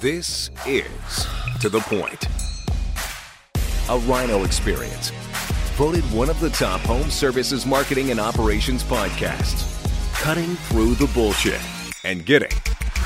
This 0.00 0.50
is 0.66 1.26
To 1.60 1.68
The 1.68 1.78
Point, 1.80 2.26
a 3.88 3.98
Rhino 4.06 4.42
experience. 4.44 5.10
Voted 5.76 6.02
one 6.12 6.28
of 6.28 6.38
the 6.40 6.50
top 6.50 6.80
home 6.80 7.10
services 7.10 7.64
marketing 7.64 8.10
and 8.10 8.18
operations 8.18 8.82
podcasts. 8.82 9.64
Cutting 10.20 10.56
through 10.56 10.94
the 10.96 11.06
bullshit 11.14 11.60
and 12.04 12.26
getting 12.26 12.50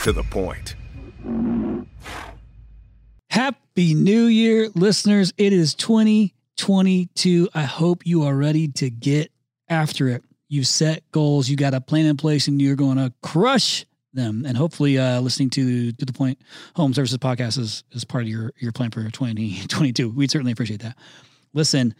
to 0.02 0.12
the 0.12 0.22
point. 0.24 0.76
Happy 3.30 3.94
New 3.94 4.24
Year, 4.24 4.70
listeners. 4.74 5.32
It 5.36 5.52
is 5.52 5.74
2022. 5.74 7.50
I 7.54 7.62
hope 7.62 8.06
you 8.06 8.22
are 8.24 8.34
ready 8.34 8.66
to 8.68 8.88
get 8.88 9.30
after 9.68 10.08
it. 10.08 10.24
You've 10.48 10.66
set 10.66 11.02
goals, 11.12 11.50
you 11.50 11.56
got 11.56 11.74
a 11.74 11.80
plan 11.82 12.06
in 12.06 12.16
place, 12.16 12.48
and 12.48 12.60
you're 12.60 12.76
going 12.76 12.96
to 12.96 13.12
crush 13.22 13.84
them. 14.12 14.44
And 14.46 14.56
hopefully, 14.56 14.98
uh, 14.98 15.20
listening 15.20 15.50
to 15.50 15.92
to 15.92 16.04
the 16.04 16.12
point 16.12 16.38
home 16.76 16.94
services 16.94 17.18
podcast 17.18 17.58
is, 17.58 17.84
is 17.92 18.04
part 18.04 18.24
of 18.24 18.28
your 18.28 18.52
your 18.58 18.72
plan 18.72 18.90
for 18.90 19.02
2022. 19.02 20.10
We'd 20.10 20.30
certainly 20.30 20.52
appreciate 20.52 20.82
that. 20.82 20.96
Listen, 21.54 21.94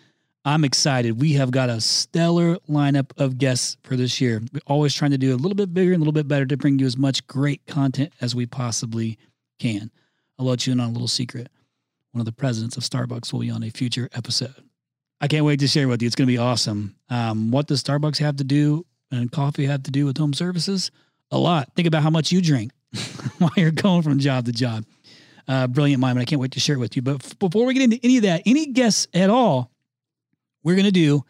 I'm 0.44 0.64
excited. 0.64 1.20
We 1.20 1.34
have 1.34 1.50
got 1.50 1.68
a 1.68 1.80
stellar 1.80 2.56
lineup 2.68 3.10
of 3.18 3.38
guests 3.38 3.76
for 3.82 3.96
this 3.96 4.20
year. 4.20 4.40
We're 4.52 4.60
always 4.66 4.94
trying 4.94 5.10
to 5.10 5.18
do 5.18 5.34
a 5.34 5.36
little 5.36 5.54
bit 5.54 5.74
bigger 5.74 5.92
and 5.92 5.98
a 5.98 6.04
little 6.04 6.12
bit 6.12 6.28
better 6.28 6.46
to 6.46 6.56
bring 6.56 6.78
you 6.78 6.86
as 6.86 6.96
much 6.96 7.26
great 7.26 7.66
content 7.66 8.12
as 8.20 8.34
we 8.34 8.46
possibly 8.46 9.18
can. 9.58 9.90
I'll 10.38 10.46
let 10.46 10.66
you 10.66 10.72
in 10.72 10.80
on 10.80 10.88
a 10.88 10.92
little 10.92 11.08
secret. 11.08 11.48
One 12.12 12.20
of 12.20 12.26
the 12.26 12.32
presidents 12.32 12.76
of 12.76 12.82
Starbucks 12.84 13.32
will 13.32 13.40
be 13.40 13.50
on 13.50 13.62
a 13.62 13.70
future 13.70 14.08
episode. 14.14 14.54
I 15.20 15.26
can't 15.26 15.44
wait 15.44 15.60
to 15.60 15.68
share 15.68 15.88
with 15.88 16.00
you. 16.00 16.06
It's 16.06 16.14
going 16.14 16.28
to 16.28 16.32
be 16.32 16.38
awesome. 16.38 16.94
Um, 17.10 17.50
what 17.50 17.66
does 17.66 17.82
Starbucks 17.82 18.18
have 18.18 18.36
to 18.36 18.44
do 18.44 18.86
and 19.10 19.30
coffee 19.30 19.66
have 19.66 19.82
to 19.82 19.90
do 19.90 20.06
with 20.06 20.16
home 20.16 20.32
services? 20.32 20.90
A 21.30 21.38
lot. 21.38 21.74
Think 21.74 21.86
about 21.88 22.02
how 22.02 22.10
much 22.10 22.32
you 22.32 22.40
drink 22.40 22.72
while 23.38 23.50
you're 23.56 23.70
going 23.70 24.02
from 24.02 24.18
job 24.18 24.46
to 24.46 24.52
job. 24.52 24.84
Uh, 25.46 25.66
brilliant 25.66 26.00
mind, 26.00 26.18
I 26.18 26.24
can't 26.24 26.40
wait 26.40 26.52
to 26.52 26.60
share 26.60 26.76
it 26.76 26.78
with 26.78 26.94
you. 26.96 27.02
But 27.02 27.24
f- 27.24 27.38
before 27.38 27.64
we 27.64 27.74
get 27.74 27.82
into 27.82 27.98
any 28.02 28.18
of 28.18 28.22
that, 28.24 28.42
any 28.44 28.66
guests 28.66 29.08
at 29.14 29.30
all, 29.30 29.70
we're 30.62 30.74
going 30.74 30.84
to 30.84 30.90
do 30.90 31.24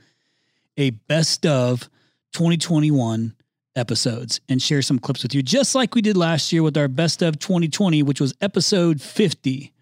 a 0.76 0.90
best 0.90 1.46
of 1.46 1.88
2021 2.32 3.34
episodes 3.76 4.40
and 4.48 4.60
share 4.60 4.82
some 4.82 4.98
clips 4.98 5.22
with 5.22 5.34
you, 5.34 5.42
just 5.42 5.74
like 5.74 5.94
we 5.94 6.02
did 6.02 6.16
last 6.16 6.52
year 6.52 6.62
with 6.62 6.76
our 6.76 6.88
best 6.88 7.22
of 7.22 7.38
2020, 7.38 8.02
which 8.02 8.20
was 8.20 8.34
episode 8.40 9.00
50. 9.00 9.72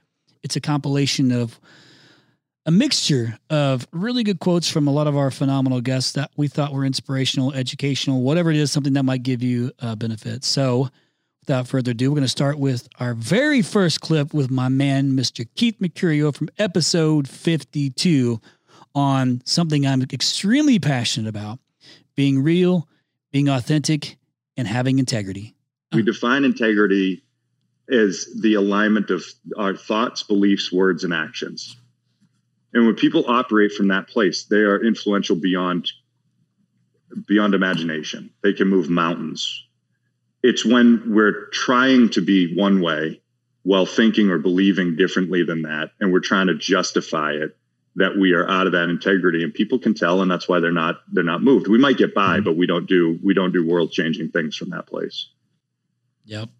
It's 0.42 0.56
a 0.56 0.60
compilation 0.60 1.32
of 1.32 1.58
a 2.66 2.70
mixture 2.72 3.38
of 3.48 3.86
really 3.92 4.24
good 4.24 4.40
quotes 4.40 4.68
from 4.68 4.88
a 4.88 4.92
lot 4.92 5.06
of 5.06 5.16
our 5.16 5.30
phenomenal 5.30 5.80
guests 5.80 6.12
that 6.12 6.32
we 6.36 6.48
thought 6.48 6.72
were 6.72 6.84
inspirational, 6.84 7.54
educational, 7.54 8.22
whatever 8.22 8.50
it 8.50 8.56
is, 8.56 8.72
something 8.72 8.92
that 8.94 9.04
might 9.04 9.22
give 9.22 9.40
you 9.42 9.70
a 9.78 9.94
benefit. 9.94 10.42
So, 10.44 10.88
without 11.42 11.68
further 11.68 11.92
ado, 11.92 12.10
we're 12.10 12.16
going 12.16 12.24
to 12.24 12.28
start 12.28 12.58
with 12.58 12.88
our 12.98 13.14
very 13.14 13.62
first 13.62 14.00
clip 14.00 14.34
with 14.34 14.50
my 14.50 14.68
man, 14.68 15.12
Mr. 15.12 15.46
Keith 15.54 15.76
Mercurio 15.80 16.34
from 16.34 16.48
episode 16.58 17.28
52 17.28 18.40
on 18.96 19.42
something 19.44 19.86
I'm 19.86 20.02
extremely 20.12 20.80
passionate 20.80 21.28
about 21.28 21.60
being 22.16 22.42
real, 22.42 22.88
being 23.30 23.48
authentic, 23.48 24.16
and 24.56 24.66
having 24.66 24.98
integrity. 24.98 25.54
We 25.92 26.02
define 26.02 26.44
integrity 26.44 27.22
as 27.88 28.26
the 28.40 28.54
alignment 28.54 29.10
of 29.10 29.24
our 29.56 29.76
thoughts, 29.76 30.24
beliefs, 30.24 30.72
words, 30.72 31.04
and 31.04 31.14
actions. 31.14 31.76
And 32.76 32.86
when 32.86 32.94
people 32.94 33.24
operate 33.26 33.72
from 33.72 33.88
that 33.88 34.08
place, 34.08 34.44
they 34.44 34.58
are 34.58 34.84
influential 34.84 35.34
beyond 35.34 35.90
beyond 37.26 37.54
imagination. 37.54 38.30
They 38.42 38.52
can 38.52 38.68
move 38.68 38.90
mountains. 38.90 39.64
It's 40.42 40.64
when 40.64 41.14
we're 41.14 41.48
trying 41.52 42.10
to 42.10 42.20
be 42.20 42.54
one 42.54 42.80
way 42.80 43.22
while 43.62 43.86
thinking 43.86 44.30
or 44.30 44.38
believing 44.38 44.94
differently 44.94 45.42
than 45.42 45.62
that, 45.62 45.90
and 46.00 46.12
we're 46.12 46.20
trying 46.20 46.48
to 46.48 46.54
justify 46.54 47.32
it 47.32 47.56
that 47.96 48.18
we 48.18 48.32
are 48.32 48.48
out 48.48 48.66
of 48.66 48.72
that 48.72 48.90
integrity 48.90 49.42
and 49.42 49.54
people 49.54 49.78
can 49.78 49.94
tell 49.94 50.20
and 50.20 50.30
that's 50.30 50.46
why 50.46 50.60
they're 50.60 50.70
not 50.70 50.96
they're 51.12 51.24
not 51.24 51.42
moved 51.42 51.66
we 51.66 51.78
might 51.78 51.96
get 51.96 52.14
by 52.14 52.40
but 52.40 52.54
we 52.54 52.66
don't 52.66 52.86
do 52.86 53.18
we 53.24 53.32
don't 53.32 53.52
do 53.52 53.66
world 53.66 53.90
changing 53.90 54.28
things 54.28 54.54
from 54.54 54.68
that 54.68 54.86
place 54.86 55.30
Yep. 56.26 56.50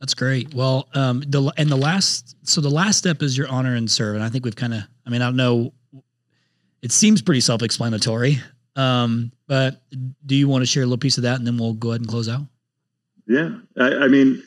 That's 0.00 0.14
great. 0.14 0.54
Well, 0.54 0.88
um, 0.94 1.22
the 1.26 1.52
and 1.56 1.68
the 1.68 1.76
last 1.76 2.36
so 2.46 2.60
the 2.60 2.70
last 2.70 2.98
step 2.98 3.22
is 3.22 3.36
your 3.36 3.48
honor 3.48 3.74
and 3.74 3.90
serve, 3.90 4.14
and 4.14 4.24
I 4.24 4.28
think 4.28 4.44
we've 4.44 4.56
kind 4.56 4.74
of. 4.74 4.82
I 5.06 5.10
mean, 5.10 5.22
I 5.22 5.26
don't 5.26 5.36
know. 5.36 5.72
It 6.82 6.92
seems 6.92 7.22
pretty 7.22 7.40
self-explanatory, 7.40 8.40
um, 8.76 9.32
but 9.46 9.80
do 10.26 10.34
you 10.34 10.48
want 10.48 10.62
to 10.62 10.66
share 10.66 10.82
a 10.82 10.86
little 10.86 10.98
piece 10.98 11.16
of 11.16 11.22
that, 11.22 11.38
and 11.38 11.46
then 11.46 11.56
we'll 11.56 11.72
go 11.74 11.90
ahead 11.90 12.00
and 12.00 12.08
close 12.08 12.28
out? 12.28 12.42
yeah 13.26 13.56
i, 13.78 13.88
I 13.88 14.08
mean 14.08 14.42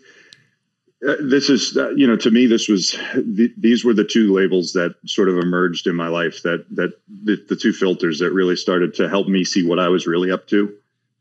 uh, 1.08 1.16
this 1.22 1.50
is 1.50 1.78
uh, 1.78 1.90
you 1.92 2.08
know 2.08 2.16
to 2.18 2.32
me 2.32 2.46
this 2.46 2.68
was 2.68 2.92
th- 3.14 3.52
these 3.58 3.86
were 3.86 3.94
the 3.94 4.04
two 4.04 4.34
labels 4.34 4.74
that 4.74 4.96
sort 5.06 5.30
of 5.30 5.38
emerged 5.38 5.88
in 5.88 5.96
my 5.96 6.08
life 6.08 6.44
that 6.44 6.66
that 6.72 6.94
the, 7.08 7.44
the 7.50 7.56
two 7.56 7.74
filters 7.74 8.20
that 8.20 8.32
really 8.32 8.56
started 8.56 8.94
to 8.96 9.10
help 9.10 9.28
me 9.28 9.44
see 9.44 9.66
what 9.66 9.80
i 9.80 9.88
was 9.88 10.08
really 10.08 10.32
up 10.32 10.48
to 10.48 10.74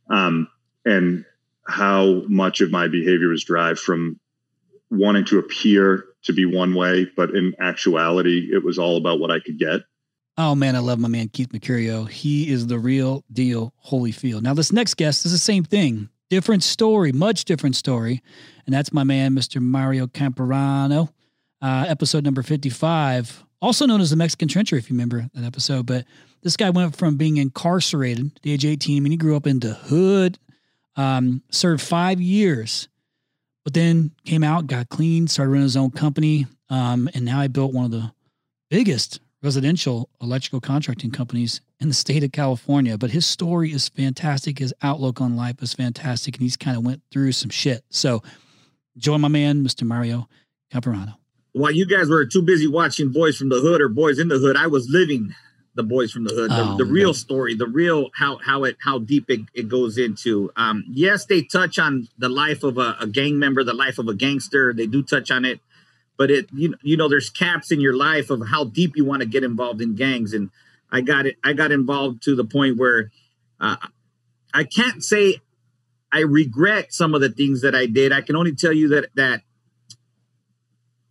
um, 0.09 0.49
and 0.85 1.25
how 1.67 2.23
much 2.29 2.61
of 2.61 2.71
my 2.71 2.89
behavior 2.89 3.29
was 3.29 3.45
derived 3.45 3.79
from 3.79 4.21
wanting 4.91 5.25
to 5.25 5.39
appear 5.39 6.05
to 6.27 6.33
be 6.33 6.45
one 6.45 6.75
way 6.75 7.07
but 7.17 7.31
in 7.31 7.55
actuality 7.61 8.49
it 8.53 8.65
was 8.65 8.79
all 8.79 8.97
about 8.97 9.19
what 9.19 9.31
i 9.31 9.41
could 9.41 9.59
get 9.59 9.83
Oh 10.39 10.55
man, 10.55 10.77
I 10.77 10.81
love 10.81 10.99
my 10.99 11.09
man 11.09 11.29
Keith 11.29 11.49
Mercurio. 11.49 12.07
He 12.09 12.51
is 12.51 12.67
the 12.67 12.79
real 12.79 13.25
deal, 13.33 13.73
Holyfield. 13.87 14.43
Now, 14.43 14.53
this 14.53 14.71
next 14.71 14.95
guest 14.95 15.25
is 15.25 15.33
the 15.33 15.39
same 15.39 15.65
thing, 15.65 16.11
different 16.29 16.63
story, 16.63 17.11
much 17.11 17.47
different 17.47 17.75
story, 17.75 18.23
and 18.67 18.75
that's 18.75 18.93
my 18.93 19.03
man, 19.03 19.35
Mr. 19.35 19.63
Mario 19.63 20.07
Camperano. 20.07 21.09
Uh, 21.63 21.87
episode 21.89 22.23
number 22.23 22.43
fifty-five, 22.43 23.45
also 23.63 23.87
known 23.87 24.03
as 24.03 24.11
the 24.11 24.17
Mexican 24.17 24.47
Trencher, 24.47 24.77
if 24.77 24.91
you 24.91 24.95
remember 24.95 25.27
that 25.33 25.45
episode. 25.45 25.87
But 25.87 26.05
this 26.43 26.55
guy 26.55 26.69
went 26.69 26.95
from 26.95 27.17
being 27.17 27.39
incarcerated 27.39 28.33
at 28.37 28.43
the 28.43 28.53
age 28.53 28.67
eighteen. 28.67 28.99
I 28.99 29.01
mean, 29.01 29.13
he 29.13 29.17
grew 29.17 29.37
up 29.37 29.47
in 29.47 29.61
the 29.61 29.73
hood, 29.73 30.39
um, 30.97 31.43
served 31.51 31.81
five 31.81 32.21
years, 32.21 32.89
but 33.67 33.75
then 33.75 34.13
came 34.25 34.45
out, 34.45 34.69
got 34.69 34.89
clean, 34.91 35.27
started 35.27 35.51
running 35.51 35.65
his 35.65 35.77
own 35.77 35.91
company, 35.91 36.47
um, 36.71 37.11
and 37.15 37.25
now 37.25 37.43
he 37.43 37.49
built 37.49 37.73
one 37.73 37.85
of 37.85 37.91
the 37.91 38.13
biggest 38.71 39.19
residential 39.43 40.09
electrical 40.23 40.61
contracting 40.61 41.11
companies 41.11 41.61
in 41.81 41.89
the 41.89 41.95
state 41.95 42.23
of 42.23 42.31
California. 42.31 42.97
But 42.97 43.11
his 43.11 43.27
story 43.27 43.73
is 43.73 43.89
fantastic. 43.89 44.61
His 44.61 44.73
outlook 44.83 45.21
on 45.21 45.35
life 45.35 45.61
is 45.65 45.75
fantastic, 45.75 46.37
and 46.37 46.43
he's 46.43 46.57
kind 46.57 46.77
of 46.77 46.85
went 46.85 47.03
through 47.11 47.33
some 47.33 47.51
shit. 47.51 47.83
So, 47.91 48.23
join 48.97 49.21
my 49.21 49.27
man, 49.27 49.65
Mr. 49.65 49.83
Mario 49.83 50.29
Camperano. 50.73 51.17
while 51.53 51.73
you 51.73 51.87
guys 51.87 52.09
were 52.09 52.25
too 52.25 52.43
busy 52.43 52.69
watching 52.69 53.11
Boys 53.11 53.37
from 53.37 53.49
the 53.49 53.59
Hood 53.59 53.81
or 53.81 53.89
Boys 53.89 54.21
in 54.21 54.29
the 54.29 54.39
Hood, 54.39 54.57
I 54.57 54.69
was 54.69 54.89
living 54.89 55.35
the 55.77 55.83
Boys 55.85 56.11
from 56.11 56.25
the 56.25 56.35
Hood, 56.35 56.51
the, 56.51 56.63
Oh, 56.73 56.77
the 56.77 56.85
real 56.85 57.09
man. 57.09 57.15
story, 57.15 57.55
the 57.55 57.67
real 57.69 58.11
how 58.15 58.39
how 58.39 58.65
it 58.65 58.77
how 58.81 58.99
deep 58.99 59.31
it, 59.31 59.43
it 59.55 59.69
goes 59.69 59.97
into. 59.99 60.51
Um, 60.57 60.85
yes, 60.89 61.27
they 61.27 61.43
touch 61.43 61.79
on 61.79 62.09
the 62.19 62.29
life 62.29 62.65
of 62.65 62.79
a, 62.79 62.97
a 63.01 63.07
gang 63.07 63.39
member, 63.39 63.63
the 63.63 63.75
life 63.75 63.99
of 63.99 64.09
a 64.09 64.15
gangster. 64.15 64.73
They 64.73 64.87
do 64.87 65.03
touch 65.03 65.31
on 65.31 65.45
it, 65.45 65.61
but 66.17 66.31
it 66.31 66.49
you 66.53 66.75
you 66.83 66.97
know 66.97 67.09
there's 67.09 67.31
caps 67.31 67.71
in 67.71 67.81
your 67.81 67.95
life 67.97 68.31
of 68.31 68.49
how 68.49 68.65
deep 68.65 68.97
you 68.97 69.05
want 69.05 69.21
to 69.21 69.29
get 69.29 69.45
involved 69.45 69.81
in 69.83 69.95
gangs, 69.95 70.33
and 70.33 70.51
I 70.91 71.03
got 71.03 71.27
it. 71.27 71.37
I 71.45 71.53
got 71.53 71.71
involved 71.73 72.23
to 72.25 72.35
the 72.35 72.45
point 72.45 72.79
where 72.79 73.11
uh, 73.61 73.77
I 74.55 74.65
can't 74.65 75.05
say 75.05 75.41
I 76.13 76.21
regret 76.21 76.93
some 76.95 77.15
of 77.15 77.21
the 77.21 77.29
things 77.29 77.61
that 77.63 77.75
I 77.75 77.87
did. 77.87 78.13
I 78.13 78.23
can 78.23 78.35
only 78.37 78.55
tell 78.55 78.73
you 78.73 78.89
that 78.89 79.11
that 79.15 79.43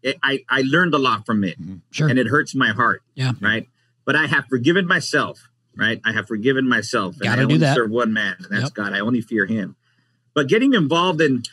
it, 0.01 0.17
I 0.23 0.43
I 0.49 0.61
learned 0.61 0.93
a 0.93 0.97
lot 0.99 1.25
from 1.25 1.43
it, 1.43 1.57
Sure. 1.91 2.07
and 2.07 2.17
it 2.19 2.27
hurts 2.27 2.55
my 2.55 2.69
heart. 2.69 3.01
Yeah. 3.15 3.33
Right. 3.39 3.67
But 4.05 4.15
I 4.15 4.27
have 4.27 4.45
forgiven 4.47 4.87
myself. 4.87 5.49
Right. 5.75 5.99
I 6.05 6.13
have 6.13 6.27
forgiven 6.27 6.69
myself. 6.69 7.19
Gotta 7.19 7.33
I 7.33 7.35
do 7.35 7.41
only 7.43 7.57
that. 7.57 7.75
serve 7.75 7.91
one 7.91 8.13
man, 8.13 8.35
and 8.39 8.47
that's 8.49 8.63
Yep. 8.65 8.73
God. 8.73 8.93
I 8.93 8.99
only 8.99 9.19
fear 9.21 9.45
Him. 9.45 9.75
But 10.33 10.47
getting 10.47 10.73
involved 10.73 11.19
in 11.21 11.43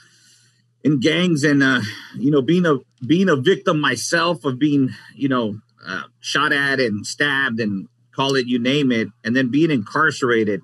in 0.84 1.00
gangs 1.00 1.42
and 1.44 1.62
uh, 1.62 1.80
you 2.16 2.30
know 2.30 2.42
being 2.42 2.66
a 2.66 2.76
being 3.04 3.28
a 3.28 3.36
victim 3.36 3.80
myself 3.80 4.44
of 4.44 4.58
being 4.60 4.90
you 5.16 5.28
know 5.28 5.58
uh, 5.84 6.02
shot 6.20 6.52
at 6.52 6.78
and 6.78 7.04
stabbed 7.06 7.58
and 7.58 7.88
call 8.14 8.36
it 8.36 8.46
you 8.46 8.58
name 8.60 8.92
it, 8.92 9.08
and 9.24 9.34
then 9.34 9.50
being 9.50 9.70
incarcerated. 9.70 10.60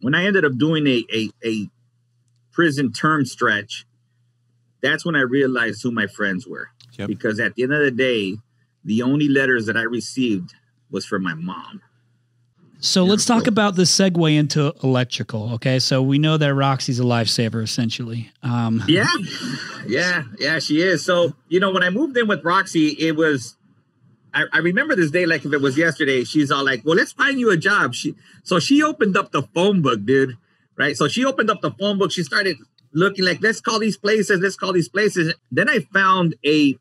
When 0.00 0.14
I 0.14 0.24
ended 0.24 0.44
up 0.46 0.56
doing 0.56 0.86
a 0.86 1.04
a, 1.12 1.30
a 1.44 1.68
prison 2.52 2.90
term 2.92 3.26
stretch, 3.26 3.86
that's 4.80 5.04
when 5.04 5.14
I 5.16 5.20
realized 5.20 5.82
who 5.82 5.90
my 5.90 6.06
friends 6.06 6.46
were. 6.46 6.70
Yep. 6.98 7.08
Because 7.08 7.38
at 7.38 7.54
the 7.54 7.64
end 7.64 7.74
of 7.74 7.80
the 7.80 7.90
day, 7.90 8.38
the 8.82 9.02
only 9.02 9.28
letters 9.28 9.66
that 9.66 9.76
I 9.76 9.82
received 9.82 10.54
was 10.90 11.04
from 11.06 11.22
my 11.22 11.34
mom. 11.34 11.82
So 12.78 13.04
Yeah, 13.04 13.10
let's 13.12 13.24
talk 13.24 13.44
so- 13.44 13.48
about 13.48 13.76
the 13.76 13.82
segue 13.84 14.36
into 14.36 14.72
electrical. 14.82 15.54
Okay, 15.54 15.78
so 15.78 16.02
we 16.02 16.18
know 16.18 16.36
that 16.36 16.54
Roxy's 16.54 17.00
a 17.00 17.04
lifesaver 17.04 17.62
essentially. 17.62 18.30
Um, 18.42 18.82
Yeah, 18.86 19.06
yeah, 19.86 20.24
yeah, 20.38 20.58
she 20.58 20.80
is. 20.82 21.04
So, 21.04 21.34
you 21.48 21.58
know, 21.58 21.70
when 21.72 21.82
I 21.82 21.90
moved 21.90 22.16
in 22.16 22.28
with 22.28 22.44
Roxy, 22.44 22.88
it 22.88 23.16
was, 23.16 23.56
I, 24.34 24.44
I 24.52 24.58
remember 24.58 24.94
this 24.94 25.10
day 25.10 25.24
like 25.26 25.44
if 25.44 25.52
it 25.52 25.60
was 25.60 25.78
yesterday. 25.78 26.24
She's 26.24 26.50
all 26.50 26.64
like, 26.64 26.82
well, 26.84 26.96
let's 26.96 27.12
find 27.12 27.40
you 27.40 27.50
a 27.50 27.56
job. 27.56 27.94
She, 27.94 28.14
so 28.44 28.58
she 28.60 28.82
opened 28.82 29.16
up 29.16 29.32
the 29.32 29.42
phone 29.54 29.80
book, 29.82 30.04
dude. 30.04 30.36
Right. 30.76 30.94
So 30.94 31.08
she 31.08 31.24
opened 31.24 31.48
up 31.50 31.62
the 31.62 31.70
phone 31.70 31.96
book. 31.98 32.12
She 32.12 32.22
started 32.22 32.58
looking 32.92 33.24
like 33.24 33.40
let's 33.42 33.62
call 33.62 33.78
these 33.78 33.96
places, 33.96 34.40
let's 34.40 34.56
call 34.56 34.74
these 34.74 34.90
places. 34.90 35.32
Then 35.50 35.70
I 35.70 35.78
found 35.94 36.34
a 36.44 36.76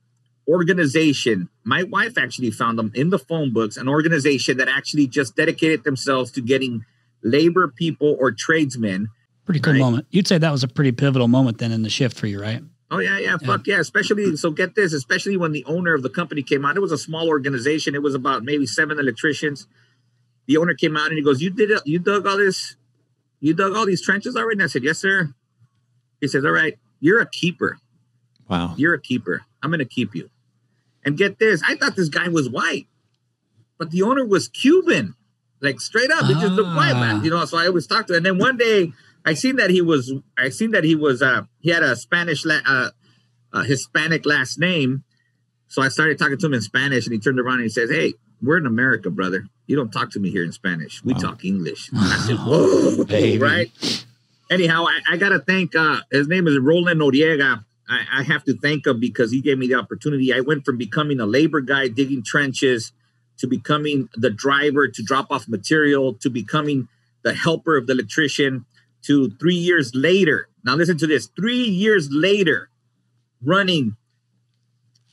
organization. 0.48 1.50
My 1.64 1.84
wife 1.84 2.18
actually 2.18 2.52
found 2.52 2.78
them 2.78 2.92
in 2.94 3.10
the 3.10 3.20
phone 3.20 3.52
books, 3.54 3.78
an 3.78 3.88
organization 3.88 4.58
that 4.58 4.68
actually 4.68 5.08
just 5.08 5.36
dedicated 5.36 5.84
themselves 5.84 6.32
to 6.32 6.42
getting 6.42 6.86
labor 7.24 7.68
people 7.68 8.16
or 8.20 8.32
tradesmen. 8.32 9.10
Pretty 9.46 9.60
cool 9.60 9.74
Right. 9.74 9.80
moment. 9.80 10.08
You'd 10.12 10.28
say 10.28 10.38
that 10.38 10.52
was 10.52 10.64
a 10.64 10.68
pretty 10.68 10.92
pivotal 10.92 11.28
moment 11.28 11.58
then 11.58 11.72
in 11.72 11.82
the 11.84 11.90
shift 11.90 12.18
for 12.18 12.28
you, 12.28 12.40
right? 12.42 12.62
Oh 12.92 13.00
yeah, 13.00 13.18
yeah, 13.18 13.38
fuck 13.38 13.66
yeah. 13.66 13.80
Especially 13.80 14.36
so 14.38 14.52
get 14.52 14.76
this, 14.76 14.94
especially 14.94 15.38
when 15.38 15.52
the 15.52 15.66
owner 15.66 15.94
of 15.96 16.04
the 16.04 16.10
company 16.10 16.44
came 16.44 16.64
out. 16.66 16.78
It 16.78 16.82
was 16.82 16.92
a 16.92 16.98
small 16.98 17.28
organization. 17.28 17.96
It 17.96 18.04
was 18.04 18.14
about 18.14 18.44
maybe 18.44 18.66
seven 18.68 19.00
electricians. 19.00 19.68
The 20.48 20.58
owner 20.58 20.76
came 20.76 20.96
out 20.96 21.08
and 21.08 21.18
he 21.18 21.24
goes, 21.24 21.42
You 21.42 21.50
did 21.50 21.72
it, 21.72 21.82
you 21.86 21.98
dug 21.98 22.28
all 22.28 22.38
this, 22.38 22.76
you 23.40 23.54
dug 23.56 23.76
all 23.76 23.86
these 23.88 24.04
trenches 24.04 24.36
already? 24.36 24.58
And 24.60 24.64
I 24.64 24.68
said, 24.68 24.84
Yes, 24.84 25.00
sir. 25.00 25.34
He 26.22 26.28
says, 26.28 26.46
All 26.46 26.52
right, 26.52 26.78
you're 27.00 27.20
a 27.20 27.26
keeper. 27.26 27.80
Wow. 28.48 28.76
You're 28.78 28.94
a 28.94 29.02
keeper. 29.02 29.42
I'm 29.64 29.72
gonna 29.72 29.86
keep 29.86 30.14
you. 30.14 30.30
And 31.06 31.18
get 31.18 31.38
this, 31.40 31.62
I 31.68 31.76
thought 31.76 31.96
this 31.96 32.10
guy 32.10 32.28
was 32.30 32.50
white, 32.50 32.88
but 33.78 33.92
the 33.92 34.02
owner 34.02 34.26
was 34.26 34.48
Cuban. 34.48 35.16
Like 35.62 35.80
straight 35.80 36.12
up. 36.12 36.26
He 36.26 36.34
just 36.34 36.54
looked 36.54 36.76
white, 36.76 36.94
Ah. 36.96 37.00
man. 37.00 37.24
You 37.24 37.30
know, 37.30 37.44
so 37.46 37.58
I 37.58 37.68
always 37.68 37.88
talked 37.88 38.08
to 38.10 38.14
him. 38.14 38.18
And 38.18 38.26
then 38.26 38.38
one 38.38 38.58
day 38.58 38.92
I 39.26 39.34
seen 39.36 39.56
that 39.56 39.70
he 39.70 39.82
was 39.82 40.12
I 40.38 40.50
seen 40.50 40.72
that 40.72 40.84
he 40.84 40.96
was 40.96 41.22
uh 41.22 41.44
he 41.60 41.70
had 41.70 41.82
a 41.84 41.96
Spanish 41.96 42.44
la- 42.46 42.60
uh, 42.66 42.90
uh 43.54 43.64
Hispanic 43.64 44.26
last 44.26 44.60
name. 44.60 45.04
So 45.68 45.82
I 45.82 45.88
started 45.88 46.20
talking 46.20 46.38
to 46.38 46.46
him 46.46 46.54
in 46.54 46.62
Spanish 46.62 47.06
and 47.06 47.14
he 47.14 47.20
turned 47.20 47.40
around 47.40 47.56
and 47.56 47.64
he 47.64 47.70
says, 47.70 47.90
Hey, 47.90 48.14
we're 48.42 48.58
in 48.58 48.66
America, 48.66 49.10
brother. 49.10 49.46
You 49.66 49.76
don't 49.76 49.92
talk 49.92 50.12
to 50.12 50.20
me 50.20 50.30
here 50.30 50.44
in 50.44 50.52
Spanish. 50.52 51.04
We 51.04 51.14
Wow. 51.14 51.20
talk 51.20 51.46
English. 51.46 51.90
And 51.94 52.00
I 52.02 52.18
said, 52.18 52.36
Whoa, 52.38 53.04
Baby. 53.06 53.40
right? 53.40 53.72
Anyhow, 54.52 54.86
I, 54.88 55.14
I 55.14 55.18
gotta 55.18 55.40
thank 55.40 55.74
uh 55.76 56.02
his 56.12 56.28
name 56.28 56.48
is 56.48 56.60
Roland 56.60 57.00
Noriega. 57.00 57.64
I, 57.88 58.20
I 58.20 58.24
have 58.24 58.44
to 58.46 58.58
thank 58.58 58.88
him 58.88 59.00
because 59.00 59.32
he 59.32 59.42
gave 59.42 59.58
me 59.58 59.68
the 59.68 59.76
opportunity. 59.76 60.34
I 60.34 60.40
went 60.40 60.66
from 60.66 60.78
becoming 60.78 61.20
a 61.20 61.26
labor 61.26 61.62
guy 61.62 61.88
digging 61.88 62.24
trenches 62.24 62.92
to 63.38 63.48
becoming 63.48 64.10
the 64.16 64.30
driver 64.30 64.88
to 64.88 65.04
drop 65.04 65.28
off 65.30 65.48
material 65.48 66.14
to 66.16 66.30
becoming 66.30 66.88
the 67.24 67.34
helper 67.34 67.78
of 67.78 67.88
the 67.88 67.94
electrician 67.94 68.66
to 69.04 69.30
three 69.40 69.56
years 69.56 69.94
later. 69.94 70.48
Now, 70.64 70.76
listen 70.76 70.98
to 71.00 71.08
this 71.08 71.28
three 71.28 71.64
years 71.64 72.10
later, 72.12 72.70
running 73.44 73.98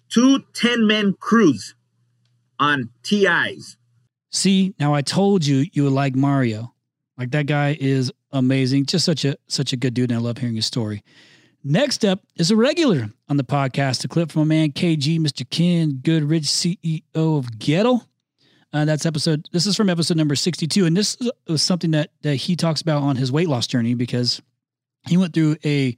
two 0.09 0.45
10 0.55 0.87
men 0.87 1.15
crews 1.19 1.75
on 2.59 2.91
TIs. 3.03 3.77
See, 4.31 4.75
now 4.79 4.95
I 4.95 5.03
told 5.03 5.45
you 5.45 5.67
you 5.73 5.85
would 5.85 5.93
like 5.93 6.15
Mario. 6.15 6.73
Like 7.19 7.33
that 7.33 7.47
guy 7.47 7.77
is 7.79 8.11
amazing. 8.31 8.87
Just 8.87 9.05
such 9.05 9.25
a 9.25 9.37
such 9.47 9.73
a 9.73 9.77
good 9.77 9.95
dude, 9.95 10.11
and 10.11 10.19
I 10.19 10.23
love 10.23 10.39
hearing 10.39 10.57
his 10.57 10.67
story. 10.67 11.05
Next 11.65 12.05
up 12.05 12.21
is 12.37 12.51
a 12.51 12.57
regular 12.57 13.11
on 13.29 13.37
the 13.37 13.45
podcast, 13.45 14.05
a 14.05 14.09
clip 14.09 14.33
from 14.33 14.43
a 14.43 14.47
man 14.47 14.73
KG, 14.73 15.21
Mr. 15.21 15.49
Ken 15.49 16.01
Goodrich, 16.03 16.43
CEO 16.43 17.03
of 17.15 17.47
Goettl. 17.53 18.05
Uh, 18.73 18.85
that's 18.85 19.07
episode. 19.07 19.49
This 19.53 19.67
is 19.67 19.77
from 19.77 19.89
episode 19.89 20.17
number 20.17 20.35
sixty-two, 20.35 20.87
and 20.87 20.97
this 20.97 21.17
was 21.47 21.63
something 21.63 21.93
that 21.93 22.11
that 22.23 22.35
he 22.35 22.57
talks 22.57 22.81
about 22.81 23.03
on 23.03 23.15
his 23.15 23.31
weight 23.31 23.49
loss 23.49 23.69
journey 23.69 23.95
because 23.95 24.43
he 25.07 25.17
went 25.17 25.35
through 25.35 25.57
a 25.65 25.97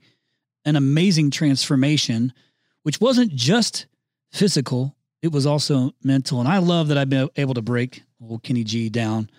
an 0.65 0.75
amazing 0.75 1.31
transformation, 1.31 2.31
which 2.83 3.01
wasn't 3.01 3.33
just 3.33 3.87
physical; 4.33 4.95
it 5.23 5.31
was 5.31 5.47
also 5.47 5.93
mental. 6.03 6.39
And 6.41 6.47
I 6.47 6.59
love 6.59 6.89
that 6.89 6.97
I've 6.97 7.09
been 7.09 7.29
able 7.37 7.55
to 7.55 7.63
break 7.63 8.03
old 8.21 8.43
Kenny 8.43 8.63
G 8.63 8.89
down 8.89 9.31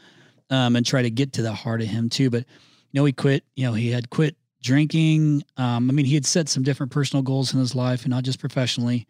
um, 0.50 0.74
and 0.74 0.84
try 0.84 1.02
to 1.02 1.10
get 1.10 1.34
to 1.34 1.42
the 1.42 1.52
heart 1.52 1.82
of 1.82 1.86
him 1.86 2.08
too. 2.08 2.30
But 2.30 2.46
you 2.90 3.00
know, 3.00 3.04
he 3.04 3.12
quit. 3.12 3.44
You 3.54 3.66
know, 3.66 3.74
he 3.74 3.90
had 3.90 4.10
quit 4.10 4.34
drinking. 4.66 5.42
Um, 5.56 5.88
I 5.88 5.92
mean, 5.92 6.04
he 6.06 6.14
had 6.14 6.26
set 6.26 6.48
some 6.48 6.62
different 6.62 6.92
personal 6.92 7.22
goals 7.22 7.54
in 7.54 7.60
his 7.60 7.74
life, 7.74 8.02
and 8.02 8.10
not 8.10 8.24
just 8.24 8.38
professionally. 8.40 9.06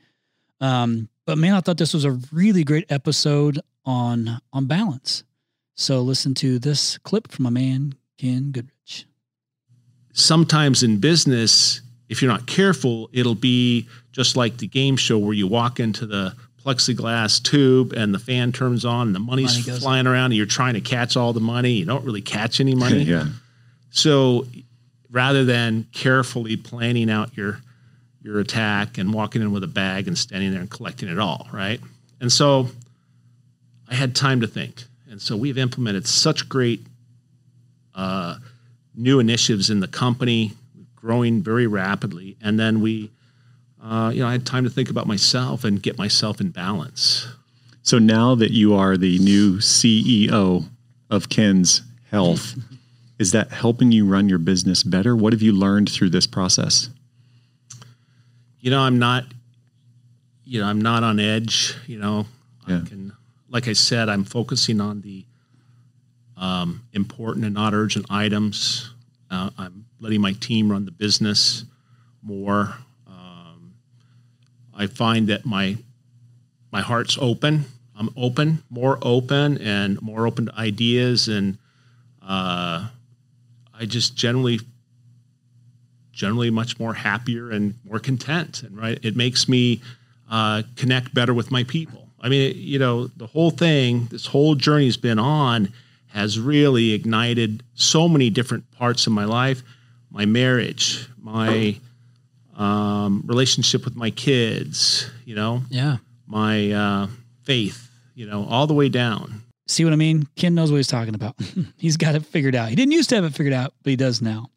Um, 0.61 1.09
but 1.25 1.39
man, 1.39 1.55
I 1.55 1.61
thought 1.61 1.79
this 1.79 1.95
was 1.95 2.05
a 2.05 2.19
really 2.33 2.63
great 2.65 2.87
episode 2.91 3.59
on 3.85 4.41
on 4.53 4.67
balance. 4.67 5.25
So 5.75 6.01
listen 6.03 6.35
to 6.35 6.59
this 6.59 6.99
clip 6.99 7.31
from 7.33 7.47
a 7.47 7.51
man, 7.51 7.95
Ken 8.19 8.51
Goodrich. 8.53 9.07
sometimes 10.13 10.83
in 10.83 10.99
business, 10.99 11.81
if 12.09 12.23
you're 12.23 12.31
not 12.31 12.47
careful, 12.47 13.11
it'll 13.13 13.35
be 13.35 13.87
just 14.13 14.37
like 14.37 14.57
the 14.59 14.67
game 14.69 14.97
show 14.97 15.19
where 15.19 15.35
you 15.35 15.47
walk 15.47 15.79
into 15.81 16.07
the 16.07 16.35
plexiglass 16.65 17.43
tube 17.43 17.93
and 17.93 18.15
the 18.15 18.19
fan 18.19 18.53
turns 18.53 18.85
on 18.85 19.09
and 19.09 19.15
the 19.15 19.21
money's 19.21 19.53
Money 19.55 19.63
goes 19.67 19.83
flying 19.83 20.07
around 20.07 20.27
and 20.27 20.35
you're 20.35 20.47
trying 20.47 20.75
to 20.75 20.81
catch 20.81 21.17
all 21.17 21.33
the 21.33 21.41
money. 21.41 21.73
You 21.73 21.85
don't 21.85 22.05
really 22.05 22.23
catch 22.23 22.61
any 22.61 22.75
money. 22.87 23.03
yeah. 23.03 23.27
So 23.91 24.47
rather 25.11 25.45
than 25.45 25.87
carefully 25.93 26.57
planning 26.57 27.11
out 27.11 27.37
your 27.37 27.61
your 28.23 28.41
attack 28.41 28.99
and 28.99 29.15
walking 29.15 29.41
in 29.41 29.53
with 29.53 29.63
a 29.63 29.69
bag 29.69 30.09
and 30.09 30.19
standing 30.19 30.51
there 30.51 30.61
and 30.61 30.71
collecting 30.71 31.09
it 31.09 31.19
all, 31.19 31.47
right? 31.53 31.81
And 32.21 32.33
so 32.33 32.69
I 33.89 33.95
had 33.95 34.17
time 34.17 34.41
to 34.41 34.49
think. 34.49 34.83
And 35.09 35.23
so 35.23 35.37
we've 35.37 35.57
implemented 35.57 36.09
such 36.09 36.49
great 36.49 36.85
uh, 37.95 38.39
new 38.97 39.21
initiatives 39.21 39.71
in 39.71 39.79
the 39.79 39.87
company, 39.87 40.53
growing 40.97 41.41
very 41.41 41.69
rapidly. 41.69 42.37
And 42.43 42.59
then 42.59 42.81
we, 42.81 43.13
uh, 43.83 44.11
you 44.13 44.23
know, 44.23 44.29
I 44.29 44.33
had 44.33 44.45
time 44.45 44.65
to 44.65 44.71
think 44.71 44.91
about 44.91 45.07
myself 45.07 45.63
and 45.63 45.81
get 45.81 45.97
myself 45.97 46.41
in 46.41 46.51
balance. 46.51 47.29
So 47.83 48.01
now 48.01 48.35
that 48.35 48.51
you 48.51 48.75
are 48.75 48.97
the 48.97 49.19
new 49.21 49.59
CEO 49.59 50.69
of 51.09 51.29
Ken's 51.29 51.83
Health, 52.11 52.57
is 53.19 53.33
that 53.33 53.51
helping 53.51 53.93
you 53.93 54.07
run 54.07 54.29
your 54.29 54.39
business 54.39 54.83
better? 54.83 55.17
What 55.17 55.33
have 55.33 55.43
you 55.43 55.53
learned 55.53 55.91
through 55.91 56.11
this 56.11 56.27
process? 56.27 56.91
you 58.61 58.71
know, 58.71 58.81
I'm 58.81 58.99
not, 58.99 59.25
you 60.45 60.61
know, 60.61 60.67
I'm 60.67 60.81
not 60.81 61.05
on 61.05 61.21
edge. 61.21 61.77
You 61.87 61.99
know, 62.01 62.27
Yeah. 62.67 62.81
I 62.85 62.89
can, 62.89 63.13
like 63.49 63.69
I 63.69 63.75
said, 63.75 64.09
I'm 64.09 64.25
focusing 64.25 64.81
on 64.81 65.03
the 65.03 65.25
um, 66.37 66.83
important 66.93 67.45
and 67.45 67.55
not 67.55 67.75
urgent 67.75 68.07
items. 68.11 68.93
Uh, 69.31 69.51
I'm 69.57 69.87
letting 70.01 70.21
my 70.21 70.33
team 70.33 70.73
run 70.73 70.85
the 70.85 70.91
business 70.91 71.65
more. 72.23 72.75
Um, 73.07 73.75
I 74.75 74.89
find 74.89 75.29
that 75.29 75.47
my 75.47 75.77
my 76.73 76.81
heart's 76.83 77.17
open. 77.21 77.67
I'm 77.97 78.11
open, 78.17 78.65
more 78.69 78.99
open, 79.01 79.59
and 79.59 80.03
more 80.03 80.27
open 80.27 80.47
to 80.47 80.55
ideas, 80.59 81.29
and 81.29 81.57
uh, 82.21 82.89
I 83.79 83.87
just 83.87 84.17
generally 84.17 84.61
generally 86.13 86.51
much 86.51 86.79
more 86.79 86.95
happier 86.95 87.51
and 87.51 87.75
more 87.85 87.99
content 87.99 88.63
and 88.63 88.77
right 88.77 88.99
it 89.03 89.17
makes 89.17 89.49
me 89.49 89.83
uh, 90.31 90.63
connect 90.75 91.13
better 91.15 91.35
with 91.35 91.51
my 91.51 91.63
people. 91.65 92.09
I 92.21 92.29
mean 92.29 92.51
it, 92.51 92.57
you 92.57 92.79
know 92.79 93.07
the 93.09 93.27
whole 93.27 93.51
thing 93.51 94.07
this 94.07 94.27
whole 94.27 94.55
journey's 94.55 94.97
been 94.97 95.19
on 95.19 95.73
has 96.09 96.41
really 96.41 96.93
ignited 96.93 97.63
so 97.75 98.09
many 98.09 98.31
different 98.31 98.71
parts 98.73 99.07
of 99.07 99.13
my 99.13 99.25
life 99.25 99.63
my 100.11 100.25
marriage 100.25 101.07
my 101.21 101.79
um, 102.57 103.23
relationship 103.27 103.85
with 103.85 103.97
my 103.97 104.11
kids 104.11 105.11
you 105.27 105.35
know? 105.35 105.63
Yeah. 105.69 105.99
my 106.27 106.73
uh, 106.73 107.07
faith 107.43 107.91
you 108.15 108.27
know 108.27 108.47
all 108.49 108.67
the 108.67 108.75
way 108.75 108.89
down 108.89 109.43
See 109.67 109.85
what 109.85 109.93
I 109.93 109.97
mean? 109.97 110.29
Ken 110.37 110.55
knows 110.55 110.71
what 110.71 110.77
he's 110.77 110.87
talking 110.87 111.15
about. 111.15 111.37
he's 111.77 111.97
got 111.97 112.15
it 112.15 112.25
figured 112.25 112.55
out. 112.55 112.69
He 112.69 112.77
didn't 112.77 112.93
used 112.93 113.09
to 113.11 113.17
have 113.17 113.25
it 113.25 113.35
figured 113.35 113.55
out, 113.55 113.75
but 113.83 113.91
he 113.91 113.97
does 113.97 114.23
now. 114.23 114.51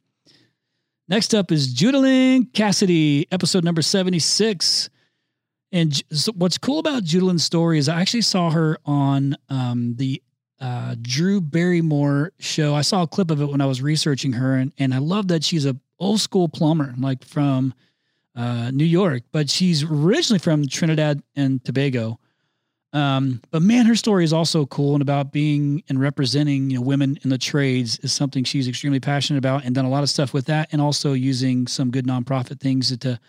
Next 1.07 1.33
up 1.33 1.51
is 1.51 1.73
Judaline 1.73 2.53
Cassidy, 2.53 3.27
episode 3.31 3.63
number 3.63 3.81
76. 3.81 4.89
And 5.71 6.03
so 6.11 6.31
what's 6.33 6.57
cool 6.57 6.79
about 6.79 7.03
Judaline's 7.03 7.43
story 7.43 7.79
is 7.79 7.89
I 7.89 7.99
actually 8.01 8.21
saw 8.21 8.51
her 8.51 8.77
on 8.85 9.35
um, 9.49 9.95
the 9.95 10.21
uh, 10.59 10.95
Drew 11.01 11.41
Barrymore 11.41 12.33
show. 12.39 12.75
I 12.75 12.81
saw 12.81 13.03
a 13.03 13.07
clip 13.07 13.31
of 13.31 13.41
it 13.41 13.49
when 13.49 13.61
I 13.61 13.65
was 13.65 13.81
researching 13.81 14.33
her, 14.33 14.55
and, 14.55 14.71
and 14.77 14.93
I 14.93 14.99
love 14.99 15.29
that 15.29 15.43
she's 15.43 15.65
a 15.65 15.75
old 15.99 16.21
school 16.21 16.47
plumber, 16.47 16.93
like 16.97 17.25
from 17.25 17.73
uh, 18.35 18.71
New 18.71 18.85
York, 18.85 19.23
but 19.31 19.49
she's 19.49 19.83
originally 19.83 20.39
from 20.39 20.67
Trinidad 20.67 21.21
and 21.35 21.63
Tobago. 21.63 22.19
Um, 22.91 23.41
but 23.51 23.61
man, 23.61 23.85
her 23.85 23.95
story 23.95 24.23
is 24.23 24.33
also 24.33 24.65
cool 24.65 24.93
and 24.95 25.01
about 25.01 25.31
being 25.31 25.83
and 25.89 25.99
representing, 25.99 26.71
you 26.71 26.77
know, 26.79 26.83
women 26.83 27.19
in 27.23 27.29
the 27.29 27.37
trades 27.37 27.99
is 27.99 28.11
something 28.11 28.43
she's 28.43 28.67
extremely 28.67 28.99
passionate 28.99 29.37
about 29.37 29.63
and 29.63 29.75
done 29.75 29.85
a 29.85 29.89
lot 29.89 30.01
of 30.01 30.09
stuff 30.09 30.33
with 30.33 30.45
that 30.47 30.69
and 30.71 30.81
also 30.81 31.13
using 31.13 31.67
some 31.67 31.91
good 31.91 32.07
nonprofit 32.07 32.59
things 32.59 32.95
to 32.97 33.19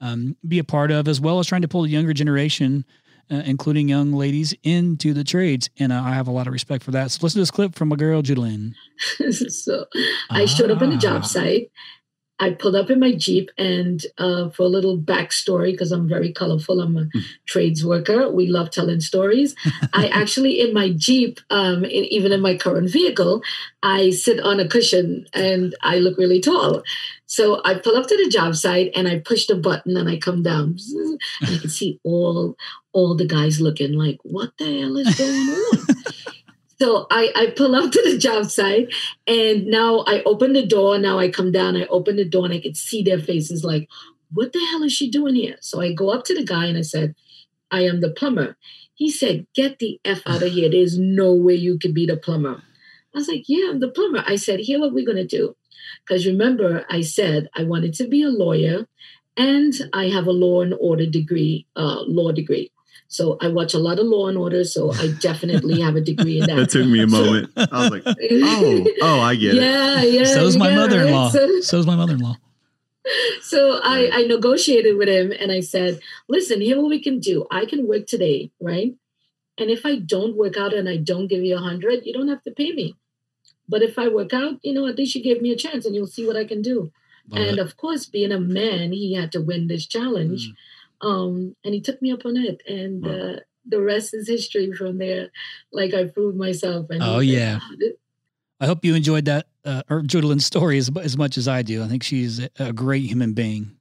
um, 0.00 0.36
be 0.46 0.58
a 0.58 0.64
part 0.64 0.90
of, 0.90 1.06
as 1.08 1.20
well 1.20 1.38
as 1.38 1.46
trying 1.46 1.62
to 1.62 1.68
pull 1.68 1.82
the 1.82 1.88
younger 1.88 2.12
generation, 2.12 2.84
uh, 3.30 3.36
including 3.46 3.88
young 3.88 4.12
ladies, 4.12 4.52
into 4.64 5.14
the 5.14 5.22
trades. 5.24 5.70
And 5.78 5.92
uh, 5.92 6.02
I 6.02 6.10
have 6.14 6.26
a 6.26 6.32
lot 6.32 6.48
of 6.48 6.52
respect 6.52 6.82
for 6.82 6.90
that. 6.90 7.12
So 7.12 7.20
listen 7.22 7.36
to 7.38 7.42
this 7.42 7.50
clip 7.52 7.76
from 7.76 7.88
my 7.88 7.96
girl, 7.96 8.22
Judaline. 8.22 8.72
so 9.30 9.84
I 10.30 10.46
showed 10.46 10.70
up 10.72 10.82
on 10.82 10.90
the 10.90 10.96
Ah. 10.96 10.98
job 10.98 11.24
site. 11.26 11.70
I 12.38 12.50
pulled 12.50 12.76
up 12.76 12.90
in 12.90 13.00
my 13.00 13.12
Jeep 13.12 13.50
and 13.56 14.04
uh, 14.18 14.50
for 14.50 14.64
a 14.64 14.68
little 14.68 14.98
backstory, 14.98 15.72
because 15.72 15.92
I'm 15.92 16.08
very 16.08 16.32
colorful, 16.32 16.80
I'm 16.80 16.96
a 16.96 17.06
trades 17.46 17.84
worker. 17.84 18.30
We 18.30 18.46
love 18.46 18.70
telling 18.70 19.00
stories. 19.00 19.54
I 19.92 20.08
actually, 20.08 20.60
in 20.60 20.74
my 20.74 20.90
Jeep, 20.90 21.40
um, 21.50 21.84
in, 21.84 22.04
even 22.04 22.32
in 22.32 22.40
my 22.40 22.56
current 22.56 22.90
vehicle, 22.90 23.42
I 23.82 24.10
sit 24.10 24.40
on 24.40 24.60
a 24.60 24.68
cushion 24.68 25.26
and 25.32 25.74
I 25.82 25.98
look 25.98 26.18
really 26.18 26.40
tall. 26.40 26.82
So 27.26 27.60
I 27.64 27.74
pull 27.74 27.96
up 27.96 28.06
to 28.06 28.16
the 28.16 28.30
job 28.30 28.54
site 28.54 28.92
and 28.94 29.08
I 29.08 29.18
push 29.18 29.46
the 29.46 29.56
button 29.56 29.96
and 29.96 30.08
I 30.08 30.16
come 30.18 30.42
down. 30.42 30.76
And 31.40 31.56
I 31.56 31.58
can 31.58 31.70
see 31.70 32.00
all 32.04 32.56
all 32.92 33.14
the 33.14 33.26
guys 33.26 33.60
looking 33.60 33.92
like, 33.92 34.18
what 34.22 34.52
the 34.58 34.80
hell 34.80 34.96
is 34.96 35.14
going 35.16 35.48
on? 35.48 35.96
so 36.78 37.06
I, 37.10 37.32
I 37.34 37.46
pull 37.56 37.74
up 37.74 37.90
to 37.92 38.02
the 38.02 38.18
job 38.18 38.46
site 38.46 38.92
and 39.26 39.66
now 39.66 40.00
I 40.00 40.22
open 40.24 40.52
the 40.52 40.66
door. 40.66 40.98
Now 40.98 41.18
I 41.18 41.30
come 41.30 41.52
down, 41.52 41.76
I 41.76 41.86
open 41.86 42.16
the 42.16 42.28
door 42.28 42.44
and 42.44 42.54
I 42.54 42.60
can 42.60 42.74
see 42.74 43.02
their 43.02 43.18
faces 43.18 43.64
like, 43.64 43.88
what 44.32 44.52
the 44.52 44.64
hell 44.70 44.82
is 44.82 44.92
she 44.92 45.10
doing 45.10 45.34
here? 45.34 45.56
So 45.60 45.80
I 45.80 45.92
go 45.92 46.10
up 46.10 46.24
to 46.24 46.34
the 46.34 46.44
guy 46.44 46.66
and 46.66 46.76
I 46.76 46.82
said, 46.82 47.14
I 47.70 47.82
am 47.82 48.00
the 48.00 48.10
plumber. 48.10 48.56
He 48.94 49.10
said, 49.10 49.46
Get 49.54 49.78
the 49.78 50.00
F 50.04 50.22
out 50.26 50.42
of 50.42 50.52
here. 50.52 50.70
There's 50.70 50.98
no 50.98 51.34
way 51.34 51.54
you 51.54 51.78
can 51.78 51.92
be 51.92 52.06
the 52.06 52.16
plumber. 52.16 52.62
I 53.14 53.18
was 53.18 53.28
like, 53.28 53.44
Yeah, 53.46 53.70
I'm 53.70 53.80
the 53.80 53.88
plumber. 53.88 54.24
I 54.26 54.36
said, 54.36 54.60
Here, 54.60 54.80
what 54.80 54.92
we're 54.92 55.06
going 55.06 55.16
to 55.16 55.26
do. 55.26 55.56
Because 56.04 56.26
remember, 56.26 56.84
I 56.90 57.02
said 57.02 57.48
I 57.54 57.64
wanted 57.64 57.94
to 57.94 58.08
be 58.08 58.22
a 58.22 58.28
lawyer 58.28 58.86
and 59.36 59.72
I 59.92 60.08
have 60.08 60.26
a 60.26 60.32
law 60.32 60.62
and 60.62 60.74
order 60.80 61.06
degree, 61.06 61.66
uh, 61.76 62.02
law 62.06 62.32
degree. 62.32 62.70
So 63.08 63.38
I 63.40 63.48
watch 63.48 63.74
a 63.74 63.78
lot 63.78 63.98
of 63.98 64.06
Law 64.06 64.28
and 64.28 64.36
Order. 64.36 64.64
So 64.64 64.92
I 64.92 65.08
definitely 65.20 65.80
have 65.80 65.96
a 65.96 66.00
degree 66.00 66.40
in 66.40 66.46
that. 66.48 66.56
that 66.56 66.70
took 66.70 66.86
me 66.86 67.02
a 67.02 67.06
moment. 67.06 67.52
I 67.56 67.66
was 67.70 67.90
like, 67.90 68.02
oh, 68.06 68.86
oh, 69.02 69.20
I 69.20 69.34
get 69.36 69.54
yeah, 69.54 70.00
it. 70.00 70.12
Yeah, 70.12 70.20
yeah. 70.20 70.24
So's 70.24 70.56
my 70.56 70.74
mother-in-law. 70.74 71.30
So- 71.30 71.60
So's 71.60 71.86
my 71.86 71.96
mother-in-law. 71.96 72.36
so 73.42 73.80
I, 73.82 74.10
I 74.12 74.22
negotiated 74.22 74.96
with 74.96 75.08
him 75.08 75.32
and 75.32 75.52
I 75.52 75.60
said, 75.60 76.00
listen, 76.28 76.60
here 76.60 76.80
what 76.80 76.90
we 76.90 77.00
can 77.00 77.20
do. 77.20 77.46
I 77.50 77.64
can 77.64 77.86
work 77.86 78.06
today, 78.06 78.50
right? 78.60 78.94
And 79.58 79.70
if 79.70 79.86
I 79.86 79.96
don't 79.96 80.36
work 80.36 80.56
out 80.56 80.74
and 80.74 80.88
I 80.88 80.96
don't 80.96 81.28
give 81.28 81.42
you 81.42 81.56
a 81.56 81.60
hundred, 81.60 82.04
you 82.04 82.12
don't 82.12 82.28
have 82.28 82.42
to 82.44 82.50
pay 82.50 82.72
me. 82.72 82.96
But 83.68 83.82
if 83.82 83.98
I 83.98 84.08
work 84.08 84.32
out, 84.32 84.60
you 84.62 84.72
know, 84.74 84.86
at 84.86 84.96
least 84.96 85.14
you 85.14 85.22
gave 85.22 85.40
me 85.40 85.52
a 85.52 85.56
chance 85.56 85.86
and 85.86 85.94
you'll 85.94 86.06
see 86.06 86.26
what 86.26 86.36
I 86.36 86.44
can 86.44 86.62
do. 86.62 86.92
Love 87.28 87.40
and 87.40 87.58
it. 87.58 87.62
of 87.62 87.76
course, 87.76 88.06
being 88.06 88.32
a 88.32 88.38
man, 88.38 88.92
he 88.92 89.14
had 89.14 89.32
to 89.32 89.40
win 89.40 89.66
this 89.66 89.86
challenge. 89.86 90.50
Mm. 90.50 90.54
Um, 91.00 91.54
and 91.64 91.74
he 91.74 91.80
took 91.80 92.00
me 92.02 92.12
up 92.12 92.24
on 92.24 92.36
it. 92.36 92.62
And 92.66 93.04
Wow. 93.04 93.12
uh, 93.12 93.36
the 93.68 93.80
rest 93.82 94.14
is 94.14 94.28
history 94.28 94.72
from 94.72 94.98
there. 94.98 95.30
Like 95.72 95.92
I 95.94 96.04
proved 96.04 96.36
myself. 96.36 96.86
And 96.90 97.02
Oh, 97.02 97.18
yeah. 97.18 97.58
"Ah, 97.62 97.70
I 98.60 98.66
hope 98.66 98.84
you 98.84 98.94
enjoyed 98.94 99.26
that, 99.26 99.46
uh, 99.64 99.82
or 99.90 100.02
Judaline's 100.02 100.46
story 100.46 100.78
as, 100.78 100.90
as 101.02 101.16
much 101.18 101.36
as 101.36 101.46
I 101.48 101.62
do. 101.62 101.82
I 101.82 101.88
think 101.88 102.02
she's 102.02 102.38
a- 102.40 102.50
a 102.58 102.72
great 102.72 103.04
human 103.04 103.32
being. 103.34 103.72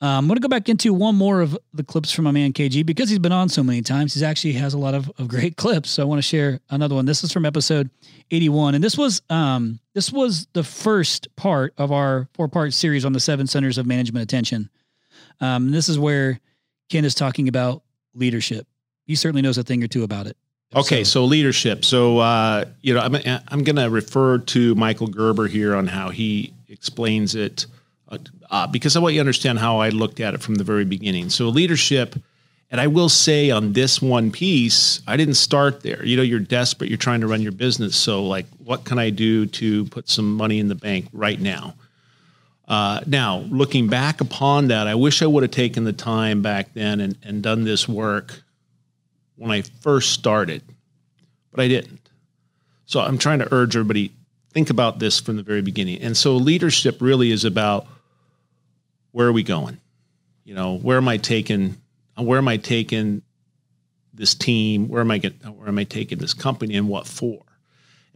Um, 0.00 0.08
I'm 0.10 0.26
going 0.28 0.36
to 0.36 0.40
go 0.40 0.48
back 0.48 0.68
into 0.68 0.94
one 0.94 1.16
more 1.16 1.40
of 1.40 1.58
the 1.74 1.82
clips 1.82 2.12
from 2.12 2.24
my 2.24 2.30
man 2.30 2.52
KG 2.52 2.86
because 2.86 3.08
he's 3.08 3.18
been 3.18 3.32
on 3.32 3.48
so 3.48 3.64
many 3.64 3.82
times. 3.82 4.14
He 4.14 4.24
actually 4.24 4.52
has 4.52 4.72
a 4.72 4.78
lot 4.78 4.94
of, 4.94 5.10
of 5.18 5.26
great 5.26 5.56
clips. 5.62 5.90
So 5.90 6.02
I 6.02 6.06
want 6.06 6.18
to 6.18 6.22
share 6.22 6.60
another 6.70 6.94
one. 6.94 7.04
This 7.04 7.24
is 7.24 7.32
from 7.32 7.44
episode 7.44 7.90
81, 8.30 8.76
and 8.76 8.82
this 8.84 8.96
was 8.96 9.22
um, 9.28 9.80
this 9.94 10.12
was 10.12 10.46
the 10.52 10.62
first 10.62 11.34
part 11.34 11.74
of 11.78 11.90
our 11.90 12.28
four 12.34 12.46
part 12.48 12.74
series 12.74 13.04
on 13.04 13.12
the 13.12 13.18
seven 13.20 13.48
centers 13.48 13.76
of 13.76 13.86
management 13.86 14.22
attention. 14.22 14.70
Um, 15.40 15.70
this 15.70 15.88
is 15.88 15.98
where 15.98 16.40
Ken 16.88 17.04
is 17.04 17.14
talking 17.14 17.48
about 17.48 17.82
leadership. 18.14 18.66
He 19.06 19.14
certainly 19.14 19.42
knows 19.42 19.58
a 19.58 19.62
thing 19.62 19.82
or 19.82 19.88
two 19.88 20.04
about 20.04 20.26
it. 20.26 20.36
Okay, 20.74 21.02
so, 21.02 21.24
leadership. 21.24 21.84
So 21.84 22.18
uh, 22.18 22.66
you 22.82 22.92
know, 22.92 23.00
I'm 23.00 23.14
I'm 23.48 23.64
going 23.64 23.76
to 23.76 23.88
refer 23.88 24.38
to 24.38 24.74
Michael 24.74 25.06
Gerber 25.06 25.46
here 25.46 25.74
on 25.74 25.86
how 25.86 26.10
he 26.10 26.52
explains 26.68 27.34
it, 27.34 27.66
uh, 28.08 28.18
uh, 28.50 28.66
because 28.66 28.94
I 28.94 29.00
want 29.00 29.14
you 29.14 29.18
to 29.18 29.22
understand 29.22 29.58
how 29.58 29.78
I 29.78 29.88
looked 29.88 30.20
at 30.20 30.34
it 30.34 30.42
from 30.42 30.56
the 30.56 30.64
very 30.64 30.84
beginning. 30.84 31.30
So 31.30 31.48
leadership, 31.48 32.16
and 32.70 32.82
I 32.82 32.86
will 32.86 33.08
say 33.08 33.50
on 33.50 33.72
this 33.72 34.02
one 34.02 34.30
piece, 34.30 35.00
I 35.06 35.16
didn't 35.16 35.34
start 35.34 35.82
there. 35.82 36.04
You 36.04 36.18
know, 36.18 36.22
you're 36.22 36.38
desperate, 36.38 36.90
you're 36.90 36.98
trying 36.98 37.22
to 37.22 37.26
run 37.26 37.40
your 37.40 37.52
business. 37.52 37.96
So 37.96 38.22
like, 38.24 38.46
what 38.62 38.84
can 38.84 38.98
I 38.98 39.08
do 39.08 39.46
to 39.46 39.86
put 39.86 40.10
some 40.10 40.34
money 40.34 40.58
in 40.58 40.68
the 40.68 40.74
bank 40.74 41.08
right 41.14 41.40
now? 41.40 41.74
Uh, 42.68 43.00
now, 43.06 43.38
looking 43.48 43.88
back 43.88 44.20
upon 44.20 44.68
that, 44.68 44.86
I 44.86 44.94
wish 44.94 45.22
I 45.22 45.26
would 45.26 45.42
have 45.42 45.50
taken 45.50 45.84
the 45.84 45.92
time 45.92 46.42
back 46.42 46.74
then 46.74 47.00
and, 47.00 47.16
and 47.22 47.42
done 47.42 47.64
this 47.64 47.88
work 47.88 48.42
when 49.36 49.50
I 49.50 49.62
first 49.62 50.12
started, 50.12 50.62
but 51.50 51.60
I 51.60 51.68
didn't. 51.68 52.10
So 52.84 53.00
I'm 53.00 53.16
trying 53.16 53.38
to 53.38 53.48
urge 53.52 53.74
everybody 53.74 54.12
think 54.52 54.68
about 54.68 54.98
this 54.98 55.18
from 55.18 55.36
the 55.36 55.42
very 55.42 55.62
beginning. 55.62 56.02
And 56.02 56.16
so 56.16 56.36
leadership 56.36 57.00
really 57.00 57.30
is 57.30 57.44
about 57.44 57.86
where 59.12 59.26
are 59.26 59.32
we 59.32 59.42
going? 59.42 59.80
You 60.44 60.54
know, 60.54 60.76
where 60.76 60.98
am 60.98 61.08
I 61.08 61.16
taking 61.16 61.76
where 62.16 62.38
am 62.38 62.48
I 62.48 62.56
taking 62.56 63.22
this 64.12 64.34
team? 64.34 64.88
Where 64.88 65.00
am 65.00 65.10
I 65.10 65.18
get, 65.18 65.34
where 65.46 65.68
am 65.68 65.78
I 65.78 65.84
taking 65.84 66.18
this 66.18 66.34
company 66.34 66.74
and 66.76 66.88
what 66.88 67.06
for? 67.06 67.42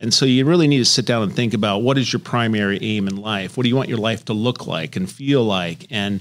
And 0.02 0.12
so 0.12 0.26
you 0.26 0.44
really 0.44 0.66
need 0.66 0.78
to 0.78 0.84
sit 0.84 1.06
down 1.06 1.22
and 1.22 1.32
think 1.32 1.54
about 1.54 1.78
what 1.78 1.96
is 1.96 2.12
your 2.12 2.18
primary 2.18 2.76
aim 2.82 3.06
in 3.06 3.16
life? 3.16 3.56
What 3.56 3.62
do 3.62 3.68
you 3.68 3.76
want 3.76 3.88
your 3.88 3.98
life 3.98 4.24
to 4.24 4.32
look 4.32 4.66
like 4.66 4.96
and 4.96 5.10
feel 5.10 5.44
like? 5.44 5.86
And 5.90 6.20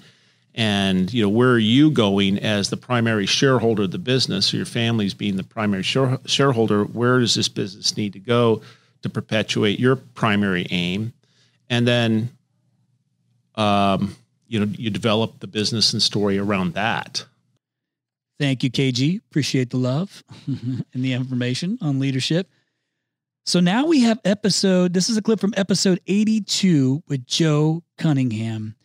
and 0.53 1.11
you 1.13 1.23
know 1.23 1.29
where 1.29 1.51
are 1.51 1.57
you 1.57 1.89
going 1.89 2.37
as 2.37 2.69
the 2.69 2.77
primary 2.77 3.25
shareholder 3.25 3.83
of 3.83 3.91
the 3.91 3.97
business 3.97 4.53
or 4.53 4.57
your 4.57 4.65
family's 4.65 5.13
being 5.13 5.37
the 5.37 5.43
primary 5.43 5.81
share, 5.81 6.19
shareholder 6.25 6.83
where 6.83 7.19
does 7.19 7.35
this 7.35 7.47
business 7.47 7.95
need 7.95 8.13
to 8.13 8.19
go 8.19 8.61
to 9.01 9.09
perpetuate 9.09 9.79
your 9.79 9.95
primary 9.95 10.67
aim 10.69 11.13
and 11.69 11.87
then 11.87 12.29
um, 13.55 14.13
you 14.47 14.59
know 14.59 14.65
you 14.77 14.89
develop 14.89 15.39
the 15.39 15.47
business 15.47 15.93
and 15.93 16.01
story 16.01 16.37
around 16.37 16.73
that 16.73 17.25
Thank 18.39 18.63
you, 18.63 18.71
KG. 18.71 19.19
Appreciate 19.29 19.69
the 19.69 19.77
love 19.77 20.23
and 20.47 20.83
the 20.93 21.13
information 21.13 21.77
on 21.79 21.99
leadership. 21.99 22.49
So 23.45 23.59
now 23.59 23.87
we 23.87 24.01
have 24.01 24.19
episode, 24.23 24.93
this 24.93 25.09
is 25.09 25.17
a 25.17 25.21
clip 25.21 25.39
from 25.39 25.53
episode 25.57 25.99
82 26.05 27.03
with 27.07 27.25
Joe 27.25 27.83
Cunningham. 27.97 28.75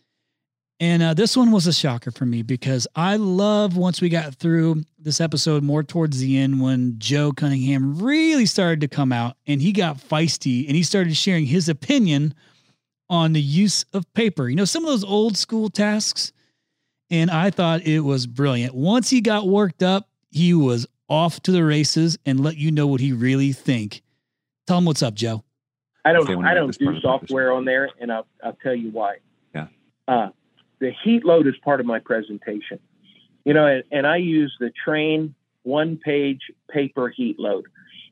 And 0.79 1.03
uh, 1.03 1.13
this 1.13 1.37
one 1.37 1.51
was 1.51 1.67
a 1.67 1.73
shocker 1.73 2.11
for 2.11 2.25
me 2.25 2.41
because 2.41 2.87
I 2.95 3.17
love 3.17 3.77
once 3.77 4.01
we 4.01 4.09
got 4.09 4.35
through 4.35 4.83
this 4.97 5.21
episode 5.21 5.63
more 5.63 5.83
towards 5.83 6.19
the 6.19 6.37
end 6.37 6.61
when 6.61 6.95
Joe 6.97 7.31
Cunningham 7.31 7.99
really 7.99 8.45
started 8.47 8.81
to 8.81 8.87
come 8.87 9.11
out 9.11 9.37
and 9.45 9.61
he 9.61 9.71
got 9.71 9.97
feisty 9.97 10.67
and 10.67 10.75
he 10.75 10.83
started 10.83 11.15
sharing 11.15 11.45
his 11.45 11.69
opinion 11.69 12.33
on 13.09 13.33
the 13.33 13.41
use 13.41 13.85
of 13.93 14.11
paper. 14.13 14.49
You 14.49 14.55
know, 14.55 14.65
some 14.65 14.83
of 14.83 14.89
those 14.89 15.03
old 15.03 15.37
school 15.37 15.69
tasks 15.69 16.31
and 17.09 17.29
I 17.31 17.51
thought 17.51 17.83
it 17.83 18.01
was 18.01 18.27
brilliant. 18.27 18.73
Once 18.75 19.09
he 19.09 19.21
got 19.21 19.47
worked 19.47 19.81
up, 19.81 20.09
he 20.29 20.53
was 20.53 20.87
off 21.09 21.41
to 21.43 21.51
the 21.51 21.63
races 21.63 22.17
and 22.25 22.39
let 22.39 22.57
you 22.57 22.71
know 22.71 22.87
what 22.87 23.01
he 23.01 23.13
really 23.13 23.53
think. 23.53 24.01
Tell 24.67 24.77
him 24.77 24.85
what's 24.85 25.01
up, 25.01 25.13
Joe. 25.13 25.43
I 26.03 26.13
don't 26.13 26.45
I 26.45 26.53
don't 26.53 26.77
do 26.77 26.99
software 27.01 27.51
on 27.51 27.65
there, 27.65 27.89
and 27.99 28.11
I'll 28.11 28.27
I'll 28.43 28.57
tell 28.63 28.75
you 28.75 28.91
why. 28.91 29.17
Yeah. 29.53 29.67
Uh, 30.07 30.29
the 30.79 30.91
heat 31.03 31.25
load 31.25 31.47
is 31.47 31.55
part 31.63 31.79
of 31.79 31.85
my 31.85 31.99
presentation. 31.99 32.79
You 33.45 33.53
know, 33.53 33.65
and, 33.65 33.83
and 33.91 34.05
I 34.05 34.17
use 34.17 34.55
the 34.59 34.71
Trane 34.85 35.33
one 35.63 35.97
page 35.97 36.41
paper 36.69 37.09
heat 37.09 37.39
load. 37.39 37.65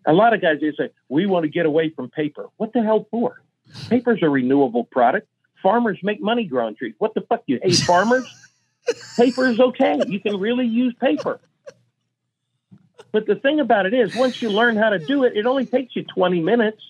A 0.05 0.13
lot 0.13 0.33
of 0.33 0.41
guys 0.41 0.57
they 0.61 0.71
say 0.77 0.91
we 1.09 1.25
want 1.25 1.43
to 1.43 1.49
get 1.49 1.65
away 1.65 1.89
from 1.89 2.09
paper. 2.09 2.47
What 2.57 2.73
the 2.73 2.81
hell 2.83 3.07
for? 3.11 3.41
Paper's 3.89 4.19
a 4.21 4.29
renewable 4.29 4.85
product. 4.85 5.27
Farmers 5.63 5.97
make 6.03 6.21
money 6.21 6.45
growing 6.45 6.75
trees. 6.75 6.95
What 6.99 7.13
the 7.15 7.21
fuck? 7.21 7.43
You 7.47 7.59
hate 7.61 7.77
farmers? 7.77 8.25
paper 9.17 9.47
is 9.47 9.59
okay. 9.59 9.99
You 10.07 10.19
can 10.19 10.37
really 10.37 10.67
use 10.67 10.93
paper. 10.99 11.39
But 13.15 13.27
the 13.27 13.35
thing 13.35 13.61
about 13.61 13.85
it 13.85 13.93
is, 13.93 14.13
once 14.13 14.41
you 14.41 14.51
learn 14.51 14.75
how 14.75 14.89
to 14.89 14.99
do 14.99 15.23
it, 15.23 15.37
it 15.37 15.45
only 15.45 15.65
takes 15.65 15.95
you 15.95 16.03
20 16.03 16.41
minutes. 16.41 16.81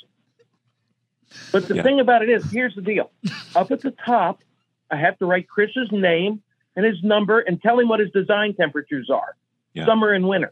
But 1.52 1.68
the 1.68 1.76
Yeah. 1.76 1.84
thing 1.84 2.00
about 2.00 2.24
it 2.24 2.30
is, 2.30 2.44
here's 2.50 2.74
the 2.74 2.82
deal. 2.82 3.12
Up 3.54 3.72
at 3.72 3.84
the 3.84 3.92
top, 3.92 4.42
I 4.90 4.96
have 4.96 5.20
to 5.20 5.28
write 5.28 5.48
Chris's 5.48 5.92
name 5.92 6.42
and 6.76 6.84
his 6.84 7.04
number 7.04 7.42
and 7.42 7.62
tell 7.62 7.80
him 7.80 7.90
what 7.90 8.00
his 8.00 8.10
design 8.10 8.56
temperatures 8.56 9.08
are, 9.12 9.36
Yeah. 9.76 9.86
summer 9.86 10.14
and 10.14 10.28
winter. 10.28 10.52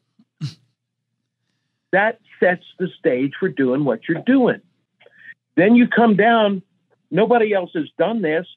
that 1.91 2.19
sets 2.39 2.65
the 2.77 2.87
stage 2.99 3.33
for 3.39 3.49
doing 3.49 3.83
what 3.83 4.07
you're 4.07 4.21
doing. 4.23 4.61
Then 5.55 5.75
you 5.75 5.87
come 5.87 6.15
down, 6.15 6.61
nobody 7.09 7.51
else 7.53 7.71
has 7.73 7.89
done 7.97 8.21
this. 8.21 8.47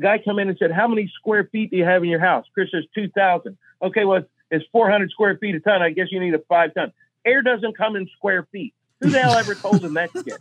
Guy 0.00 0.18
come 0.18 0.40
in 0.40 0.48
and 0.48 0.58
said, 0.58 0.70
How 0.72 0.86
many 0.88 1.06
square 1.08 1.44
feet 1.44 1.70
do 1.70 1.76
you 1.76 1.84
have 1.84 2.02
in 2.04 2.08
your 2.08 2.20
house? 2.20 2.46
Chris 2.54 2.70
says 2.72 2.84
2,000. 2.92 3.56
Okay, 3.82 4.04
well, 4.04 4.24
it's 4.50 4.64
400 4.72 5.10
square 5.10 5.36
feet 5.38 5.54
a 5.54 5.60
ton. 5.60 5.82
I 5.82 5.90
guess 5.90 6.08
you 6.10 6.20
need 6.20 6.34
a 6.34 6.38
five 6.38 6.74
ton. 6.74 6.92
Air 7.24 7.42
doesn't 7.42 7.76
come 7.76 7.96
in 7.96 8.08
square 8.16 8.46
feet. 8.52 8.74
Who 9.00 9.10
the 9.10 9.20
hell 9.20 9.34
ever 9.34 9.54
told 9.54 9.84
him 9.84 9.94
that 9.94 10.10
shit? 10.12 10.40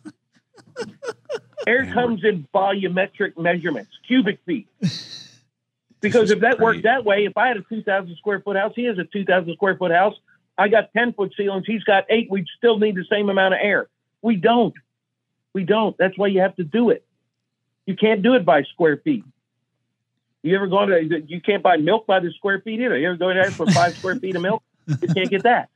Air 1.68 1.92
comes 1.92 2.24
in 2.24 2.48
volumetric 2.54 3.38
measurements, 3.38 3.92
cubic 4.08 4.40
feet. 4.46 4.68
Because 6.00 6.30
if 6.30 6.42
that 6.42 6.60
worked 6.60 6.84
that 6.84 7.04
way, 7.04 7.26
if 7.26 7.36
I 7.36 7.48
had 7.48 7.58
a 7.58 7.64
2,000 7.68 8.16
square 8.18 8.40
foot 8.40 8.56
house, 8.56 8.74
he 8.76 8.86
has 8.86 8.98
a 9.00 9.06
2,000 9.06 9.54
square 9.54 9.76
foot 9.76 9.92
house. 9.92 10.14
I 10.58 10.68
got 10.68 10.94
10 10.94 11.14
foot 11.14 11.34
ceilings. 11.36 11.66
He's 11.66 11.84
got 11.84 12.06
eight. 12.10 12.30
We'd 12.30 12.46
still 12.58 12.78
need 12.78 12.96
the 12.96 13.06
same 13.10 13.30
amount 13.30 13.56
of 13.56 13.60
air. 13.62 13.88
We 14.22 14.36
don't. 14.36 14.74
We 15.54 15.64
don't. 15.64 15.98
That's 15.98 16.18
why 16.18 16.28
you 16.28 16.42
have 16.42 16.56
to 16.58 16.64
do 16.64 16.92
it. 16.92 17.06
You 17.86 17.96
can't 17.96 18.22
do 18.22 18.36
it 18.36 18.46
by 18.46 18.64
square 18.64 18.98
feet. 18.98 19.24
You 20.46 20.56
ever 20.56 20.68
go 20.68 20.86
to, 20.86 21.24
you 21.28 21.42
can't 21.42 21.64
buy 21.64 21.78
milk 21.78 22.06
by 22.06 22.20
the 22.20 22.32
square 22.32 22.62
feet 22.62 22.80
either. 22.80 22.96
You 22.96 23.08
ever 23.08 23.18
go 23.18 23.34
there 23.34 23.52
for 23.52 23.66
five 23.74 23.96
square 23.96 24.16
feet 24.18 24.36
of 24.36 24.44
milk? 24.44 24.62
You 25.02 25.10
can't 25.10 25.32
get 25.32 25.42
that. 25.44 25.70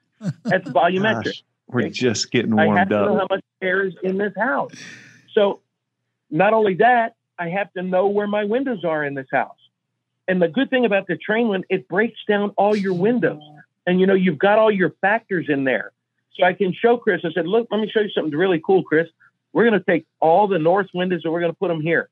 That's 0.47 0.63
volumetric. 0.67 1.23
Gosh, 1.25 1.43
we're 1.67 1.81
Okay. 1.81 1.89
just 1.89 2.29
getting 2.29 2.55
warmed 2.55 2.77
I 2.77 2.79
have 2.79 2.89
warmed 2.91 3.07
to 3.07 3.13
know 3.13 3.17
how 3.17 3.27
much 3.31 3.43
air 3.63 3.81
is 3.87 3.95
in 4.03 4.19
this 4.19 4.33
house. 4.37 4.71
So 5.33 5.61
not 6.29 6.53
only 6.53 6.75
that, 6.75 7.15
I 7.39 7.49
have 7.49 7.73
to 7.73 7.81
know 7.81 8.09
where 8.09 8.27
my 8.27 8.43
windows 8.45 8.83
are 8.85 9.03
in 9.03 9.15
this 9.15 9.25
house. 9.31 9.57
And 10.27 10.39
the 10.39 10.47
good 10.47 10.69
thing 10.69 10.85
about 10.85 11.07
the 11.07 11.17
Trane 11.17 11.47
one, 11.47 11.63
it 11.69 11.87
breaks 11.87 12.19
down 12.27 12.51
all 12.51 12.75
your 12.75 12.93
windows. 12.93 13.41
And 13.87 13.99
you 13.99 14.05
know, 14.05 14.13
you've 14.13 14.37
got 14.37 14.59
all 14.59 14.69
your 14.71 14.91
factors 15.01 15.47
in 15.49 15.63
there. 15.63 15.93
So 16.35 16.45
I 16.45 16.53
can 16.53 16.73
show 16.73 16.97
Chris, 16.97 17.21
I 17.25 17.31
said, 17.31 17.47
look, 17.47 17.67
let 17.71 17.81
me 17.81 17.89
show 17.89 18.01
you 18.01 18.09
something 18.09 18.37
really 18.37 18.61
cool, 18.63 18.83
Chris. 18.83 19.07
We're 19.51 19.67
going 19.67 19.79
to 19.79 19.85
take 19.85 20.05
all 20.19 20.47
the 20.47 20.59
north 20.59 20.89
windows 20.93 21.21
and 21.23 21.33
we're 21.33 21.39
going 21.39 21.51
to 21.51 21.57
put 21.57 21.69
them 21.69 21.81
here. 21.81 22.07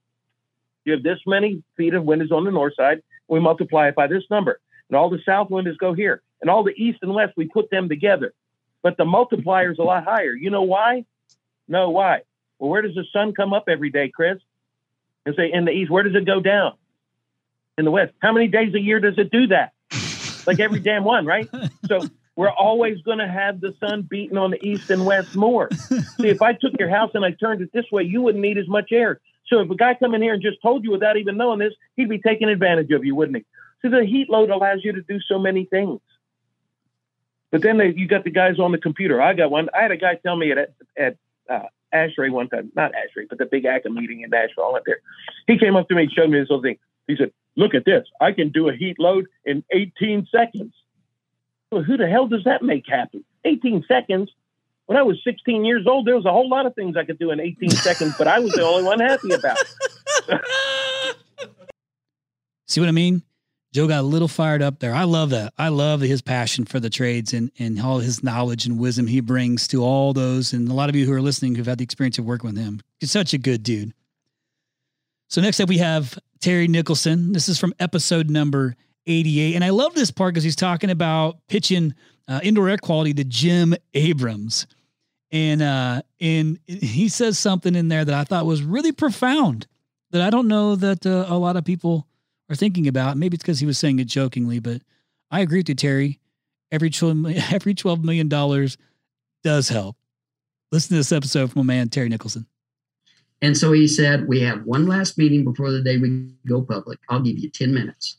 You 0.87 0.93
have 0.93 1.03
this 1.03 1.19
many 1.27 1.61
feet 1.75 1.93
of 1.93 2.05
windows 2.05 2.31
on 2.31 2.45
the 2.45 2.51
north 2.51 2.73
side. 2.75 3.03
We 3.27 3.41
multiply 3.41 3.89
it 3.89 3.95
by 3.95 4.07
this 4.07 4.23
number. 4.31 4.61
And 4.89 4.95
all 4.95 5.09
the 5.09 5.19
south 5.25 5.49
windows 5.49 5.75
go 5.75 5.93
here. 5.93 6.21
And 6.41 6.49
all 6.49 6.63
the 6.63 6.71
east 6.71 6.99
and 7.01 7.13
west, 7.13 7.33
we 7.35 7.49
put 7.49 7.69
them 7.69 7.89
together. 7.89 8.33
But 8.83 8.95
the 8.95 9.03
multiplier 9.03 9.73
is 9.73 9.79
a 9.79 9.83
lot 9.83 10.05
higher. 10.05 10.33
You 10.33 10.49
know 10.49 10.61
why? 10.61 11.03
No, 11.67 11.89
why? 11.89 12.21
Well, 12.57 12.69
where 12.69 12.81
does 12.81 12.95
the 12.95 13.03
sun 13.11 13.33
come 13.33 13.53
up 13.53 13.65
every 13.67 13.89
day, 13.89 14.09
Chris? 14.15 14.37
And 15.25 15.35
say 15.35 15.51
in 15.51 15.65
the 15.65 15.71
east, 15.71 15.91
where 15.91 16.03
does 16.03 16.15
it 16.15 16.25
go 16.25 16.39
down? 16.39 16.75
In 17.77 17.83
the 17.83 17.91
west. 17.91 18.13
How 18.19 18.31
many 18.31 18.47
days 18.47 18.73
a 18.73 18.79
year 18.79 19.01
does 19.01 19.17
it 19.17 19.29
do 19.29 19.47
that? 19.47 19.73
Like 20.47 20.61
every 20.61 20.79
damn 20.79 21.03
one, 21.03 21.25
right? 21.25 21.49
So 21.87 21.99
we're 22.37 22.49
always 22.49 23.01
going 23.01 23.17
to 23.17 23.27
have 23.27 23.59
the 23.59 23.75
sun 23.81 24.03
beating 24.03 24.37
on 24.37 24.51
the 24.51 24.65
east 24.65 24.89
and 24.89 25.05
west 25.05 25.35
more. 25.35 25.69
See, 25.73 26.29
if 26.29 26.41
I 26.41 26.53
took 26.53 26.79
your 26.79 26.89
house 26.89 27.11
and 27.13 27.25
I 27.25 27.31
turned 27.31 27.61
it 27.61 27.73
this 27.73 27.91
way, 27.91 28.03
you 28.03 28.21
wouldn't 28.21 28.41
need 28.41 28.57
as 28.57 28.69
much 28.69 28.93
air. 28.93 29.19
So 29.47 29.59
if 29.59 29.69
a 29.69 29.75
guy 29.75 29.95
come 29.95 30.13
in 30.13 30.21
here 30.21 30.33
and 30.33 30.41
just 30.41 30.61
told 30.61 30.83
you 30.83 30.91
without 30.91 31.17
even 31.17 31.37
knowing 31.37 31.59
this, 31.59 31.73
he'd 31.95 32.09
be 32.09 32.19
taking 32.19 32.49
advantage 32.49 32.91
of 32.91 33.05
you, 33.05 33.15
wouldn't 33.15 33.37
he? 33.37 33.45
So 33.81 33.89
the 33.89 34.05
heat 34.05 34.29
load 34.29 34.49
allows 34.49 34.83
you 34.83 34.91
to 34.93 35.01
do 35.01 35.19
so 35.21 35.39
many 35.39 35.65
things. 35.65 35.99
But 37.51 37.61
then 37.61 37.77
they, 37.77 37.93
you 37.93 38.07
got 38.07 38.23
the 38.23 38.31
guys 38.31 38.59
on 38.59 38.71
the 38.71 38.77
computer. 38.77 39.21
I 39.21 39.33
got 39.33 39.51
one. 39.51 39.69
I 39.73 39.81
had 39.81 39.91
a 39.91 39.97
guy 39.97 40.15
tell 40.15 40.35
me 40.35 40.51
at 40.51 40.73
at 40.97 41.17
uh, 41.49 41.67
ASHRAE 41.93 42.31
one 42.31 42.49
time, 42.49 42.71
not 42.75 42.91
Ashray, 42.91 43.27
but 43.29 43.37
the 43.37 43.45
big 43.45 43.63
ACCA 43.63 43.89
meeting 43.89 44.21
in 44.21 44.29
Nashville. 44.29 44.65
I 44.65 44.71
went 44.73 44.85
there. 44.85 44.99
He 45.47 45.57
came 45.57 45.75
up 45.75 45.87
to 45.87 45.95
me 45.95 46.03
and 46.03 46.11
showed 46.11 46.29
me 46.29 46.39
this 46.39 46.49
little 46.49 46.61
thing. 46.61 46.77
He 47.07 47.15
said, 47.15 47.31
"Look 47.55 47.73
at 47.73 47.85
this. 47.85 48.05
I 48.19 48.33
can 48.33 48.49
do 48.49 48.67
a 48.67 48.75
heat 48.75 48.99
load 48.99 49.27
in 49.45 49.63
18 49.71 50.27
seconds." 50.29 50.73
Well, 51.71 51.83
who 51.83 51.97
the 51.97 52.07
hell 52.07 52.27
does 52.27 52.43
that 52.45 52.63
make 52.63 52.85
happy? 52.87 53.23
18 53.45 53.85
seconds. 53.87 54.29
When 54.87 54.97
I 54.97 55.03
was 55.03 55.21
16 55.23 55.65
years 55.65 55.85
old, 55.85 56.07
there 56.07 56.15
was 56.15 56.25
a 56.25 56.31
whole 56.31 56.49
lot 56.49 56.65
of 56.65 56.73
things 56.73 56.95
I 56.97 57.03
could 57.03 57.19
do 57.19 57.31
in 57.31 57.39
18 57.39 57.69
seconds, 57.71 58.15
but 58.17 58.27
I 58.27 58.39
was 58.39 58.51
the 58.53 58.63
only 58.63 58.83
one 58.83 58.99
happy 58.99 59.31
about. 59.33 59.57
it. 60.27 60.41
See 62.67 62.81
what 62.81 62.89
I 62.89 62.93
mean? 62.93 63.21
Joe 63.73 63.87
got 63.87 63.99
a 63.99 64.03
little 64.03 64.27
fired 64.29 64.61
up 64.61 64.79
there. 64.79 64.93
I 64.93 65.03
love 65.03 65.29
that. 65.31 65.53
I 65.57 65.67
love 65.67 66.01
his 66.01 66.21
passion 66.21 66.65
for 66.65 66.79
the 66.79 66.89
trades 66.89 67.33
and, 67.33 67.51
and 67.59 67.79
all 67.81 67.99
his 67.99 68.23
knowledge 68.23 68.65
and 68.65 68.79
wisdom 68.79 69.07
he 69.07 69.19
brings 69.19 69.67
to 69.67 69.83
all 69.83 70.13
those. 70.13 70.53
And 70.53 70.69
a 70.69 70.73
lot 70.73 70.89
of 70.89 70.95
you 70.95 71.05
who 71.05 71.13
are 71.13 71.21
listening 71.21 71.55
who've 71.55 71.67
had 71.67 71.77
the 71.77 71.83
experience 71.83 72.17
of 72.17 72.25
working 72.25 72.49
with 72.49 72.57
him. 72.57 72.81
He's 72.99 73.11
such 73.11 73.33
a 73.33 73.37
good 73.37 73.63
dude. 73.63 73.93
So 75.27 75.41
next 75.41 75.59
up 75.59 75.67
we 75.67 75.77
have 75.79 76.17
Terry 76.39 76.67
Nicholson. 76.67 77.33
This 77.33 77.49
is 77.49 77.59
from 77.59 77.73
episode 77.79 78.29
number 78.29 78.75
88. 79.05 79.55
And 79.55 79.63
I 79.63 79.69
love 79.69 79.93
this 79.93 80.11
part 80.11 80.33
because 80.33 80.45
he's 80.45 80.55
talking 80.55 80.89
about 80.89 81.37
pitching 81.47 81.93
uh, 82.27 82.39
indoor 82.41 82.69
air 82.69 82.77
quality 82.77 83.13
to 83.15 83.23
Jim 83.23 83.75
Abrams. 83.93 84.65
And 85.31 85.61
uh, 85.61 86.01
and 86.21 86.57
he 86.67 87.09
says 87.09 87.37
something 87.37 87.75
in 87.75 87.89
there 87.89 88.05
that 88.05 88.13
I 88.13 88.23
thought 88.23 88.45
was 88.45 88.63
really 88.63 88.91
profound 88.93 89.67
that 90.11 90.21
I 90.21 90.29
don't 90.29 90.47
know 90.47 90.75
that 90.75 91.05
uh, 91.05 91.25
a 91.27 91.37
lot 91.37 91.57
of 91.57 91.65
people 91.65 92.07
are 92.49 92.55
thinking 92.55 92.87
about. 92.87 93.17
Maybe 93.17 93.35
it's 93.35 93.43
because 93.43 93.59
he 93.59 93.65
was 93.65 93.77
saying 93.77 93.99
it 93.99 94.07
jokingly, 94.07 94.59
but 94.59 94.81
I 95.31 95.41
agree 95.41 95.59
with 95.59 95.69
you, 95.69 95.75
Terry. 95.75 96.19
Every 96.71 96.89
12, 96.89 97.25
every 97.51 97.73
$12 97.73 98.03
million 98.03 98.29
does 99.43 99.69
help. 99.69 99.97
Listen 100.71 100.89
to 100.89 100.95
this 100.95 101.11
episode 101.11 101.51
from 101.51 101.61
a 101.61 101.65
man, 101.65 101.89
Terry 101.89 102.09
Nicholson. 102.09 102.45
And 103.41 103.55
so 103.55 103.71
he 103.71 103.87
said, 103.87 104.27
We 104.27 104.41
have 104.41 104.63
one 104.63 104.87
last 104.87 105.17
meeting 105.17 105.43
before 105.43 105.71
the 105.71 105.81
day 105.81 105.97
we 105.97 106.31
go 106.47 106.61
public. 106.61 106.99
I'll 107.09 107.21
give 107.21 107.37
you 107.37 107.49
10 107.49 107.73
minutes. 107.73 108.17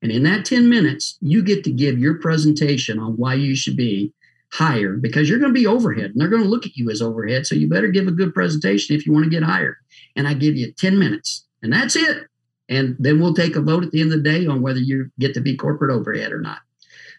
And 0.00 0.12
in 0.12 0.22
that 0.24 0.44
10 0.44 0.68
minutes, 0.68 1.18
you 1.20 1.42
get 1.42 1.64
to 1.64 1.70
give 1.70 1.98
your 1.98 2.18
presentation 2.18 2.98
on 2.98 3.16
why 3.16 3.34
you 3.34 3.56
should 3.56 3.76
be 3.76 4.12
hired 4.54 5.02
because 5.02 5.28
you're 5.28 5.40
going 5.40 5.52
to 5.52 5.60
be 5.60 5.66
overhead 5.66 6.12
and 6.12 6.14
they're 6.14 6.28
going 6.28 6.42
to 6.42 6.48
look 6.48 6.64
at 6.64 6.76
you 6.76 6.88
as 6.88 7.02
overhead. 7.02 7.44
So 7.44 7.56
you 7.56 7.68
better 7.68 7.88
give 7.88 8.06
a 8.06 8.12
good 8.12 8.32
presentation 8.32 8.94
if 8.94 9.04
you 9.04 9.12
want 9.12 9.24
to 9.24 9.30
get 9.30 9.42
hired. 9.42 9.74
And 10.14 10.28
I 10.28 10.34
give 10.34 10.54
you 10.54 10.70
10 10.72 10.96
minutes 10.96 11.44
and 11.62 11.72
that's 11.72 11.96
it. 11.96 12.28
And 12.68 12.94
then 13.00 13.20
we'll 13.20 13.34
take 13.34 13.56
a 13.56 13.60
vote 13.60 13.82
at 13.82 13.90
the 13.90 14.00
end 14.00 14.12
of 14.12 14.22
the 14.22 14.30
day 14.30 14.46
on 14.46 14.62
whether 14.62 14.78
you 14.78 15.10
get 15.18 15.34
to 15.34 15.40
be 15.40 15.56
corporate 15.56 15.90
overhead 15.90 16.30
or 16.30 16.40
not. 16.40 16.58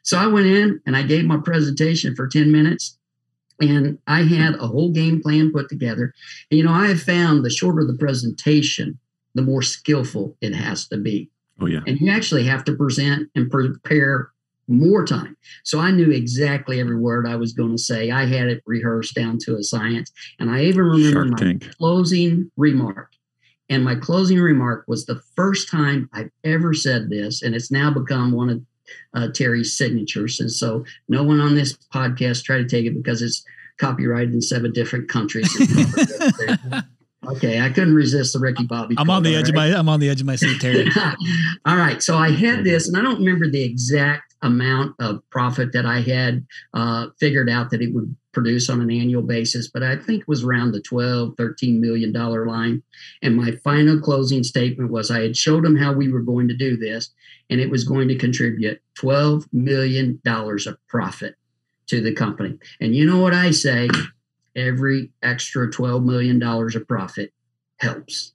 So 0.02 0.18
I 0.18 0.28
went 0.28 0.48
in 0.48 0.80
and 0.86 0.96
I 0.96 1.04
gave 1.04 1.26
my 1.26 1.38
presentation 1.38 2.16
for 2.16 2.26
10 2.26 2.54
minutes 2.54 2.98
and 3.60 4.00
I 4.08 4.24
had 4.24 4.56
a 4.56 4.68
whole 4.68 4.94
game 4.94 5.22
plan 5.22 5.52
put 5.52 5.68
together. 5.68 6.14
And, 6.50 6.58
you 6.58 6.64
know, 6.64 6.72
I 6.72 6.88
have 6.88 7.02
found 7.02 7.44
the 7.44 7.50
shorter 7.50 7.86
the 7.86 7.98
presentation, 7.98 8.98
the 9.34 9.42
more 9.42 9.62
skillful 9.62 10.38
it 10.40 10.56
has 10.56 10.88
to 10.88 10.98
be. 10.98 11.30
Oh, 11.60 11.66
yeah. 11.66 11.82
And 11.86 12.00
you 12.00 12.10
actually 12.10 12.46
have 12.46 12.64
to 12.66 12.76
present 12.76 13.30
and 13.36 13.52
prepare 13.52 14.30
more 14.68 15.06
time. 15.06 15.38
So 15.64 15.80
I 15.80 15.92
knew 15.92 16.12
exactly 16.12 16.80
every 16.80 16.98
word 16.98 17.28
I 17.28 17.36
was 17.36 17.54
going 17.54 17.72
to 17.72 17.82
say. 17.82 18.12
I 18.12 18.26
had 18.26 18.48
it 18.48 18.64
rehearsed 18.66 19.16
down 19.16 19.38
to 19.42 19.56
a 19.56 19.64
science. 19.64 20.12
And 20.40 20.50
I 20.50 20.62
even 20.62 20.86
remember 20.86 21.26
my 21.26 21.38
Tank. 21.38 21.78
closing 21.78 22.52
remark. 22.58 23.12
And 23.70 23.84
my 23.84 23.96
closing 23.96 24.40
remark 24.40 24.86
was 24.88 25.06
the 25.06 25.22
first 25.36 25.70
time 25.70 26.10
I've 26.14 26.30
ever 26.44 26.74
said 26.74 27.10
this, 27.10 27.42
and 27.42 27.56
it's 27.56 27.72
now 27.72 27.92
become 27.92 28.32
one 28.32 28.50
of 28.50 28.62
uh, 29.16 29.32
Terry's 29.32 29.76
signatures. 29.76 30.40
And 30.40 30.52
so 30.52 30.86
no 31.10 31.24
one 31.24 31.40
on 31.40 31.56
this 31.56 31.76
podcast 31.94 32.44
try 32.44 32.58
to 32.58 32.68
take 32.68 32.86
it 32.86 32.94
because 32.94 33.24
it's 33.24 33.44
copyrighted 33.80 34.34
in 34.34 34.42
seven 34.42 34.72
different 34.72 35.10
countries. 35.10 35.50
okay, 37.28 37.60
I 37.60 37.70
couldn't 37.70 37.96
resist 37.96 38.34
the 38.34 38.40
Ricky 38.40 38.66
Bobby. 38.66 38.96
I'm 38.98 39.10
on 39.10 39.24
the 39.24 39.36
edge 39.36 39.50
of 39.50 39.56
my 39.56 39.68
I'm 39.68 39.90
on 39.90 40.00
the 40.00 40.10
edge 40.10 40.22
of 40.22 40.28
my 40.28 40.36
seat, 40.36 40.60
Terry. 40.62 40.88
All 41.66 41.78
right. 41.78 42.02
So 42.02 42.18
I 42.18 42.32
had 42.32 42.64
this, 42.64 42.88
and 42.88 42.98
I 42.98 43.02
don't 43.02 43.20
remember 43.20 43.50
the 43.50 43.64
exact 43.64 44.35
amount 44.46 44.96
of 45.00 45.28
profit 45.32 45.74
that 45.74 45.86
I 45.86 46.02
had 46.02 46.46
uh, 46.74 47.08
figured 47.20 47.50
out 47.50 47.72
that 47.72 47.82
it 47.82 47.94
would 47.94 48.16
produce 48.32 48.70
on 48.70 48.80
an 48.80 48.92
annual 48.92 49.24
basis, 49.24 49.70
but 49.70 49.82
I 49.82 49.96
think 49.96 50.22
it 50.22 50.28
was 50.28 50.44
around 50.44 50.72
the 50.72 50.82
12, 50.82 51.34
13 51.38 51.82
million 51.82 52.14
dollar 52.14 52.46
line. 52.46 52.84
And 53.24 53.36
my 53.36 53.52
final 53.64 54.00
closing 54.00 54.44
statement 54.44 54.92
was 54.92 55.10
I 55.10 55.22
had 55.22 55.36
showed 55.36 55.64
them 55.64 55.76
how 55.76 55.94
we 55.94 56.12
were 56.12 56.22
going 56.22 56.48
to 56.50 56.56
do 56.56 56.78
this, 56.78 57.10
and 57.50 57.60
it 57.60 57.72
was 57.72 57.84
going 57.84 58.08
to 58.10 58.18
contribute 58.18 58.82
12 58.96 59.48
million 59.52 60.22
dollars 60.24 60.68
of 60.68 60.78
profit 60.88 61.36
to 61.88 62.02
the 62.02 62.14
company. 62.14 62.58
And 62.80 62.96
you 62.96 63.06
know 63.06 63.20
what 63.20 63.34
I 63.34 63.52
say? 63.52 63.90
Every 64.56 65.12
extra 65.24 65.72
12 65.72 66.04
million 66.04 66.38
dollars 66.38 66.76
of 66.76 66.88
profit 66.88 67.34
helps. 67.78 68.35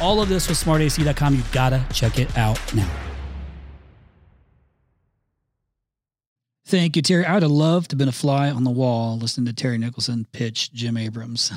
all 0.00 0.20
of 0.20 0.28
this 0.28 0.48
with 0.48 0.62
smartac.com. 0.62 1.34
You 1.34 1.42
gotta 1.52 1.84
check 1.92 2.18
it 2.18 2.36
out 2.36 2.58
now. 2.74 2.90
Thank 6.66 6.96
you, 6.96 7.02
Terry. 7.02 7.26
I 7.26 7.34
would 7.34 7.42
have 7.42 7.52
loved 7.52 7.90
to 7.90 7.94
have 7.94 7.98
been 7.98 8.08
a 8.08 8.12
fly 8.12 8.50
on 8.50 8.64
the 8.64 8.70
wall 8.70 9.18
listening 9.18 9.46
to 9.46 9.52
Terry 9.52 9.76
Nicholson 9.76 10.26
pitch 10.32 10.72
Jim 10.72 10.96
Abrams. 10.96 11.52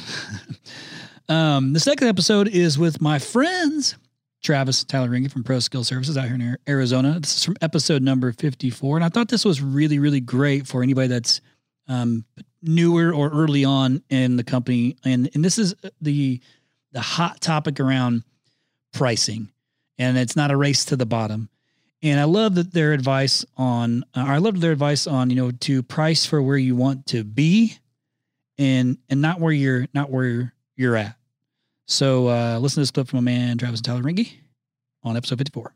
um, 1.30 1.72
the 1.72 1.80
second 1.80 2.10
episode 2.10 2.50
is 2.50 2.78
with 2.78 3.00
my 3.02 3.18
friends, 3.18 3.96
Travis 4.44 4.84
Tyler 4.84 5.08
Ringy 5.08 5.32
from 5.32 5.46
Pro 5.46 5.60
Skill 5.60 5.86
Services 5.86 6.18
out 6.18 6.26
here 6.26 6.36
in 6.36 6.58
Arizona. 6.68 7.20
This 7.20 7.38
is 7.38 7.44
from 7.46 7.56
episode 7.62 8.02
number 8.02 8.34
54. 8.34 8.98
And 8.98 9.06
I 9.06 9.10
thought 9.10 9.30
this 9.30 9.46
was 9.46 9.62
really, 9.62 9.98
really 9.98 10.20
great 10.20 10.68
for 10.68 10.84
anybody 10.84 11.08
that's 11.08 11.40
um, 11.88 12.26
newer 12.62 13.14
or 13.14 13.30
early 13.30 13.64
on 13.64 14.04
in 14.10 14.36
the 14.36 14.44
company. 14.44 14.98
And, 15.06 15.30
and 15.34 15.44
this 15.44 15.58
is 15.58 15.74
the 16.02 16.42
the 16.98 17.02
hot 17.02 17.40
topic 17.42 17.80
around 17.80 18.24
pricing, 18.92 19.50
and 20.00 20.18
it's 20.18 20.36
not 20.36 20.50
a 20.50 20.58
race 20.58 20.84
to 20.86 20.96
the 20.96 21.06
bottom. 21.06 21.48
And 22.02 22.20
I 22.20 22.24
love 22.24 22.56
that 22.56 22.74
their 22.74 22.92
advice 22.92 23.46
on, 23.56 24.04
uh, 24.16 24.26
I 24.26 24.40
love 24.40 24.60
their 24.60 24.72
advice 24.72 25.06
on, 25.06 25.30
you 25.30 25.36
know, 25.36 25.52
to 25.52 25.84
price 25.84 26.26
for 26.26 26.42
where 26.42 26.58
you 26.58 26.76
want 26.76 27.06
to 27.08 27.24
be, 27.24 27.78
and 28.58 28.98
and 29.12 29.22
not 29.22 29.40
where 29.40 29.52
you're 29.52 29.86
not 29.94 30.10
where 30.10 30.54
you're, 30.76 30.96
at. 30.96 31.16
So 31.86 32.30
uh, 32.30 32.58
listen 32.58 32.78
to 32.78 32.82
this 32.82 32.90
clip 32.90 33.10
from 33.10 33.20
a 33.20 33.22
man, 33.22 33.60
Travis 33.60 33.82
Tyler 33.82 34.02
Ringy, 34.02 34.32
on 35.04 35.16
episode 35.16 35.38
fifty 35.38 35.54
four. 35.54 35.76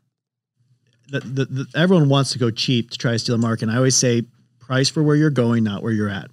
The, 1.08 1.20
the, 1.20 1.44
the, 1.44 1.66
everyone 1.76 2.08
wants 2.08 2.32
to 2.32 2.40
go 2.40 2.50
cheap 2.50 2.90
to 2.90 2.98
try 2.98 3.12
to 3.12 3.18
steal 3.20 3.36
a 3.36 3.38
market. 3.38 3.68
And 3.68 3.70
I 3.70 3.76
always 3.76 3.94
say, 3.94 4.24
price 4.58 4.88
for 4.88 5.04
where 5.04 5.14
you're 5.14 5.30
going, 5.30 5.62
not 5.62 5.84
where 5.84 5.92
you're 5.92 6.08
at. 6.08 6.32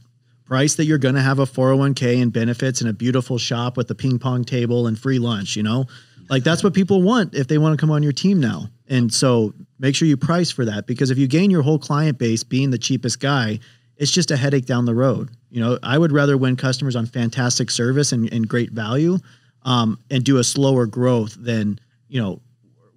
Price 0.50 0.74
that 0.76 0.86
you're 0.86 0.98
going 0.98 1.14
to 1.14 1.22
have 1.22 1.38
a 1.38 1.46
401k 1.46 2.20
and 2.20 2.34
benefits 2.34 2.82
and 2.82 2.90
a 2.90 2.94
beautiful 2.94 3.38
shop 3.38 3.78
with 3.78 3.90
a 3.92 3.96
ping 3.96 4.18
pong 4.18 4.44
table 4.44 4.88
and 4.88 4.98
free 4.98 5.20
lunch. 5.20 5.56
You 5.56 5.62
know, 5.62 5.86
Like 6.28 6.44
that's 6.44 6.64
what 6.64 6.74
people 6.74 7.04
want 7.04 7.36
if 7.36 7.48
they 7.48 7.60
want 7.60 7.78
to 7.78 7.80
come 7.80 7.92
on 7.92 8.02
your 8.02 8.12
team 8.12 8.40
now. 8.40 8.68
And 8.88 9.14
so 9.14 9.54
make 9.78 9.96
sure 9.96 10.08
you 10.08 10.18
price 10.18 10.50
for 10.50 10.66
that 10.66 10.88
because 10.88 11.12
if 11.12 11.20
you 11.20 11.28
gain 11.28 11.52
your 11.52 11.62
whole 11.62 11.78
client 11.78 12.18
base 12.18 12.44
being 12.44 12.72
the 12.72 12.80
cheapest 12.80 13.20
guy, 13.20 13.60
it's 13.98 14.12
just 14.12 14.32
a 14.32 14.38
headache 14.38 14.66
down 14.66 14.86
the 14.86 14.96
road. 14.96 15.30
You 15.52 15.62
know, 15.62 15.78
I 15.84 15.98
would 15.98 16.12
rather 16.12 16.36
win 16.36 16.56
customers 16.56 16.96
on 16.96 17.06
fantastic 17.06 17.70
service 17.70 18.12
and, 18.12 18.32
and 18.34 18.48
great 18.48 18.72
value 18.72 19.20
um, 19.64 20.00
and 20.10 20.24
do 20.24 20.38
a 20.38 20.44
slower 20.44 20.88
growth 20.88 21.36
than, 21.40 21.80
you 22.08 22.20
know, 22.20 22.42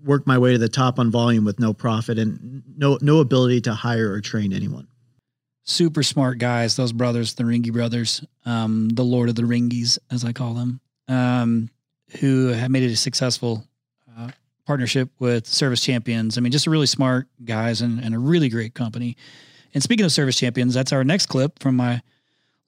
work 0.05 0.27
my 0.27 0.39
way 0.39 0.53
to 0.53 0.59
the 0.59 0.69
top 0.69 0.99
on 0.99 1.11
volume 1.11 1.45
with 1.45 1.61
no 1.61 1.73
profit 1.73 2.19
and 2.19 2.63
no 2.77 2.99
no 3.01 3.21
ability 3.21 3.61
to 3.61 3.75
hire 3.75 4.11
or 4.11 4.21
train 4.21 4.53
anyone. 4.53 4.89
Super 5.65 6.03
smart 6.03 6.39
guys, 6.39 6.77
those 6.77 6.93
brothers, 6.93 7.35
the 7.35 7.45
Ringy 7.45 7.73
brothers, 7.73 8.25
um, 8.45 8.89
the 8.89 9.05
Lord 9.05 9.29
of 9.29 9.37
the 9.37 9.43
Ringies, 9.43 9.99
as 10.11 10.25
I 10.25 10.33
call 10.33 10.55
them, 10.55 10.81
um, 11.09 11.71
who 12.21 12.49
have 12.49 12.71
made 12.71 12.83
it 12.83 12.93
a 12.93 12.97
successful 12.97 13.65
uh, 14.19 14.31
partnership 14.67 15.09
with 15.19 15.47
Service 15.47 15.81
Champions. 15.81 16.37
I 16.37 16.41
mean, 16.41 16.53
just 16.53 16.67
really 16.67 16.87
smart 16.87 17.29
guys 17.45 17.81
and, 17.81 18.03
and 18.03 18.15
a 18.15 18.19
really 18.19 18.49
great 18.49 18.75
company. 18.75 19.17
And 19.75 19.83
speaking 19.83 20.05
of 20.05 20.13
Service 20.13 20.37
Champions, 20.37 20.75
that's 20.75 20.93
our 20.93 21.05
next 21.05 21.27
clip 21.27 21.61
from 21.61 21.77
my 21.77 22.03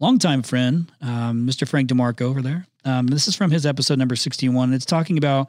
longtime 0.01 0.43
friend, 0.43 0.91
um, 1.01 1.47
Mr. 1.47 1.67
Frank 1.67 1.91
DeMarco 1.91 2.23
over 2.23 2.43
there. 2.43 2.67
Um, 2.85 3.07
this 3.07 3.27
is 3.29 3.35
from 3.35 3.51
his 3.51 3.67
episode 3.67 3.99
number 3.99 4.17
61. 4.17 4.73
It's 4.73 4.85
talking 4.85 5.19
about 5.19 5.49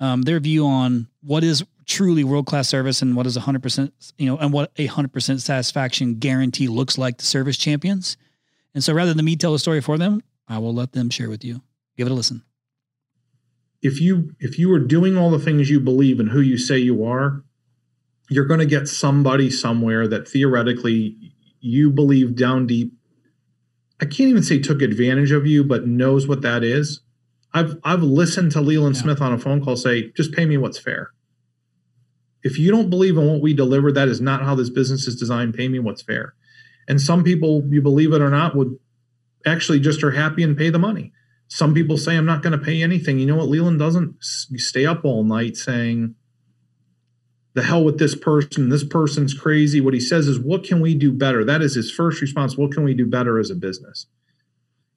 um, 0.00 0.22
their 0.22 0.40
view 0.40 0.66
on 0.66 1.08
what 1.22 1.44
is 1.44 1.64
truly 1.86 2.24
world 2.24 2.46
class 2.46 2.68
service 2.68 3.02
and 3.02 3.16
what 3.16 3.26
is 3.26 3.36
100%, 3.36 3.92
you 4.18 4.26
know, 4.26 4.36
and 4.38 4.52
what 4.52 4.72
a 4.76 4.88
100% 4.88 5.40
satisfaction 5.40 6.16
guarantee 6.16 6.68
looks 6.68 6.98
like 6.98 7.18
to 7.18 7.24
service 7.24 7.56
champions. 7.56 8.16
And 8.74 8.82
so 8.82 8.92
rather 8.92 9.14
than 9.14 9.24
me 9.24 9.36
tell 9.36 9.52
the 9.52 9.58
story 9.58 9.80
for 9.80 9.98
them, 9.98 10.22
I 10.48 10.58
will 10.58 10.74
let 10.74 10.92
them 10.92 11.10
share 11.10 11.28
with 11.28 11.44
you. 11.44 11.62
Give 11.96 12.06
it 12.06 12.10
a 12.10 12.14
listen. 12.14 12.42
If 13.82 14.00
you 14.00 14.34
if 14.40 14.58
you 14.58 14.72
are 14.72 14.80
doing 14.80 15.16
all 15.16 15.30
the 15.30 15.38
things 15.38 15.68
you 15.68 15.78
believe 15.78 16.18
and 16.18 16.30
who 16.30 16.40
you 16.40 16.56
say 16.56 16.78
you 16.78 17.04
are, 17.04 17.44
you're 18.30 18.46
going 18.46 18.60
to 18.60 18.66
get 18.66 18.88
somebody 18.88 19.50
somewhere 19.50 20.08
that 20.08 20.26
theoretically 20.26 21.16
you 21.60 21.90
believe 21.90 22.34
down 22.34 22.66
deep 22.66 22.94
I 24.00 24.06
can't 24.06 24.28
even 24.28 24.42
say 24.42 24.58
took 24.58 24.82
advantage 24.82 25.30
of 25.30 25.46
you, 25.46 25.64
but 25.64 25.86
knows 25.86 26.26
what 26.26 26.42
that 26.42 26.64
is. 26.64 27.00
I've 27.52 27.78
I've 27.84 28.02
listened 28.02 28.52
to 28.52 28.60
Leland 28.60 28.96
yeah. 28.96 29.02
Smith 29.02 29.20
on 29.20 29.32
a 29.32 29.38
phone 29.38 29.64
call 29.64 29.76
say, 29.76 30.10
just 30.12 30.32
pay 30.32 30.44
me 30.44 30.56
what's 30.56 30.78
fair. 30.78 31.10
If 32.44 32.58
you 32.58 32.70
don't 32.70 32.90
believe 32.90 33.16
in 33.16 33.26
what 33.26 33.40
we 33.40 33.54
deliver, 33.54 33.90
that 33.90 34.06
is 34.06 34.20
not 34.20 34.42
how 34.42 34.54
this 34.54 34.70
business 34.70 35.06
is 35.06 35.16
designed. 35.16 35.54
Pay 35.54 35.66
me 35.68 35.78
what's 35.78 36.02
fair. 36.02 36.34
And 36.86 37.00
some 37.00 37.24
people, 37.24 37.64
you 37.70 37.80
believe 37.80 38.12
it 38.12 38.20
or 38.20 38.30
not, 38.30 38.54
would 38.54 38.78
actually 39.46 39.80
just 39.80 40.04
are 40.04 40.10
happy 40.10 40.42
and 40.42 40.56
pay 40.56 40.68
the 40.70 40.78
money. 40.78 41.12
Some 41.48 41.74
people 41.74 41.96
say, 41.96 42.16
I'm 42.16 42.26
not 42.26 42.42
going 42.42 42.56
to 42.56 42.64
pay 42.64 42.82
anything. 42.82 43.18
You 43.18 43.26
know 43.26 43.36
what? 43.36 43.48
Leland 43.48 43.78
doesn't 43.78 44.16
stay 44.22 44.84
up 44.84 45.04
all 45.04 45.24
night 45.24 45.56
saying, 45.56 46.14
the 47.54 47.62
hell 47.62 47.84
with 47.84 47.98
this 47.98 48.14
person. 48.14 48.68
This 48.68 48.84
person's 48.84 49.32
crazy. 49.32 49.80
What 49.80 49.94
he 49.94 50.00
says 50.00 50.26
is, 50.26 50.38
what 50.38 50.64
can 50.64 50.80
we 50.80 50.94
do 50.94 51.12
better? 51.12 51.44
That 51.44 51.62
is 51.62 51.74
his 51.74 51.90
first 51.90 52.20
response. 52.20 52.58
What 52.58 52.72
can 52.72 52.84
we 52.84 52.94
do 52.94 53.06
better 53.06 53.38
as 53.38 53.50
a 53.50 53.54
business? 53.54 54.06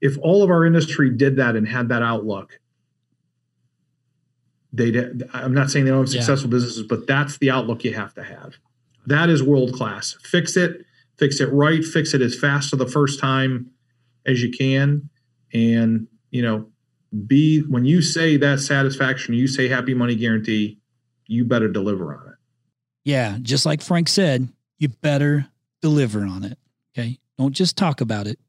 If 0.02 0.18
all 0.22 0.44
of 0.44 0.50
our 0.50 0.66
industry 0.66 1.10
did 1.10 1.38
that 1.38 1.56
and 1.56 1.68
had 1.68 1.90
that 1.90 2.02
outlook, 2.02 2.60
they'd, 4.74 5.24
I'm 5.34 5.54
not 5.54 5.70
saying 5.70 5.86
they 5.86 5.92
don't 5.92 6.02
have 6.02 6.10
successful 6.10 6.50
yeah. 6.50 6.56
businesses, 6.56 6.84
but 6.84 7.08
that's 7.08 7.38
the 7.38 7.52
outlook 7.52 7.84
you 7.84 7.94
have 7.94 8.14
to 8.16 8.24
have. 8.24 8.56
That 9.06 9.30
is 9.30 9.42
world 9.42 9.74
class. 9.74 10.16
Fix 10.24 10.58
it, 10.58 10.86
fix 11.18 11.40
it 11.40 11.52
right, 11.52 11.84
fix 11.84 12.14
it 12.14 12.22
as 12.22 12.38
fast 12.38 12.70
for 12.70 12.76
the 12.76 12.88
first 12.88 13.20
time 13.20 13.72
as 14.26 14.44
you 14.44 14.52
can. 14.52 15.10
And, 15.54 16.08
you 16.32 16.42
know, 16.42 16.68
be 17.26 17.62
when 17.62 17.86
you 17.86 18.02
say 18.02 18.38
that 18.38 18.60
satisfaction, 18.60 19.34
you 19.34 19.48
say 19.48 19.68
happy 19.68 19.94
money 19.94 20.16
guarantee, 20.16 20.80
you 21.26 21.46
better 21.46 21.70
deliver 21.70 22.14
on 22.14 22.28
it. 22.28 22.36
Yeah, 23.06 23.38
just 23.42 23.66
like 23.66 23.82
Frank 23.82 24.10
said, 24.10 24.50
you 24.78 24.90
better 24.90 25.48
deliver 25.82 26.26
on 26.26 26.44
it. 26.44 26.58
Okay. 26.98 27.20
Don't 27.38 27.54
just 27.54 27.78
talk 27.78 28.02
about 28.02 28.28
it, 28.28 28.40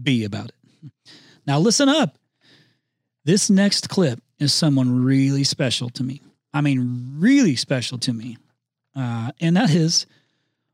be 0.00 0.24
about 0.24 0.50
it. 0.50 0.92
Now, 1.46 1.58
listen 1.58 1.88
up. 1.88 2.18
This 3.24 3.50
next 3.50 3.88
clip 3.88 4.22
is 4.38 4.52
someone 4.52 5.04
really 5.04 5.44
special 5.44 5.90
to 5.90 6.02
me. 6.02 6.20
I 6.52 6.60
mean, 6.60 7.16
really 7.18 7.56
special 7.56 7.98
to 7.98 8.12
me. 8.12 8.38
Uh, 8.94 9.30
and 9.40 9.56
that 9.56 9.70
is 9.70 10.06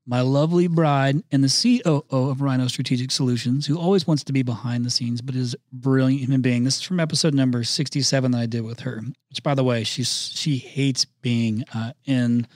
my 0.06 0.20
lovely 0.20 0.66
bride 0.66 1.22
and 1.30 1.44
the 1.44 1.80
COO 1.82 2.02
of 2.10 2.40
Rhino 2.40 2.66
Strategic 2.66 3.10
Solutions, 3.10 3.66
who 3.66 3.78
always 3.78 4.06
wants 4.06 4.24
to 4.24 4.32
be 4.32 4.42
behind 4.42 4.84
the 4.84 4.90
scenes, 4.90 5.20
but 5.20 5.34
is 5.34 5.54
brilliant 5.72 6.20
human 6.20 6.40
being. 6.40 6.64
This 6.64 6.76
is 6.76 6.82
from 6.82 7.00
episode 7.00 7.34
number 7.34 7.62
67 7.62 8.30
that 8.32 8.38
I 8.38 8.46
did 8.46 8.64
with 8.64 8.80
her, 8.80 9.00
which, 9.28 9.42
by 9.42 9.54
the 9.54 9.64
way, 9.64 9.84
she's 9.84 10.32
she 10.34 10.56
hates 10.56 11.04
being 11.04 11.64
uh, 11.74 11.92
in 12.04 12.46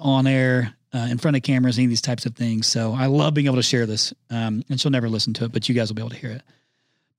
on 0.00 0.26
air, 0.26 0.74
uh, 0.92 1.08
in 1.10 1.18
front 1.18 1.36
of 1.36 1.42
cameras, 1.42 1.78
any 1.78 1.84
of 1.84 1.90
these 1.90 2.00
types 2.00 2.26
of 2.26 2.34
things. 2.34 2.66
So 2.66 2.94
I 2.94 3.06
love 3.06 3.34
being 3.34 3.46
able 3.46 3.56
to 3.56 3.62
share 3.62 3.86
this. 3.86 4.12
Um, 4.30 4.64
and 4.68 4.80
she'll 4.80 4.90
never 4.90 5.08
listen 5.08 5.32
to 5.34 5.44
it, 5.44 5.52
but 5.52 5.68
you 5.68 5.74
guys 5.74 5.88
will 5.88 5.96
be 5.96 6.02
able 6.02 6.10
to 6.10 6.16
hear 6.16 6.30
it. 6.30 6.42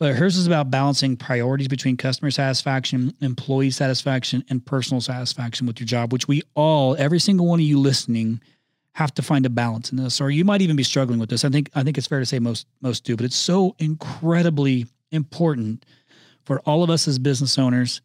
But 0.02 0.16
hers 0.16 0.36
is 0.36 0.48
about 0.48 0.72
balancing 0.72 1.16
priorities 1.16 1.68
between 1.68 1.96
customer 1.96 2.32
satisfaction, 2.32 3.14
employee 3.22 3.70
satisfaction, 3.70 4.44
and 4.50 4.66
personal 4.66 5.00
satisfaction 5.00 5.68
with 5.68 5.80
your 5.80 5.86
job, 5.86 6.12
which 6.12 6.28
we 6.28 6.42
all, 6.56 6.96
every 6.98 7.20
single 7.20 7.46
one 7.46 7.60
of 7.60 7.66
you 7.68 7.78
listening, 7.80 8.42
have 8.94 9.14
to 9.14 9.22
find 9.22 9.46
a 9.46 9.50
balance 9.52 9.92
in 9.92 9.98
this. 10.00 10.20
Or 10.20 10.32
you 10.32 10.44
might 10.44 10.64
even 10.64 10.76
be 10.76 10.82
struggling 10.82 11.20
with 11.20 11.30
this. 11.30 11.46
I 11.46 11.50
think 11.50 11.70
I 11.76 11.84
think 11.84 12.00
it's 12.00 12.08
fair 12.08 12.20
to 12.20 12.26
say 12.26 12.40
most 12.40 12.66
most 12.82 13.04
do, 13.04 13.16
but 13.16 13.26
it's 13.26 13.36
so 13.36 13.76
incredibly 13.78 14.88
important 15.12 15.86
for 16.46 16.62
all 16.62 16.82
of 16.82 16.90
us 16.90 17.08
as 17.08 17.20
business 17.20 17.60
owners 17.60 18.02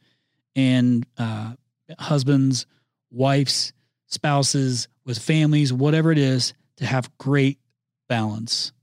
and 0.55 1.07
uh, 1.17 1.55
husbands, 1.99 2.67
wives, 3.11 3.73
spouses, 4.07 4.87
with 5.07 5.19
families, 5.19 5.73
whatever 5.73 6.13
it 6.13 6.19
is, 6.19 6.53
to 6.77 6.85
have 6.85 7.11
great 7.17 7.59
balance. 8.07 8.75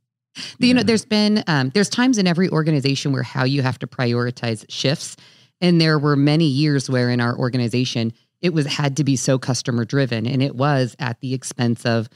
You 0.59 0.73
know, 0.73 0.83
there's 0.83 1.05
been 1.05 1.43
um, 1.47 1.71
there's 1.73 1.89
times 1.89 2.17
in 2.17 2.27
every 2.27 2.49
organization 2.49 3.11
where 3.11 3.23
how 3.23 3.43
you 3.43 3.61
have 3.61 3.79
to 3.79 3.87
prioritize 3.87 4.65
shifts, 4.69 5.15
and 5.61 5.79
there 5.79 5.99
were 5.99 6.15
many 6.15 6.45
years 6.45 6.89
where 6.89 7.09
in 7.09 7.21
our 7.21 7.37
organization 7.37 8.13
it 8.41 8.53
was 8.53 8.65
had 8.65 8.97
to 8.97 9.03
be 9.03 9.15
so 9.15 9.37
customer 9.37 9.85
driven, 9.85 10.25
and 10.25 10.41
it 10.41 10.55
was 10.55 10.95
at 10.99 11.19
the 11.21 11.33
expense 11.33 11.85
of 11.85 12.09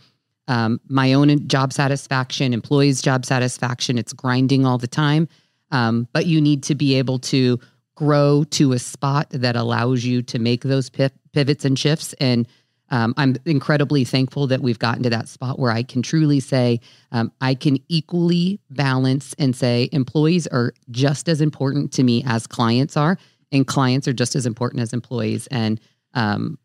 um, 0.47 0.79
my 0.87 1.13
own 1.13 1.47
job 1.47 1.73
satisfaction, 1.73 2.53
employees' 2.53 3.01
job 3.01 3.25
satisfaction. 3.25 3.97
It's 3.97 4.13
grinding 4.13 4.65
all 4.65 4.77
the 4.77 4.87
time, 4.87 5.27
um, 5.71 6.07
but 6.13 6.25
you 6.25 6.41
need 6.41 6.63
to 6.63 6.75
be 6.75 6.95
able 6.95 7.19
to 7.19 7.59
grow 7.95 8.43
to 8.51 8.73
a 8.73 8.79
spot 8.79 9.27
that 9.31 9.55
allows 9.55 10.05
you 10.05 10.21
to 10.21 10.39
make 10.39 10.63
those 10.63 10.89
pivots 10.89 11.65
and 11.65 11.77
shifts 11.77 12.13
and 12.13 12.47
um, 12.89 13.13
I'm 13.17 13.35
incredibly 13.45 14.03
thankful 14.03 14.47
that 14.47 14.61
we've 14.61 14.79
gotten 14.79 15.03
to 15.03 15.09
that 15.09 15.27
spot 15.27 15.59
where 15.59 15.71
I 15.71 15.83
can 15.83 16.01
truly 16.01 16.39
say 16.39 16.79
um, 17.11 17.31
I 17.41 17.55
can 17.55 17.77
equally 17.89 18.59
balance 18.69 19.35
and 19.37 19.55
say 19.55 19.89
employees 19.91 20.47
are 20.47 20.73
just 20.91 21.27
as 21.27 21.41
important 21.41 21.91
to 21.93 22.03
me 22.03 22.23
as 22.25 22.47
clients 22.47 22.95
are, 22.95 23.17
and 23.51 23.67
clients 23.67 24.07
are 24.07 24.13
just 24.13 24.35
as 24.35 24.45
important 24.45 24.81
as 24.81 24.93
employees. 24.93 25.47
And 25.47 25.79
um, 26.13 26.57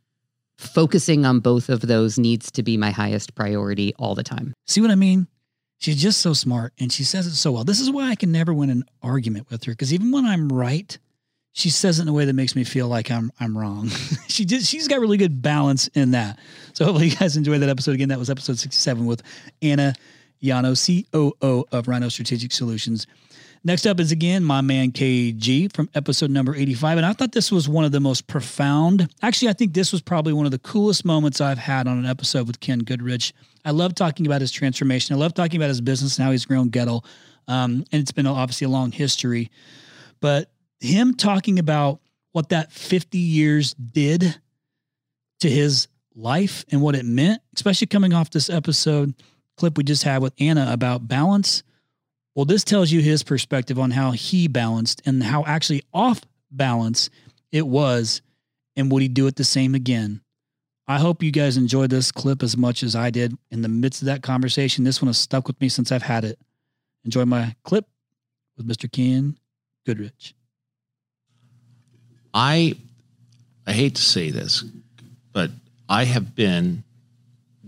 focusing 0.56 1.26
on 1.26 1.40
both 1.40 1.68
of 1.68 1.80
those 1.82 2.18
needs 2.18 2.50
to 2.52 2.62
be 2.62 2.76
my 2.76 2.90
highest 2.90 3.34
priority 3.34 3.94
all 3.98 4.14
the 4.14 4.22
time. 4.22 4.54
See 4.66 4.80
what 4.80 4.90
I 4.90 4.94
mean? 4.94 5.26
She's 5.78 6.00
just 6.00 6.20
so 6.20 6.32
smart 6.32 6.72
and 6.78 6.92
she 6.92 7.02
says 7.02 7.26
it 7.26 7.34
so 7.34 7.50
well. 7.50 7.64
This 7.64 7.80
is 7.80 7.90
why 7.90 8.08
I 8.08 8.14
can 8.14 8.30
never 8.30 8.54
win 8.54 8.70
an 8.70 8.84
argument 9.02 9.50
with 9.50 9.64
her 9.64 9.72
because 9.72 9.92
even 9.92 10.12
when 10.12 10.24
I'm 10.24 10.48
right, 10.48 10.96
she 11.52 11.70
says 11.70 11.98
it 11.98 12.02
in 12.02 12.08
a 12.08 12.12
way 12.12 12.24
that 12.24 12.32
makes 12.32 12.56
me 12.56 12.64
feel 12.64 12.88
like 12.88 13.10
I'm 13.10 13.30
I'm 13.38 13.56
wrong. 13.56 13.88
she 14.28 14.44
did 14.44 14.62
she's 14.64 14.88
got 14.88 15.00
really 15.00 15.18
good 15.18 15.42
balance 15.42 15.88
in 15.88 16.12
that. 16.12 16.38
So 16.72 16.84
hopefully 16.84 17.08
you 17.08 17.16
guys 17.16 17.36
enjoyed 17.36 17.60
that 17.60 17.68
episode 17.68 17.94
again. 17.94 18.08
That 18.08 18.18
was 18.18 18.30
episode 18.30 18.58
67 18.58 19.04
with 19.04 19.22
Anna 19.60 19.94
Yano, 20.42 20.74
COO 20.74 21.64
of 21.70 21.88
Rhino 21.88 22.08
Strategic 22.08 22.52
Solutions. 22.52 23.06
Next 23.64 23.86
up 23.86 24.00
is 24.00 24.10
again 24.10 24.42
my 24.42 24.60
man 24.60 24.90
KG 24.90 25.72
from 25.72 25.88
episode 25.94 26.30
number 26.30 26.54
85. 26.54 26.98
And 26.98 27.06
I 27.06 27.12
thought 27.12 27.30
this 27.30 27.52
was 27.52 27.68
one 27.68 27.84
of 27.84 27.92
the 27.92 28.00
most 28.00 28.26
profound. 28.26 29.08
Actually, 29.22 29.50
I 29.50 29.52
think 29.52 29.72
this 29.74 29.92
was 29.92 30.02
probably 30.02 30.32
one 30.32 30.46
of 30.46 30.52
the 30.52 30.58
coolest 30.58 31.04
moments 31.04 31.40
I've 31.40 31.58
had 31.58 31.86
on 31.86 31.98
an 31.98 32.06
episode 32.06 32.48
with 32.48 32.58
Ken 32.58 32.80
Goodrich. 32.80 33.32
I 33.64 33.70
love 33.70 33.94
talking 33.94 34.26
about 34.26 34.40
his 34.40 34.50
transformation. 34.50 35.14
I 35.14 35.18
love 35.18 35.34
talking 35.34 35.60
about 35.60 35.68
his 35.68 35.80
business 35.80 36.18
and 36.18 36.24
how 36.24 36.32
he's 36.32 36.44
grown 36.44 36.70
Goettl. 36.70 37.04
Um, 37.46 37.84
and 37.92 38.02
it's 38.02 38.10
been 38.10 38.26
obviously 38.26 38.64
a 38.64 38.70
long 38.70 38.90
history. 38.90 39.50
But 40.20 40.50
him 40.82 41.14
talking 41.14 41.58
about 41.58 42.00
what 42.32 42.48
that 42.50 42.72
50 42.72 43.18
years 43.18 43.74
did 43.74 44.38
to 45.40 45.50
his 45.50 45.88
life 46.14 46.64
and 46.70 46.80
what 46.80 46.94
it 46.94 47.04
meant, 47.04 47.42
especially 47.54 47.86
coming 47.86 48.12
off 48.12 48.30
this 48.30 48.50
episode 48.50 49.14
clip 49.56 49.76
we 49.76 49.84
just 49.84 50.02
had 50.02 50.22
with 50.22 50.34
Anna 50.40 50.66
about 50.70 51.08
balance. 51.08 51.62
Well, 52.34 52.44
this 52.44 52.64
tells 52.64 52.90
you 52.90 53.00
his 53.00 53.22
perspective 53.22 53.78
on 53.78 53.90
how 53.90 54.12
he 54.12 54.48
balanced 54.48 55.02
and 55.04 55.22
how 55.22 55.44
actually 55.44 55.82
off 55.92 56.22
balance 56.50 57.10
it 57.50 57.66
was, 57.66 58.22
and 58.76 58.90
would 58.90 59.02
he 59.02 59.08
do 59.08 59.26
it 59.26 59.36
the 59.36 59.44
same 59.44 59.74
again? 59.74 60.22
I 60.88 60.98
hope 60.98 61.22
you 61.22 61.30
guys 61.30 61.56
enjoyed 61.56 61.90
this 61.90 62.10
clip 62.10 62.42
as 62.42 62.56
much 62.56 62.82
as 62.82 62.96
I 62.96 63.10
did 63.10 63.36
in 63.50 63.62
the 63.62 63.68
midst 63.68 64.02
of 64.02 64.06
that 64.06 64.22
conversation. 64.22 64.84
This 64.84 65.00
one 65.00 65.06
has 65.08 65.18
stuck 65.18 65.46
with 65.46 65.60
me 65.60 65.68
since 65.68 65.92
I've 65.92 66.02
had 66.02 66.24
it. 66.24 66.38
Enjoy 67.04 67.24
my 67.24 67.54
clip 67.62 67.86
with 68.56 68.66
Mr. 68.66 68.90
Ken 68.90 69.38
Goodrich. 69.86 70.34
I 72.34 72.74
I 73.66 73.72
hate 73.72 73.94
to 73.96 74.02
say 74.02 74.30
this, 74.30 74.64
but 75.32 75.50
I 75.88 76.04
have 76.04 76.34
been 76.34 76.82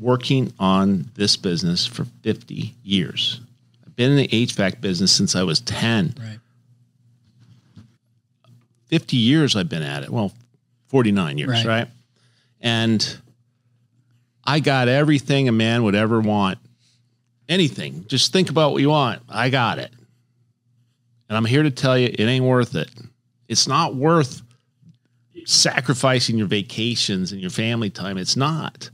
working 0.01 0.53
on 0.59 1.11
this 1.15 1.37
business 1.37 1.87
for 1.87 2.05
50 2.23 2.75
years. 2.83 3.41
I've 3.87 3.95
been 3.95 4.11
in 4.11 4.17
the 4.17 4.29
HVAC 4.29 4.81
business 4.81 5.13
since 5.13 5.37
I 5.37 5.45
was 5.45 5.61
10. 5.61 6.15
Right. 6.19 6.39
50 8.87 9.17
years 9.17 9.57
I've 9.57 9.69
been 9.69 9.83
at 9.83 10.03
it. 10.03 10.11
Well, 10.11 10.33
49 10.89 11.39
years, 11.39 11.49
Right. 11.51 11.67
right? 11.67 11.89
And 12.61 13.19
I 14.45 14.61
got 14.61 14.89
everything 14.89 15.49
a 15.49 15.53
man 15.53 15.85
would 15.85 15.95
ever 15.95 16.21
want. 16.21 16.59
Anything. 17.49 18.05
Just 18.09 18.33
think 18.33 18.51
about 18.51 18.73
what 18.73 18.81
you 18.81 18.89
want. 18.91 19.23
I 19.29 19.51
got 19.51 19.79
it. 19.79 19.93
And 21.29 21.37
I'm 21.37 21.45
here 21.45 21.63
to 21.63 21.71
tell 21.71 21.97
you 21.99 22.09
it 22.13 22.21
ain't 22.21 22.45
worth 22.45 22.75
it. 22.75 22.91
It's 23.49 23.67
not 23.69 23.95
worth 23.95 24.43
sacrificing 25.47 26.37
your 26.39 26.47
vacations 26.47 27.33
and 27.33 27.41
your 27.41 27.51
family 27.51 27.91
time. 27.91 28.19
It's 28.19 28.37
not. 28.37 28.91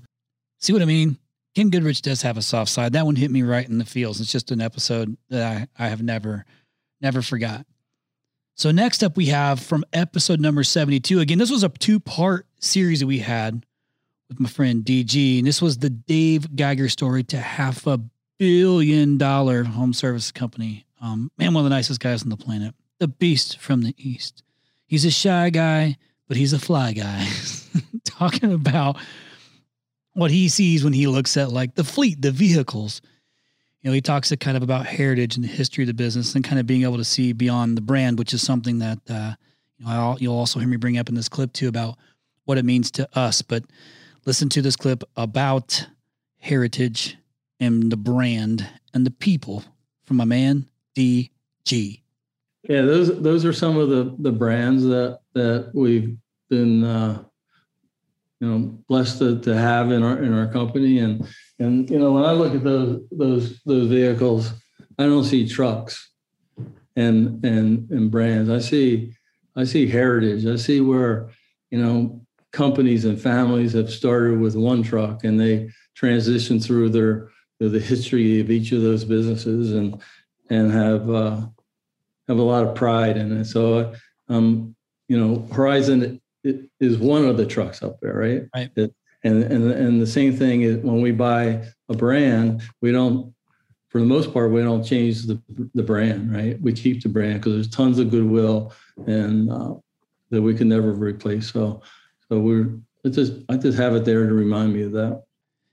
See 0.59 0.73
what 0.73 0.83
I 0.83 0.87
mean? 0.87 1.19
Ken 1.55 1.71
Goodrich 1.71 2.03
does 2.03 2.23
have 2.23 2.37
a 2.37 2.43
soft 2.43 2.71
side. 2.71 2.93
That 2.93 3.07
one 3.07 3.17
hit 3.17 3.31
me 3.31 3.43
right 3.43 3.69
in 3.69 3.79
the 3.79 3.85
feels. 3.85 4.21
It's 4.21 4.31
just 4.31 4.51
an 4.51 4.61
episode 4.61 5.17
that 5.31 5.69
I, 5.79 5.87
I 5.87 5.89
have 5.89 6.03
never, 6.03 6.45
never 7.01 7.23
forgot. 7.23 7.67
So 8.55 8.71
next 8.71 9.03
up 9.03 9.17
we 9.17 9.27
have 9.27 9.59
from 9.61 9.85
episode 9.93 10.39
number 10.39 10.63
72. 10.63 11.19
Again, 11.19 11.39
this 11.39 11.51
was 11.51 11.65
a 11.65 11.71
two-part 11.71 12.47
series 12.61 13.01
that 13.01 13.07
we 13.07 13.19
had 13.19 13.65
with 14.29 14.39
my 14.39 14.49
friend 14.49 14.85
DG. 14.85 15.39
And 15.39 15.47
this 15.47 15.63
was 15.63 15.79
the 15.79 15.91
Dave 15.91 16.55
Geiger 16.55 16.89
story 16.89 17.25
to 17.25 17.39
half 17.39 17.87
a 17.87 18.01
billion 18.39 19.19
dollar 19.19 19.65
home 19.65 19.93
service 19.93 20.31
company. 20.31 20.87
Um, 21.01 21.31
man, 21.39 21.55
one 21.55 21.65
of 21.65 21.71
the 21.71 21.75
nicest 21.75 22.01
guys 22.01 22.23
on 22.23 22.29
the 22.29 22.37
planet. 22.37 22.75
The 22.99 23.09
beast 23.09 23.59
from 23.59 23.83
the 23.83 23.95
east. 23.97 24.43
He's 24.87 25.05
a 25.05 25.11
shy 25.11 25.51
guy, 25.51 25.97
but 26.31 26.37
he's 26.37 26.53
a 26.53 26.61
fly 26.61 26.93
guy. 26.93 27.27
Talking 28.05 28.53
about 28.53 28.97
what 30.13 30.31
he 30.31 30.49
sees 30.49 30.85
when 30.85 30.93
he 30.93 31.09
looks 31.09 31.37
at 31.37 31.51
like 31.51 31.75
the 31.75 31.83
fleet, 31.83 32.23
the 32.23 32.31
vehicles. 32.31 33.03
You 33.83 33.91
know, 33.91 33.95
he 33.95 34.01
talks 34.01 34.33
kind 34.39 34.57
of 34.57 34.63
about 34.63 34.87
heritage 34.87 35.35
and 35.35 35.43
the 35.43 35.49
history 35.49 35.83
of 35.83 35.89
the 35.89 35.95
business 35.95 36.37
and 36.37 36.45
kind 36.45 36.61
of 36.61 36.69
being 36.69 36.85
able 36.85 36.99
to 36.99 37.05
see 37.05 37.33
beyond 37.33 37.77
the 37.77 37.81
brand, 37.81 38.17
which 38.17 38.33
is 38.33 38.43
something 38.43 38.79
that 38.79 39.01
uh, 39.11 39.35
you 39.79 39.85
know 39.85 39.91
I'll, 39.91 40.19
you'll 40.21 40.39
also 40.39 40.61
hear 40.61 40.69
me 40.69 40.77
bring 40.77 40.99
up 40.99 41.09
in 41.09 41.17
this 41.17 41.29
clip 41.29 41.53
too 41.53 41.67
about 41.67 41.97
what 42.45 42.59
it 42.59 42.65
means 42.65 42.93
to 42.93 43.09
us. 43.19 43.43
But 43.43 43.65
listen 44.25 44.49
to 44.51 44.63
this 44.63 44.77
clip 44.77 45.03
about 45.17 45.85
heritage 46.39 47.17
and 47.59 47.91
the 47.91 47.97
brand 47.97 48.69
and 48.95 49.05
the 49.05 49.11
people 49.11 49.65
from 50.05 50.19
my 50.19 50.27
man 50.27 50.69
DG. 50.95 52.03
Yeah, 52.63 52.83
those 52.83 53.21
those 53.21 53.45
are 53.45 53.53
some 53.53 53.79
of 53.79 53.89
the 53.89 54.15
the 54.19 54.33
brands 54.33 54.85
that 54.85 55.21
that 55.35 55.71
we've 55.75 56.17
been 56.51 56.85
uh, 56.85 57.23
you 58.41 58.49
know 58.49 58.59
blessed 58.87 59.19
to, 59.19 59.41
to 59.41 59.57
have 59.57 59.91
in 59.91 60.03
our 60.03 60.23
in 60.23 60.37
our 60.37 60.53
company 60.53 60.99
and 60.99 61.27
and 61.59 61.89
you 61.89 61.99
know 61.99 62.13
when 62.13 62.25
I 62.25 62.33
look 62.33 62.55
at 62.55 62.65
those 62.65 63.03
those 63.11 63.63
those 63.65 63.89
vehicles, 63.89 64.53
I 64.99 65.05
don't 65.05 65.25
see 65.25 65.49
trucks 65.49 66.11
and 66.97 67.43
and 67.45 67.91
and 67.91 68.11
brands. 68.11 68.51
I 68.51 68.59
see 68.59 69.15
I 69.57 69.65
see 69.65 69.87
heritage. 69.87 70.47
I 70.47 70.57
see 70.57 70.81
where 70.83 71.31
you 71.71 71.83
know 71.83 72.21
companies 72.53 73.05
and 73.07 73.21
families 73.21 73.73
have 73.73 73.91
started 73.91 74.39
with 74.39 74.57
one 74.57 74.83
truck 74.83 75.25
and 75.25 75.41
they 75.41 75.71
transition 75.95 76.61
through 76.61 76.91
their 76.91 77.31
the 77.59 77.79
history 77.79 78.41
of 78.41 78.51
each 78.51 78.73
of 78.73 78.83
those 78.83 79.05
businesses 79.05 79.73
and 79.73 80.01
and 80.49 80.73
have 80.73 81.09
uh, 81.11 81.47
have 82.31 82.39
a 82.39 82.43
lot 82.43 82.65
of 82.65 82.75
pride 82.77 83.17
in 83.17 83.37
it. 83.39 83.45
So, 83.47 83.93
um, 84.29 84.75
you 85.09 85.19
know, 85.19 85.47
Horizon 85.53 86.21
is 86.45 86.97
one 86.97 87.25
of 87.27 87.37
the 87.37 87.45
trucks 87.45 87.83
up 87.83 88.01
there, 88.01 88.15
right? 88.15 88.43
Right. 88.55 88.71
It- 88.77 88.95
and 89.23 89.43
and 89.43 89.71
and 89.71 90.01
the 90.01 90.07
same 90.07 90.35
thing 90.35 90.63
is 90.63 90.79
when 90.79 91.03
we 91.03 91.11
buy 91.13 91.63
a 91.91 91.95
brand, 91.95 92.63
we 92.81 92.91
don't, 92.91 93.35
for 93.91 94.01
the 94.01 94.07
most 94.07 94.33
part, 94.33 94.51
we 94.51 94.63
don't 94.63 94.83
change 94.83 95.27
the 95.27 95.39
the 95.75 95.83
brand, 95.83 96.33
right? 96.35 96.59
We 96.63 96.73
keep 96.73 97.03
the 97.03 97.11
brand 97.11 97.35
because 97.35 97.53
there's 97.53 97.69
tons 97.69 97.99
of 97.99 98.11
goodwill 98.11 98.73
and 99.07 99.51
uh, 99.53 99.75
that 100.31 100.41
we 100.41 100.55
can 100.55 100.71
never 100.71 100.93
replace. 100.93 101.53
So, 101.53 101.83
so 102.31 102.39
we're 102.39 102.79
it's 103.05 103.17
just 103.17 103.33
I 103.51 103.59
just 103.59 103.77
have 103.77 103.95
it 103.95 104.07
there 104.07 104.27
to 104.27 104.33
remind 104.33 104.73
me 104.73 104.85
of 104.85 104.93
that. 104.93 105.23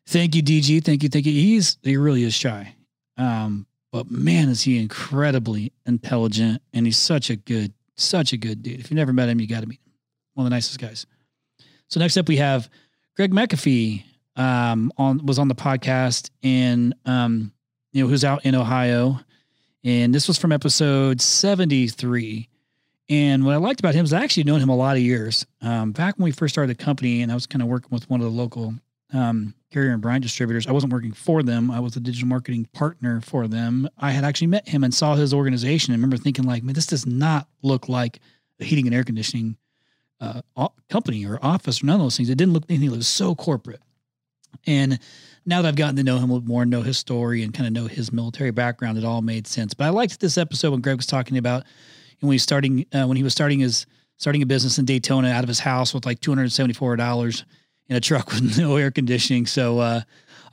Thank 0.07 0.35
you, 0.35 0.43
DG. 0.43 0.83
Thank 0.83 1.03
you, 1.03 1.07
thank 1.07 1.25
you. 1.25 1.31
He's 1.31 1.77
he 1.83 1.95
really 1.95 2.23
is 2.23 2.33
shy, 2.33 2.75
um, 3.17 3.65
but 3.91 4.11
man, 4.11 4.49
is 4.49 4.63
he 4.63 4.79
incredibly 4.79 5.71
intelligent, 5.85 6.61
and 6.73 6.85
he's 6.85 6.97
such 6.97 7.29
a 7.29 7.35
good, 7.35 7.73
such 7.95 8.33
a 8.33 8.37
good 8.37 8.61
dude. 8.63 8.79
If 8.79 8.89
you've 8.89 8.97
never 8.97 9.13
met 9.13 9.29
him, 9.29 9.39
you 9.39 9.47
got 9.47 9.61
to 9.61 9.67
meet 9.67 9.79
him. 9.85 9.93
One 10.33 10.45
of 10.45 10.49
the 10.49 10.55
nicest 10.55 10.79
guys. 10.79 11.05
So 11.87 11.99
next 11.99 12.17
up, 12.17 12.27
we 12.27 12.37
have 12.37 12.69
Greg 13.15 13.31
McAfee. 13.31 14.03
Um, 14.35 14.91
on 14.97 15.25
was 15.25 15.39
on 15.39 15.47
the 15.47 15.55
podcast, 15.55 16.29
and 16.43 16.93
um, 17.05 17.51
you 17.91 18.03
know 18.03 18.07
who's 18.07 18.23
out 18.23 18.45
in 18.45 18.53
Ohio, 18.53 19.19
and 19.83 20.13
this 20.13 20.27
was 20.27 20.37
from 20.37 20.51
episode 20.51 21.21
seventy 21.21 21.87
three. 21.87 22.47
And 23.09 23.45
what 23.45 23.53
I 23.53 23.57
liked 23.57 23.79
about 23.79 23.95
him 23.95 24.05
is 24.05 24.13
I 24.13 24.23
actually 24.23 24.43
known 24.43 24.59
him 24.59 24.69
a 24.69 24.75
lot 24.75 24.95
of 24.95 25.01
years. 25.01 25.47
Um, 25.61 25.91
back 25.91 26.17
when 26.17 26.25
we 26.25 26.31
first 26.31 26.53
started 26.53 26.77
the 26.77 26.83
company, 26.83 27.23
and 27.23 27.31
I 27.31 27.35
was 27.35 27.47
kind 27.47 27.63
of 27.63 27.67
working 27.67 27.89
with 27.89 28.07
one 28.11 28.19
of 28.19 28.25
the 28.25 28.31
local 28.31 28.75
um, 29.13 29.53
Carrier 29.71 29.91
and 29.91 30.01
Bryant 30.01 30.23
distributors. 30.23 30.67
I 30.67 30.71
wasn't 30.71 30.93
working 30.93 31.13
for 31.13 31.43
them. 31.43 31.71
I 31.71 31.79
was 31.79 31.95
a 31.95 31.99
digital 31.99 32.27
marketing 32.27 32.67
partner 32.73 33.21
for 33.21 33.47
them. 33.47 33.87
I 33.97 34.11
had 34.11 34.23
actually 34.23 34.47
met 34.47 34.67
him 34.67 34.83
and 34.83 34.93
saw 34.93 35.15
his 35.15 35.33
organization 35.33 35.93
and 35.93 36.01
remember 36.01 36.21
thinking 36.21 36.45
like, 36.45 36.63
man, 36.63 36.73
this 36.73 36.85
does 36.85 37.05
not 37.05 37.47
look 37.61 37.89
like 37.89 38.19
a 38.59 38.65
heating 38.65 38.87
and 38.87 38.95
air 38.95 39.03
conditioning 39.03 39.57
uh, 40.19 40.41
company 40.89 41.25
or 41.25 41.39
office 41.41 41.83
or 41.83 41.85
none 41.85 41.95
of 41.95 42.01
those 42.01 42.17
things. 42.17 42.29
It 42.29 42.37
didn't 42.37 42.53
look 42.53 42.65
anything. 42.69 42.87
It 42.91 42.97
was 42.97 43.07
so 43.07 43.35
corporate. 43.35 43.81
And 44.65 44.99
now 45.45 45.61
that 45.61 45.67
I've 45.67 45.75
gotten 45.75 45.95
to 45.97 46.03
know 46.03 46.17
him 46.17 46.29
a 46.29 46.33
little 46.33 46.47
more, 46.47 46.65
know 46.65 46.81
his 46.81 46.97
story 46.97 47.43
and 47.43 47.53
kind 47.53 47.67
of 47.67 47.73
know 47.73 47.87
his 47.87 48.11
military 48.11 48.51
background, 48.51 48.97
it 48.97 49.05
all 49.05 49.21
made 49.21 49.47
sense. 49.47 49.73
But 49.73 49.85
I 49.85 49.89
liked 49.89 50.19
this 50.19 50.37
episode 50.37 50.71
when 50.71 50.81
Greg 50.81 50.97
was 50.97 51.05
talking 51.05 51.37
about 51.37 51.63
when 52.19 52.31
he's 52.31 52.43
starting 52.43 52.85
uh, 52.93 53.05
when 53.05 53.17
he 53.17 53.23
was 53.23 53.33
starting 53.33 53.59
his 53.59 53.85
starting 54.17 54.41
a 54.41 54.45
business 54.45 54.79
in 54.79 54.85
Daytona 54.85 55.29
out 55.29 55.43
of 55.43 55.47
his 55.47 55.59
house 55.59 55.93
with 55.93 56.05
like 56.05 56.19
two 56.19 56.31
hundred 56.31 56.51
seventy 56.51 56.73
four 56.73 56.95
dollars 56.95 57.45
in 57.89 57.95
a 57.95 58.01
truck 58.01 58.27
with 58.31 58.57
no 58.57 58.75
air 58.75 58.91
conditioning. 58.91 59.45
So 59.45 59.79
uh, 59.79 60.01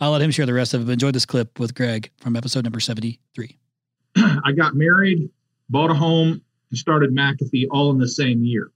I'll 0.00 0.12
let 0.12 0.22
him 0.22 0.30
share 0.30 0.46
the 0.46 0.54
rest 0.54 0.74
of 0.74 0.88
it. 0.88 0.92
Enjoy 0.92 1.10
this 1.10 1.26
clip 1.26 1.58
with 1.58 1.74
Greg 1.74 2.10
from 2.20 2.36
episode 2.36 2.64
number 2.64 2.80
seventy 2.80 3.20
three. 3.34 3.58
I 4.16 4.52
got 4.52 4.74
married, 4.74 5.30
bought 5.68 5.90
a 5.90 5.94
home, 5.94 6.42
and 6.70 6.78
started 6.78 7.14
McAfee 7.14 7.66
all 7.70 7.90
in 7.90 7.98
the 7.98 8.08
same 8.08 8.44
year. 8.44 8.70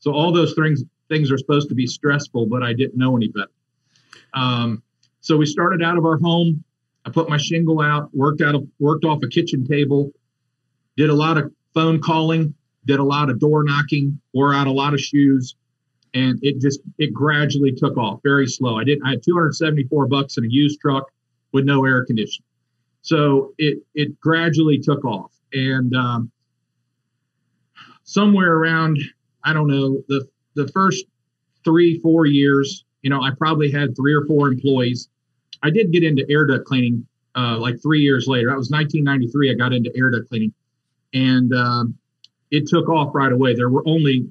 So 0.00 0.12
all 0.12 0.32
those 0.32 0.54
things 0.54 0.84
things 1.08 1.30
are 1.30 1.38
supposed 1.38 1.68
to 1.68 1.74
be 1.74 1.86
stressful, 1.86 2.46
but 2.46 2.62
I 2.62 2.72
didn't 2.72 2.96
know 2.96 3.16
any 3.16 3.28
better. 3.28 3.50
Um, 4.34 4.82
so 5.20 5.36
we 5.36 5.46
started 5.46 5.82
out 5.82 5.98
of 5.98 6.04
our 6.04 6.18
home. 6.18 6.64
I 7.04 7.10
put 7.10 7.28
my 7.28 7.36
shingle 7.36 7.80
out, 7.80 8.10
worked 8.14 8.40
out 8.40 8.54
of 8.54 8.66
worked 8.78 9.04
off 9.04 9.22
a 9.22 9.28
kitchen 9.28 9.66
table, 9.66 10.12
did 10.96 11.10
a 11.10 11.14
lot 11.14 11.36
of 11.36 11.52
phone 11.74 12.00
calling, 12.00 12.54
did 12.86 12.98
a 12.98 13.04
lot 13.04 13.30
of 13.30 13.38
door 13.38 13.62
knocking, 13.64 14.20
wore 14.32 14.54
out 14.54 14.66
a 14.66 14.72
lot 14.72 14.94
of 14.94 15.00
shoes, 15.00 15.54
and 16.14 16.38
it 16.42 16.60
just 16.60 16.80
it 16.98 17.12
gradually 17.12 17.72
took 17.72 17.96
off 17.96 18.20
very 18.22 18.46
slow. 18.46 18.78
I 18.78 18.84
didn't 18.84 19.06
I 19.06 19.10
had 19.10 19.22
274 19.22 20.06
bucks 20.06 20.36
in 20.36 20.44
a 20.44 20.48
used 20.48 20.80
truck 20.80 21.04
with 21.52 21.64
no 21.64 21.84
air 21.84 22.04
conditioning. 22.04 22.46
So 23.02 23.54
it 23.58 23.78
it 23.94 24.20
gradually 24.20 24.78
took 24.78 25.04
off, 25.04 25.32
and 25.52 25.94
um, 25.94 26.30
somewhere 28.04 28.54
around 28.54 28.98
I 29.44 29.52
don't 29.52 29.68
know 29.68 30.02
the 30.08 30.28
the 30.54 30.68
first 30.68 31.06
three 31.64 31.98
four 32.00 32.26
years, 32.26 32.84
you 33.02 33.10
know, 33.10 33.22
I 33.22 33.30
probably 33.36 33.70
had 33.70 33.96
three 33.96 34.14
or 34.14 34.26
four 34.26 34.48
employees. 34.48 35.08
I 35.62 35.70
did 35.70 35.92
get 35.92 36.02
into 36.02 36.24
air 36.28 36.44
duct 36.46 36.64
cleaning 36.64 37.06
uh, 37.36 37.58
like 37.58 37.80
three 37.80 38.00
years 38.00 38.26
later. 38.26 38.48
That 38.48 38.56
was 38.56 38.70
1993. 38.70 39.50
I 39.50 39.54
got 39.54 39.72
into 39.72 39.90
air 39.96 40.10
duct 40.10 40.28
cleaning, 40.28 40.52
and 41.14 41.52
um, 41.52 41.98
it 42.50 42.66
took 42.66 42.88
off 42.88 43.14
right 43.14 43.32
away. 43.32 43.54
There 43.54 43.70
were 43.70 43.82
only 43.86 44.30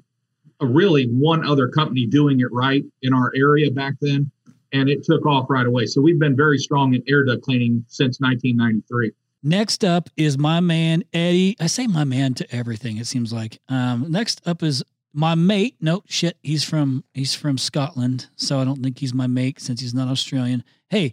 really 0.66 1.06
one 1.06 1.46
other 1.46 1.68
company 1.68 2.06
doing 2.06 2.40
it 2.40 2.52
right 2.52 2.84
in 3.02 3.12
our 3.12 3.32
area 3.36 3.70
back 3.70 3.94
then, 4.00 4.30
and 4.72 4.88
it 4.88 5.04
took 5.04 5.26
off 5.26 5.50
right 5.50 5.66
away. 5.66 5.86
So 5.86 6.00
we've 6.00 6.18
been 6.18 6.36
very 6.36 6.58
strong 6.58 6.94
in 6.94 7.02
air 7.08 7.24
duct 7.24 7.42
cleaning 7.42 7.84
since 7.88 8.20
1993. 8.20 9.12
Next 9.44 9.84
up 9.84 10.08
is 10.16 10.38
my 10.38 10.60
man 10.60 11.02
Eddie. 11.12 11.56
I 11.58 11.66
say 11.66 11.86
my 11.86 12.04
man 12.04 12.34
to 12.34 12.54
everything. 12.54 12.98
It 12.98 13.06
seems 13.06 13.32
like. 13.32 13.58
Um, 13.68 14.06
next 14.08 14.40
up 14.46 14.62
is 14.62 14.84
my 15.12 15.34
mate. 15.34 15.76
No 15.80 16.02
shit, 16.06 16.36
he's 16.42 16.64
from 16.64 17.04
he's 17.12 17.34
from 17.34 17.58
Scotland, 17.58 18.28
so 18.36 18.60
I 18.60 18.64
don't 18.64 18.82
think 18.82 18.98
he's 18.98 19.14
my 19.14 19.26
mate 19.26 19.60
since 19.60 19.80
he's 19.80 19.94
not 19.94 20.08
Australian. 20.08 20.62
Hey, 20.90 21.12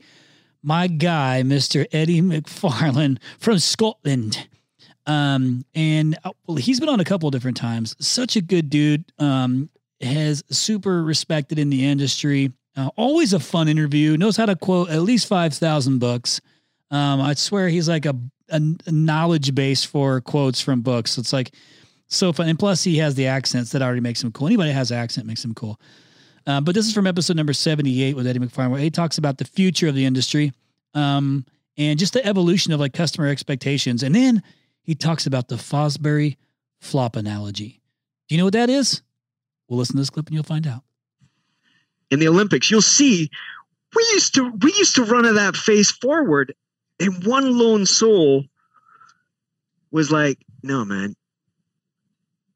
my 0.61 0.87
guy, 0.87 1.41
Mister 1.43 1.87
Eddie 1.91 2.21
McFarlane 2.21 3.17
from 3.39 3.59
Scotland. 3.59 4.47
Um, 5.09 5.65
and 5.73 6.17
uh, 6.23 6.31
well, 6.45 6.57
he's 6.57 6.79
been 6.79 6.87
on 6.87 6.99
a 6.99 7.03
couple 7.03 7.31
different 7.31 7.57
times. 7.57 7.95
Such 7.99 8.35
a 8.35 8.41
good 8.41 8.69
dude. 8.69 9.05
Um, 9.17 9.69
has 10.01 10.43
super 10.49 11.03
respected 11.03 11.57
in 11.59 11.69
the 11.69 11.85
industry. 11.85 12.53
Uh, 12.77 12.89
always 12.95 13.33
a 13.33 13.39
fun 13.39 13.67
interview. 13.67 14.15
Knows 14.17 14.37
how 14.37 14.45
to 14.45 14.55
quote 14.55 14.89
at 14.89 15.01
least 15.01 15.27
five 15.27 15.53
thousand 15.55 15.97
books. 15.97 16.39
Um, 16.91 17.21
I 17.21 17.33
swear 17.33 17.69
he's 17.69 17.89
like 17.89 18.05
a, 18.05 18.15
a, 18.49 18.61
a 18.85 18.91
knowledge 18.91 19.53
base 19.55 19.83
for 19.83 20.21
quotes 20.21 20.61
from 20.61 20.81
books. 20.81 21.17
It's 21.17 21.33
like 21.33 21.53
so 22.07 22.31
fun. 22.31 22.47
And 22.47 22.57
plus, 22.57 22.83
he 22.83 22.97
has 22.97 23.15
the 23.15 23.27
accents 23.27 23.71
that 23.71 23.81
already 23.81 24.01
makes 24.01 24.23
him 24.23 24.31
cool. 24.31 24.47
Anybody 24.47 24.71
has 24.71 24.91
accent 24.91 25.25
makes 25.25 25.43
him 25.43 25.55
cool. 25.55 25.79
Uh, 26.45 26.61
but 26.61 26.75
this 26.75 26.87
is 26.87 26.93
from 26.93 27.07
episode 27.07 27.35
number 27.35 27.53
78 27.53 28.15
with 28.15 28.27
Eddie 28.27 28.39
McFarland, 28.39 28.71
where 28.71 28.79
he 28.79 28.89
talks 28.89 29.17
about 29.17 29.39
the 29.39 29.45
future 29.45 29.87
of 29.87 29.95
the 29.95 30.05
industry 30.05 30.51
um, 30.93 31.45
and 31.77 31.99
just 31.99 32.13
the 32.13 32.25
evolution 32.25 32.73
of 32.73 32.79
like 32.79 32.93
customer 32.93 33.27
expectations. 33.27 34.03
And 34.03 34.15
then 34.15 34.41
he 34.81 34.95
talks 34.95 35.25
about 35.25 35.47
the 35.47 35.55
Fosbury 35.55 36.37
flop 36.79 37.15
analogy. 37.15 37.81
Do 38.27 38.35
you 38.35 38.39
know 38.39 38.45
what 38.45 38.53
that 38.53 38.69
is? 38.69 39.01
We'll 39.67 39.79
listen 39.79 39.95
to 39.95 40.01
this 40.01 40.09
clip 40.09 40.27
and 40.27 40.33
you'll 40.33 40.43
find 40.43 40.67
out. 40.67 40.83
In 42.09 42.19
the 42.19 42.27
Olympics, 42.27 42.71
you'll 42.71 42.81
see 42.81 43.29
we 43.95 44.03
used 44.13 44.35
to 44.35 44.51
we 44.61 44.73
used 44.73 44.95
to 44.95 45.03
run 45.03 45.25
at 45.25 45.35
that 45.35 45.55
face 45.55 45.91
forward, 45.91 46.53
and 46.99 47.25
one 47.25 47.57
lone 47.57 47.85
soul 47.85 48.45
was 49.91 50.11
like, 50.11 50.39
"No, 50.63 50.85
man, 50.85 51.15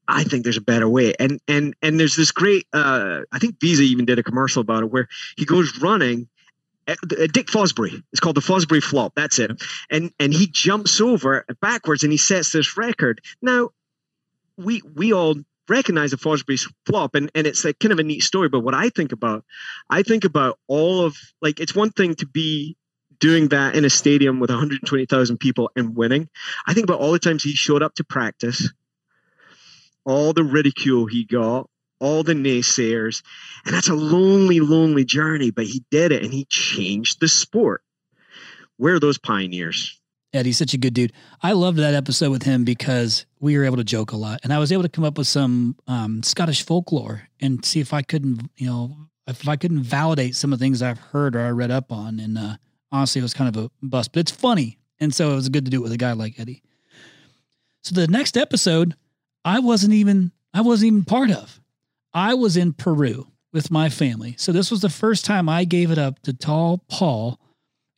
I 0.06 0.24
think 0.24 0.44
there's 0.44 0.56
a 0.56 0.62
better 0.62 0.88
way. 0.88 1.14
And 1.18 1.40
and 1.48 1.74
and 1.82 1.98
there's 1.98 2.16
this 2.16 2.30
great 2.30 2.66
uh 2.72 3.20
I 3.32 3.38
think 3.38 3.60
Visa 3.60 3.82
even 3.82 4.04
did 4.04 4.18
a 4.18 4.22
commercial 4.22 4.60
about 4.60 4.82
it 4.82 4.90
where 4.90 5.08
he 5.36 5.44
goes 5.44 5.80
running 5.80 6.28
Uh, 6.86 6.94
uh, 7.02 7.26
Dick 7.32 7.46
Fosbury. 7.46 8.02
It's 8.12 8.20
called 8.20 8.36
the 8.36 8.40
Fosbury 8.40 8.82
flop. 8.82 9.14
That's 9.14 9.38
it. 9.38 9.50
And 9.90 10.12
and 10.18 10.32
he 10.32 10.46
jumps 10.46 11.00
over 11.00 11.44
backwards 11.60 12.02
and 12.02 12.12
he 12.12 12.18
sets 12.18 12.52
this 12.52 12.76
record. 12.76 13.20
Now 13.40 13.70
we 14.56 14.82
we 14.94 15.12
all 15.12 15.36
recognize 15.68 16.10
the 16.10 16.18
Fosbury 16.18 16.60
flop 16.86 17.14
and, 17.14 17.30
and 17.34 17.46
it's 17.46 17.64
like 17.64 17.78
kind 17.78 17.92
of 17.92 17.98
a 17.98 18.02
neat 18.02 18.22
story. 18.22 18.48
But 18.48 18.60
what 18.60 18.74
I 18.74 18.90
think 18.90 19.12
about, 19.12 19.44
I 19.88 20.02
think 20.02 20.24
about 20.24 20.58
all 20.66 21.04
of 21.04 21.16
like 21.40 21.60
it's 21.60 21.74
one 21.74 21.90
thing 21.90 22.14
to 22.16 22.26
be 22.26 22.76
doing 23.18 23.48
that 23.48 23.74
in 23.76 23.84
a 23.84 23.90
stadium 23.90 24.40
with 24.40 24.50
120,000 24.50 25.38
people 25.38 25.70
and 25.76 25.96
winning. 25.96 26.28
I 26.66 26.74
think 26.74 26.84
about 26.84 27.00
all 27.00 27.12
the 27.12 27.18
times 27.18 27.42
he 27.42 27.54
showed 27.54 27.82
up 27.82 27.94
to 27.94 28.04
practice 28.04 28.70
all 30.04 30.32
the 30.32 30.44
ridicule 30.44 31.06
he 31.06 31.24
got, 31.24 31.68
all 32.00 32.22
the 32.22 32.34
naysayers. 32.34 33.22
And 33.64 33.74
that's 33.74 33.88
a 33.88 33.94
lonely, 33.94 34.60
lonely 34.60 35.04
journey, 35.04 35.50
but 35.50 35.66
he 35.66 35.84
did 35.90 36.12
it 36.12 36.22
and 36.22 36.32
he 36.32 36.46
changed 36.46 37.20
the 37.20 37.28
sport. 37.28 37.82
Where 38.76 38.94
are 38.94 39.00
those 39.00 39.18
pioneers? 39.18 40.00
Eddie's 40.32 40.58
such 40.58 40.74
a 40.74 40.78
good 40.78 40.94
dude. 40.94 41.12
I 41.42 41.52
loved 41.52 41.78
that 41.78 41.94
episode 41.94 42.30
with 42.30 42.42
him 42.42 42.64
because 42.64 43.24
we 43.38 43.56
were 43.56 43.64
able 43.64 43.76
to 43.76 43.84
joke 43.84 44.10
a 44.10 44.16
lot, 44.16 44.40
and 44.42 44.52
I 44.52 44.58
was 44.58 44.72
able 44.72 44.82
to 44.82 44.88
come 44.88 45.04
up 45.04 45.16
with 45.16 45.28
some 45.28 45.76
um, 45.86 46.24
Scottish 46.24 46.64
folklore 46.64 47.28
and 47.40 47.64
see 47.64 47.78
if 47.78 47.92
I 47.92 48.02
couldn't, 48.02 48.50
you 48.56 48.66
know, 48.66 48.96
if 49.28 49.48
I 49.48 49.54
couldn't 49.54 49.84
validate 49.84 50.34
some 50.34 50.52
of 50.52 50.58
the 50.58 50.64
things 50.64 50.82
I've 50.82 50.98
heard 50.98 51.36
or 51.36 51.40
I 51.40 51.50
read 51.50 51.70
up 51.70 51.92
on. 51.92 52.18
And 52.18 52.36
uh, 52.36 52.56
honestly, 52.90 53.20
it 53.20 53.22
was 53.22 53.32
kind 53.32 53.56
of 53.56 53.64
a 53.64 53.70
bust, 53.86 54.12
but 54.12 54.20
it's 54.20 54.32
funny, 54.32 54.78
and 54.98 55.14
so 55.14 55.30
it 55.30 55.36
was 55.36 55.48
good 55.48 55.66
to 55.66 55.70
do 55.70 55.78
it 55.78 55.82
with 55.82 55.92
a 55.92 55.96
guy 55.96 56.12
like 56.12 56.40
Eddie. 56.40 56.62
So 57.82 57.94
the 57.94 58.08
next 58.08 58.36
episode, 58.36 58.96
I 59.44 59.60
wasn't 59.60 59.92
even 59.92 60.32
I 60.52 60.62
wasn't 60.62 60.88
even 60.88 61.04
part 61.04 61.30
of. 61.30 61.60
I 62.14 62.34
was 62.34 62.56
in 62.56 62.72
Peru 62.72 63.26
with 63.52 63.70
my 63.70 63.88
family. 63.88 64.36
So 64.38 64.52
this 64.52 64.70
was 64.70 64.80
the 64.80 64.88
first 64.88 65.24
time 65.24 65.48
I 65.48 65.64
gave 65.64 65.90
it 65.90 65.98
up 65.98 66.20
to 66.22 66.32
Tall 66.32 66.84
Paul 66.88 67.40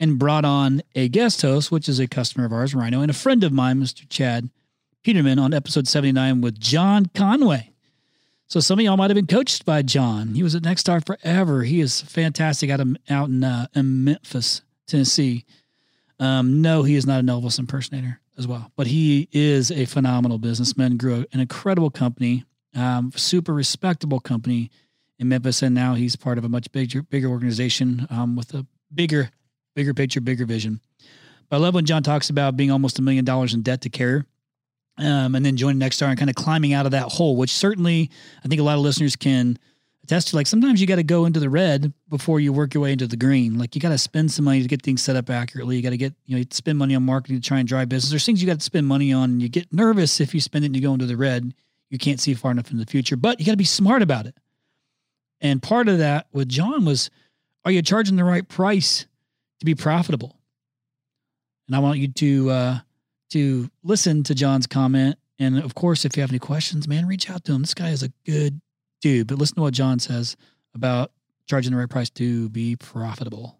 and 0.01 0.19
brought 0.19 0.45
on 0.45 0.83
a 0.95 1.09
guest 1.09 1.43
host, 1.43 1.71
which 1.71 1.89
is 1.89 2.01
a 2.01 2.07
customer 2.07 2.47
of 2.47 2.53
ours, 2.53 2.75
Rhino, 2.75 3.03
and 3.03 3.11
a 3.11 3.15
friend 3.15 3.45
of 3.45 3.53
mine, 3.53 3.81
Mr. 3.81 4.09
Chad 4.09 4.51
Peterman, 5.05 5.39
on 5.39 5.55
episode 5.55 5.87
79 5.87 6.41
with 6.41 6.59
John 6.59 7.07
Conway. 7.15 7.73
So 8.49 8.61
some 8.61 8.79
of 8.79 8.85
y'all 8.85 8.97
might 8.97 9.11
have 9.11 9.17
been 9.17 9.27
coached 9.27 9.65
by 9.65 9.83
John. 9.83 10.35
He 10.35 10.43
was 10.43 10.55
at 10.55 10.63
Nexstar 10.63 11.05
forever. 11.05 11.63
He 11.65 11.81
is 11.81 12.01
fantastic 12.01 12.71
out 12.71 12.81
of 12.81 12.97
out 13.11 13.29
in, 13.29 13.43
uh, 13.43 13.67
in 13.75 14.05
Memphis, 14.05 14.63
Tennessee. 14.87 15.45
Um, 16.21 16.63
no, 16.63 16.85
he 16.85 16.95
is 16.95 17.07
not 17.07 17.21
an 17.21 17.27
Elvis 17.27 17.59
impersonator 17.59 18.21
as 18.39 18.47
well. 18.47 18.71
But 18.77 18.87
he 18.87 19.29
is 19.33 19.71
a 19.71 19.85
phenomenal 19.87 20.39
businessman, 20.39 20.97
grew 20.97 21.27
an 21.33 21.41
incredible 21.41 21.91
company, 21.91 22.45
um, 22.77 23.11
super 23.17 23.53
respectable 23.53 24.21
company 24.21 24.71
in 25.19 25.29
Memphis, 25.29 25.63
and 25.63 25.75
now 25.75 25.95
he's 25.95 26.15
part 26.15 26.39
of 26.39 26.45
a 26.45 26.49
much 26.49 26.71
bigger 26.73 27.03
bigger 27.03 27.29
organization 27.29 28.07
um, 28.11 28.37
with 28.37 28.55
a 28.55 28.67
bigger 28.95 29.31
bigger 29.75 29.95
picture, 29.95 30.21
bigger 30.21 30.45
vision. 30.45 30.81
But 31.49 31.57
I 31.57 31.59
love 31.61 31.75
when 31.75 31.87
John 31.87 32.03
talks 32.03 32.31
about 32.31 32.57
being 32.57 32.71
almost 32.71 32.99
a 32.99 33.03
million 33.03 33.25
dollars 33.25 33.55
in 33.55 33.63
debt 33.63 33.83
to 33.83 33.89
Carrier. 33.89 34.27
Um, 34.99 35.35
and 35.35 35.45
then 35.45 35.59
joining 35.59 35.79
Nexstar 35.79 36.07
and 36.07 36.19
kind 36.19 36.31
of 36.31 36.37
climbing 36.37 36.73
out 36.73 36.87
of 36.87 36.93
that 36.93 37.13
hole, 37.13 37.37
which 37.37 37.51
certainly 37.51 38.11
I 38.43 38.49
think 38.49 38.63
a 38.63 38.65
lot 38.65 38.77
of 38.77 38.81
listeners 38.81 39.15
can 39.15 39.59
attest 40.03 40.29
to. 40.29 40.37
Like 40.37 40.47
sometimes 40.47 40.81
you 40.81 40.87
got 40.87 40.97
to 40.97 41.03
go 41.03 41.27
into 41.27 41.39
the 41.39 41.51
red 41.51 41.93
before 42.09 42.41
you 42.41 42.51
work 42.51 42.73
your 42.73 42.83
way 42.83 42.93
into 42.93 43.07
the 43.07 43.17
green. 43.17 43.59
Like 43.59 43.75
you 43.75 43.81
got 43.81 43.91
to 43.91 43.99
spend 43.99 44.31
some 44.31 44.47
money 44.47 44.63
to 44.63 44.69
get 44.69 44.81
things 44.81 45.03
set 45.03 45.15
up 45.15 45.29
accurately. 45.29 45.77
You 45.77 45.83
got 45.83 45.91
to 45.91 45.99
get, 45.99 46.15
you 46.25 46.39
know, 46.39 46.45
spend 46.51 46.79
money 46.79 46.95
on 46.95 47.03
marketing 47.03 47.41
to 47.41 47.47
try 47.47 47.59
and 47.59 47.69
drive 47.69 47.91
business. 47.91 48.09
There's 48.09 48.25
things 48.25 48.41
you 48.41 48.47
got 48.47 48.59
to 48.59 48.65
spend 48.65 48.87
money 48.87 49.13
on 49.13 49.31
and 49.31 49.43
you 49.43 49.51
get 49.51 49.71
nervous 49.71 50.19
if 50.19 50.35
you 50.35 50.41
spend 50.41 50.65
it 50.65 50.69
and 50.69 50.77
you 50.77 50.83
go 50.83 50.95
into 50.95 51.07
the 51.07 51.17
red. 51.17 51.53
You 51.91 51.99
can't 51.99 52.21
see 52.21 52.35
far 52.35 52.51
enough 52.51 52.71
in 52.71 52.79
the 52.79 52.87
future, 52.87 53.17
but 53.17 53.39
you 53.39 53.47
got 53.47 53.53
to 53.53 53.57
be 53.57 53.65
smart 53.65 54.03
about 54.03 54.27
it. 54.27 54.37
And 55.41 55.63
part 55.63 55.89
of 55.89 55.99
that 55.99 56.27
with 56.33 56.49
John 56.49 56.85
was, 56.85 57.11
are 57.65 57.71
you 57.71 57.83
charging 57.83 58.17
the 58.17 58.25
right 58.25 58.47
price 58.47 59.07
to 59.61 59.67
be 59.67 59.75
profitable? 59.75 60.39
And 61.67 61.77
I 61.77 61.79
want 61.81 61.99
you 61.99 62.09
to, 62.09 62.51
uh, 62.51 62.79
to 63.31 63.71
listen 63.83 64.23
to 64.25 64.35
John's 64.35 64.67
comment. 64.67 65.19
And 65.39 65.59
of 65.59 65.75
course, 65.75 66.05
if 66.05 66.17
you 66.17 66.23
have 66.23 66.31
any 66.31 66.39
questions, 66.39 66.89
man, 66.89 67.07
reach 67.07 67.31
out 67.31 67.45
to 67.45 67.53
him. 67.53 67.63
This 67.63 67.75
guy 67.75 67.91
is 67.91 68.03
a 68.03 68.13
good 68.25 68.61
dude. 69.01 69.27
But 69.27 69.39
listen 69.39 69.57
to 69.57 69.63
what 69.63 69.75
John 69.75 69.99
says 69.99 70.37
about 70.75 71.13
charging 71.47 71.73
the 71.73 71.79
right 71.79 71.89
price 71.89 72.11
to 72.11 72.49
be 72.51 72.77
profitable? 72.77 73.59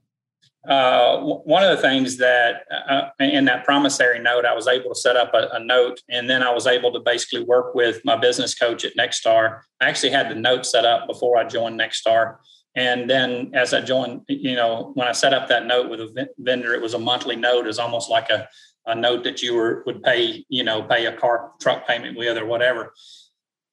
Uh, 0.69 1.21
one 1.21 1.63
of 1.63 1.77
the 1.77 1.81
things 1.81 2.17
that 2.17 2.65
uh, 2.89 3.09
in 3.21 3.45
that 3.45 3.65
promissory 3.65 4.19
note, 4.19 4.45
I 4.45 4.55
was 4.55 4.67
able 4.67 4.91
to 4.91 5.01
set 5.01 5.17
up 5.17 5.33
a, 5.33 5.49
a, 5.53 5.61
note, 5.61 6.01
and 6.09 6.29
then 6.29 6.43
I 6.43 6.53
was 6.53 6.67
able 6.67 6.93
to 6.93 6.99
basically 7.01 7.45
work 7.45 7.75
with 7.75 8.05
my 8.05 8.17
business 8.17 8.55
coach 8.55 8.85
at 8.85 8.97
Nexstar. 8.97 9.61
I 9.81 9.89
actually 9.89 10.11
had 10.11 10.29
the 10.29 10.35
note 10.35 10.67
set 10.67 10.85
up 10.85 11.07
before 11.07 11.37
I 11.37 11.45
joined 11.45 11.79
Nexstar, 11.79 12.39
and 12.75 13.09
then 13.09 13.53
as 13.55 13.73
I 13.73 13.81
joined, 13.81 14.23
you 14.29 14.57
know, 14.57 14.91
when 14.95 15.07
I 15.07 15.13
set 15.13 15.33
up 15.33 15.49
that 15.49 15.67
note 15.67 15.89
with 15.89 16.01
a 16.01 16.29
vendor, 16.39 16.75
it 16.75 16.83
was 16.83 16.95
a 16.95 16.99
monthly 16.99 17.37
note. 17.37 17.67
It's 17.67 17.79
almost 17.79 18.11
like 18.11 18.29
a, 18.29 18.49
a 18.87 18.95
note 18.95 19.23
that 19.25 19.43
you 19.43 19.55
were 19.55 19.83
would 19.87 20.03
pay, 20.03 20.45
you 20.49 20.65
know, 20.65 20.83
pay 20.83 21.07
a 21.07 21.17
car 21.17 21.53
truck 21.61 21.87
payment 21.87 22.19
with 22.19 22.37
or 22.37 22.45
whatever. 22.45 22.93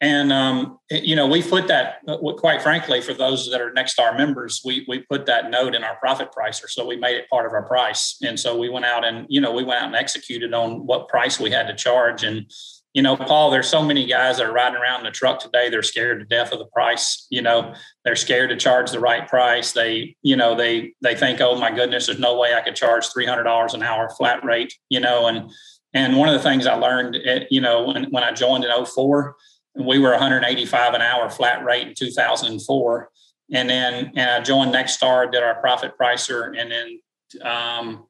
And 0.04 0.34
um, 0.34 0.80
you 0.92 1.16
know, 1.16 1.26
we 1.26 1.42
put 1.42 1.70
that. 1.70 2.00
Uh, 2.06 2.18
quite 2.34 2.62
frankly, 2.62 3.00
for 3.00 3.14
those 3.14 3.50
that 3.50 3.62
are 3.62 3.72
Nexstar 3.72 4.18
members, 4.18 4.62
we 4.66 4.84
we 4.86 5.00
put 5.00 5.26
that 5.28 5.50
note 5.50 5.76
in 5.76 5.84
our 5.86 5.96
profit 5.96 6.28
pricer, 6.38 6.68
so 6.68 6.86
we 6.86 6.98
made 6.98 7.16
it 7.16 7.30
part 7.30 7.46
of 7.46 7.54
our 7.54 7.64
price. 7.64 8.18
And 8.22 8.38
so 8.38 8.58
we 8.58 8.68
went 8.68 8.84
out 8.84 9.06
and 9.06 9.26
you 9.30 9.40
know 9.40 9.54
we 9.54 9.64
went 9.64 9.80
out 9.80 9.88
and 9.88 9.96
executed 9.96 10.54
on 10.54 10.86
what 10.86 11.08
price 11.08 11.40
we 11.40 11.52
had 11.52 11.68
to 11.68 11.74
charge. 11.74 12.24
And 12.24 12.52
you 12.94 13.02
know, 13.02 13.16
Paul, 13.16 13.50
there's 13.50 13.70
so 13.70 13.82
many 13.82 14.06
guys 14.06 14.38
that 14.38 14.46
are 14.46 14.52
riding 14.52 14.78
around 14.78 15.00
in 15.00 15.06
the 15.06 15.12
truck 15.12 15.40
today. 15.40 15.70
They're 15.70 15.82
scared 15.82 16.20
to 16.20 16.26
death 16.26 16.52
of 16.52 16.60
the 16.60 16.66
price. 16.66 17.26
You 17.30 17.42
know, 17.42 17.74
they're 18.04 18.18
scared 18.18 18.50
to 18.50 18.58
charge 18.58 18.92
the 18.92 19.00
right 19.00 19.26
price. 19.26 19.72
They, 19.72 20.18
you 20.22 20.36
know, 20.36 20.54
they 20.54 20.96
they 21.00 21.16
think, 21.16 21.40
oh 21.40 21.58
my 21.58 21.72
goodness, 21.72 22.08
there's 22.08 22.20
no 22.20 22.38
way 22.38 22.54
I 22.54 22.62
could 22.62 22.76
charge 22.76 23.08
three 23.08 23.26
hundred 23.26 23.44
dollars 23.44 23.74
an 23.74 23.84
hour 23.84 24.10
flat 24.10 24.44
rate. 24.44 24.74
You 24.90 25.00
know, 25.00 25.28
and 25.28 25.50
and 25.94 26.18
one 26.18 26.28
of 26.28 26.34
the 26.34 26.44
things 26.44 26.68
I 26.68 26.74
learned, 26.74 27.16
at, 27.16 27.50
you 27.50 27.62
know, 27.62 27.86
when 27.86 28.12
when 28.12 28.24
I 28.24 28.34
joined 28.34 28.66
in 28.66 28.86
04, 28.86 29.36
we 29.76 30.00
were 30.00 30.12
185 30.12 30.94
an 30.94 31.02
hour 31.02 31.30
flat 31.30 31.64
rate 31.64 31.88
in 31.88 31.94
2004 31.96 33.10
and 33.54 33.70
then 33.70 34.12
and 34.16 34.30
i 34.30 34.40
joined 34.40 34.74
nexstar 34.74 35.32
did 35.32 35.44
our 35.44 35.60
profit 35.62 35.94
pricer 36.00 36.58
and 36.58 36.72
then 36.72 37.00
um, 37.42 38.06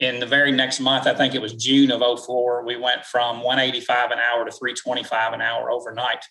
in 0.00 0.20
the 0.20 0.26
very 0.26 0.52
next 0.52 0.80
month 0.80 1.06
i 1.06 1.14
think 1.14 1.34
it 1.34 1.40
was 1.40 1.54
june 1.54 1.90
of 1.90 2.20
04 2.20 2.64
we 2.64 2.76
went 2.76 3.04
from 3.04 3.42
185 3.42 4.10
an 4.10 4.18
hour 4.18 4.44
to 4.44 4.50
325 4.50 5.32
an 5.32 5.40
hour 5.40 5.70
overnight. 5.70 6.24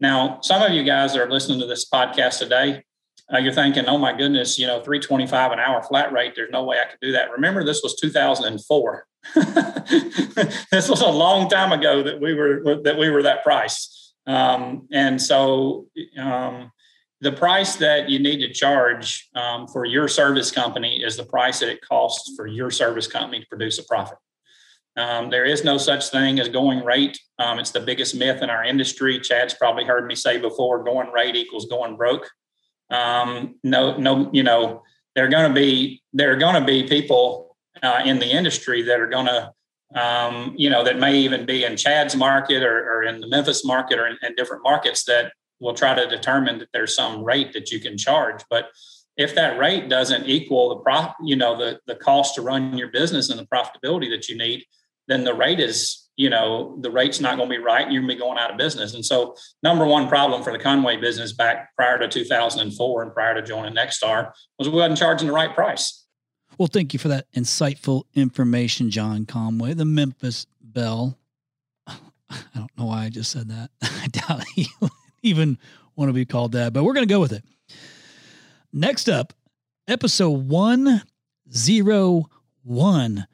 Now 0.00 0.40
some 0.42 0.62
of 0.62 0.72
you 0.72 0.84
guys 0.84 1.12
that 1.12 1.22
are 1.22 1.30
listening 1.30 1.60
to 1.60 1.66
this 1.66 1.88
podcast 1.88 2.38
today 2.38 2.84
uh, 3.32 3.38
you're 3.38 3.52
thinking 3.52 3.86
oh 3.86 3.98
my 3.98 4.16
goodness 4.16 4.58
you 4.58 4.66
know 4.66 4.80
325 4.80 5.52
an 5.52 5.58
hour 5.58 5.82
flat 5.82 6.12
rate 6.12 6.34
there's 6.34 6.50
no 6.50 6.64
way 6.64 6.78
i 6.78 6.90
could 6.90 7.00
do 7.00 7.12
that 7.12 7.30
remember 7.30 7.64
this 7.64 7.82
was 7.82 7.94
2004 7.96 9.06
this 10.70 10.88
was 10.88 11.00
a 11.00 11.08
long 11.08 11.48
time 11.48 11.72
ago 11.72 12.02
that 12.02 12.20
we 12.20 12.34
were 12.34 12.80
that 12.82 12.96
we 12.98 13.10
were 13.10 13.22
that 13.22 13.42
price 13.42 14.12
um, 14.26 14.86
and 14.92 15.20
so 15.20 15.86
um, 16.18 16.70
the 17.20 17.32
price 17.32 17.76
that 17.76 18.08
you 18.08 18.18
need 18.18 18.38
to 18.40 18.52
charge 18.52 19.28
um, 19.34 19.66
for 19.66 19.84
your 19.84 20.06
service 20.06 20.50
company 20.50 21.02
is 21.02 21.16
the 21.16 21.24
price 21.24 21.60
that 21.60 21.68
it 21.68 21.80
costs 21.80 22.34
for 22.36 22.46
your 22.46 22.70
service 22.70 23.06
company 23.06 23.40
to 23.40 23.46
produce 23.46 23.78
a 23.78 23.84
profit. 23.84 24.18
Um, 24.96 25.30
there 25.30 25.44
is 25.44 25.64
no 25.64 25.78
such 25.78 26.10
thing 26.10 26.38
as 26.40 26.48
going 26.48 26.84
rate. 26.84 27.18
Um, 27.38 27.58
it's 27.58 27.70
the 27.70 27.80
biggest 27.80 28.14
myth 28.14 28.42
in 28.42 28.50
our 28.50 28.64
industry. 28.64 29.18
Chad's 29.20 29.54
probably 29.54 29.84
heard 29.84 30.06
me 30.06 30.14
say 30.14 30.38
before: 30.38 30.82
going 30.84 31.10
rate 31.12 31.36
equals 31.36 31.66
going 31.66 31.96
broke. 31.96 32.28
Um, 32.90 33.56
no, 33.62 33.96
no, 33.96 34.30
you 34.32 34.42
know, 34.42 34.82
there 35.14 35.24
are 35.24 35.28
going 35.28 35.48
to 35.48 35.54
be 35.54 36.02
there 36.12 36.32
are 36.32 36.36
going 36.36 36.54
to 36.54 36.64
be 36.64 36.84
people 36.84 37.56
uh, 37.82 38.02
in 38.04 38.18
the 38.18 38.30
industry 38.30 38.82
that 38.82 39.00
are 39.00 39.08
going 39.08 39.26
to 39.26 39.52
um, 39.94 40.54
you 40.56 40.68
know, 40.68 40.84
that 40.84 40.98
may 40.98 41.16
even 41.16 41.46
be 41.46 41.64
in 41.64 41.76
Chad's 41.76 42.14
market 42.14 42.62
or, 42.62 42.92
or 42.92 43.04
in 43.04 43.20
the 43.20 43.28
Memphis 43.28 43.64
market 43.64 43.98
or 43.98 44.06
in, 44.06 44.18
in, 44.22 44.34
different 44.34 44.62
markets 44.62 45.04
that 45.04 45.32
will 45.60 45.74
try 45.74 45.94
to 45.94 46.06
determine 46.06 46.58
that 46.58 46.68
there's 46.72 46.94
some 46.94 47.24
rate 47.24 47.52
that 47.54 47.70
you 47.70 47.80
can 47.80 47.96
charge. 47.96 48.42
But 48.50 48.66
if 49.16 49.34
that 49.34 49.58
rate 49.58 49.88
doesn't 49.88 50.28
equal 50.28 50.68
the 50.68 50.76
prof, 50.76 51.12
you 51.24 51.36
know, 51.36 51.56
the, 51.56 51.80
the 51.86 51.94
cost 51.94 52.34
to 52.34 52.42
run 52.42 52.76
your 52.76 52.88
business 52.88 53.30
and 53.30 53.40
the 53.40 53.46
profitability 53.46 54.10
that 54.10 54.28
you 54.28 54.36
need, 54.36 54.64
then 55.08 55.24
the 55.24 55.34
rate 55.34 55.58
is, 55.58 56.07
you 56.18 56.28
know, 56.28 56.76
the 56.80 56.90
rate's 56.90 57.20
not 57.20 57.36
going 57.36 57.48
to 57.48 57.56
be 57.56 57.62
right 57.62 57.84
and 57.84 57.92
you're 57.92 58.02
going 58.02 58.10
to 58.10 58.16
be 58.16 58.20
going 58.20 58.38
out 58.38 58.50
of 58.50 58.58
business. 58.58 58.92
And 58.92 59.06
so, 59.06 59.36
number 59.62 59.86
one 59.86 60.08
problem 60.08 60.42
for 60.42 60.52
the 60.52 60.58
Conway 60.58 60.96
business 60.96 61.32
back 61.32 61.74
prior 61.76 61.96
to 61.96 62.08
2004 62.08 63.02
and 63.02 63.14
prior 63.14 63.34
to 63.34 63.42
joining 63.42 63.74
Nexstar 63.74 64.32
was 64.58 64.68
we 64.68 64.74
wasn't 64.74 64.98
charging 64.98 65.28
the 65.28 65.32
right 65.32 65.54
price. 65.54 66.04
Well, 66.58 66.66
thank 66.66 66.92
you 66.92 66.98
for 66.98 67.06
that 67.06 67.30
insightful 67.32 68.02
information, 68.14 68.90
John 68.90 69.26
Conway, 69.26 69.74
the 69.74 69.84
Memphis 69.84 70.48
Belle 70.60 71.16
I 71.86 71.94
don't 72.54 72.76
know 72.76 72.86
why 72.86 73.04
I 73.04 73.10
just 73.10 73.30
said 73.30 73.48
that. 73.48 73.70
I 73.82 74.08
doubt 74.08 74.42
he 74.54 74.66
even 75.22 75.56
want 75.94 76.08
to 76.08 76.12
be 76.12 76.26
called 76.26 76.50
that, 76.52 76.72
but 76.72 76.82
we're 76.82 76.94
going 76.94 77.06
to 77.06 77.14
go 77.14 77.20
with 77.20 77.32
it. 77.32 77.44
Next 78.72 79.08
up, 79.08 79.34
episode 79.86 80.48
101 80.48 83.26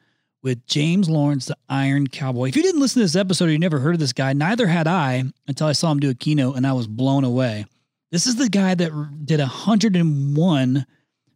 with 0.45 0.65
James 0.67 1.09
Lawrence, 1.09 1.47
the 1.47 1.57
Iron 1.69 2.05
Cowboy. 2.05 2.49
If 2.49 2.55
you 2.55 2.61
didn't 2.61 2.79
listen 2.79 2.99
to 2.99 3.05
this 3.05 3.15
episode 3.15 3.49
or 3.49 3.51
you 3.51 3.57
never 3.57 3.79
heard 3.79 3.95
of 3.95 3.99
this 3.99 4.13
guy, 4.13 4.31
neither 4.33 4.67
had 4.67 4.85
I 4.85 5.23
until 5.47 5.65
I 5.65 5.71
saw 5.71 5.91
him 5.91 5.99
do 5.99 6.11
a 6.11 6.13
keynote 6.13 6.55
and 6.55 6.67
I 6.67 6.73
was 6.73 6.85
blown 6.85 7.23
away. 7.23 7.65
This 8.11 8.27
is 8.27 8.35
the 8.35 8.47
guy 8.47 8.75
that 8.75 9.25
did 9.25 9.39
101 9.39 10.85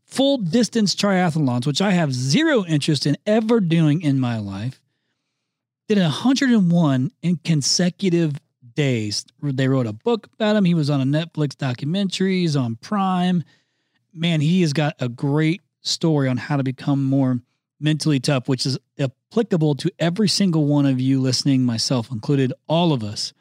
full 0.06 0.38
distance 0.38 0.96
triathlons, 0.96 1.66
which 1.66 1.82
I 1.82 1.90
have 1.90 2.14
zero 2.14 2.64
interest 2.66 3.08
in 3.08 3.18
ever 3.26 3.60
doing 3.60 4.04
in 4.04 4.20
my 4.20 4.38
life. 4.38 4.80
Did 5.88 5.98
101 5.98 7.12
in 7.24 7.38
consecutive 7.38 8.40
days. 8.76 9.26
They 9.42 9.68
wrote 9.68 9.88
a 9.88 9.94
book 9.94 10.30
about 10.36 10.56
him. 10.56 10.66
He 10.66 10.76
was 10.76 10.92
on 10.92 11.02
a 11.02 11.04
Netflix 11.04 11.58
documentary. 11.58 12.42
He's 12.42 12.56
on 12.56 12.76
Prime. 12.76 13.44
Man, 14.14 14.40
he 14.40 14.62
has 14.62 14.72
got 14.72 14.94
a 15.00 15.10
great 15.10 15.62
story 15.82 16.30
on 16.30 16.38
how 16.38 16.58
to 16.58 16.64
become 16.64 17.04
more 17.04 17.40
mentally 17.80 18.20
tough, 18.20 18.48
which 18.48 18.66
is 18.66 18.78
applicable 19.00 19.76
to 19.76 19.92
every 20.00 20.28
single 20.28 20.66
one 20.66 20.86
of 20.86 21.00
you 21.00 21.22
listening, 21.22 21.64
myself 21.64 22.12
included, 22.12 22.54
all 22.68 22.94
of 22.94 23.04
us, 23.04 23.34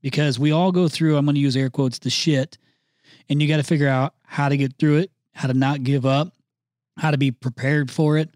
because 0.00 0.38
we 0.38 0.50
all 0.50 0.72
go 0.72 0.88
through, 0.88 1.16
I'm 1.16 1.24
going 1.24 1.34
to 1.34 1.40
use 1.40 1.56
air 1.56 1.70
quotes, 1.70 1.98
the 1.98 2.10
shit. 2.10 2.58
And 3.28 3.40
you 3.40 3.48
got 3.48 3.58
to 3.58 3.62
figure 3.62 3.88
out 3.88 4.14
how 4.24 4.48
to 4.48 4.56
get 4.56 4.78
through 4.78 4.98
it, 4.98 5.10
how 5.32 5.48
to 5.48 5.54
not 5.54 5.82
give 5.82 6.04
up, 6.04 6.34
how 6.96 7.10
to 7.10 7.18
be 7.18 7.30
prepared 7.30 7.90
for 7.90 8.18
it, 8.18 8.30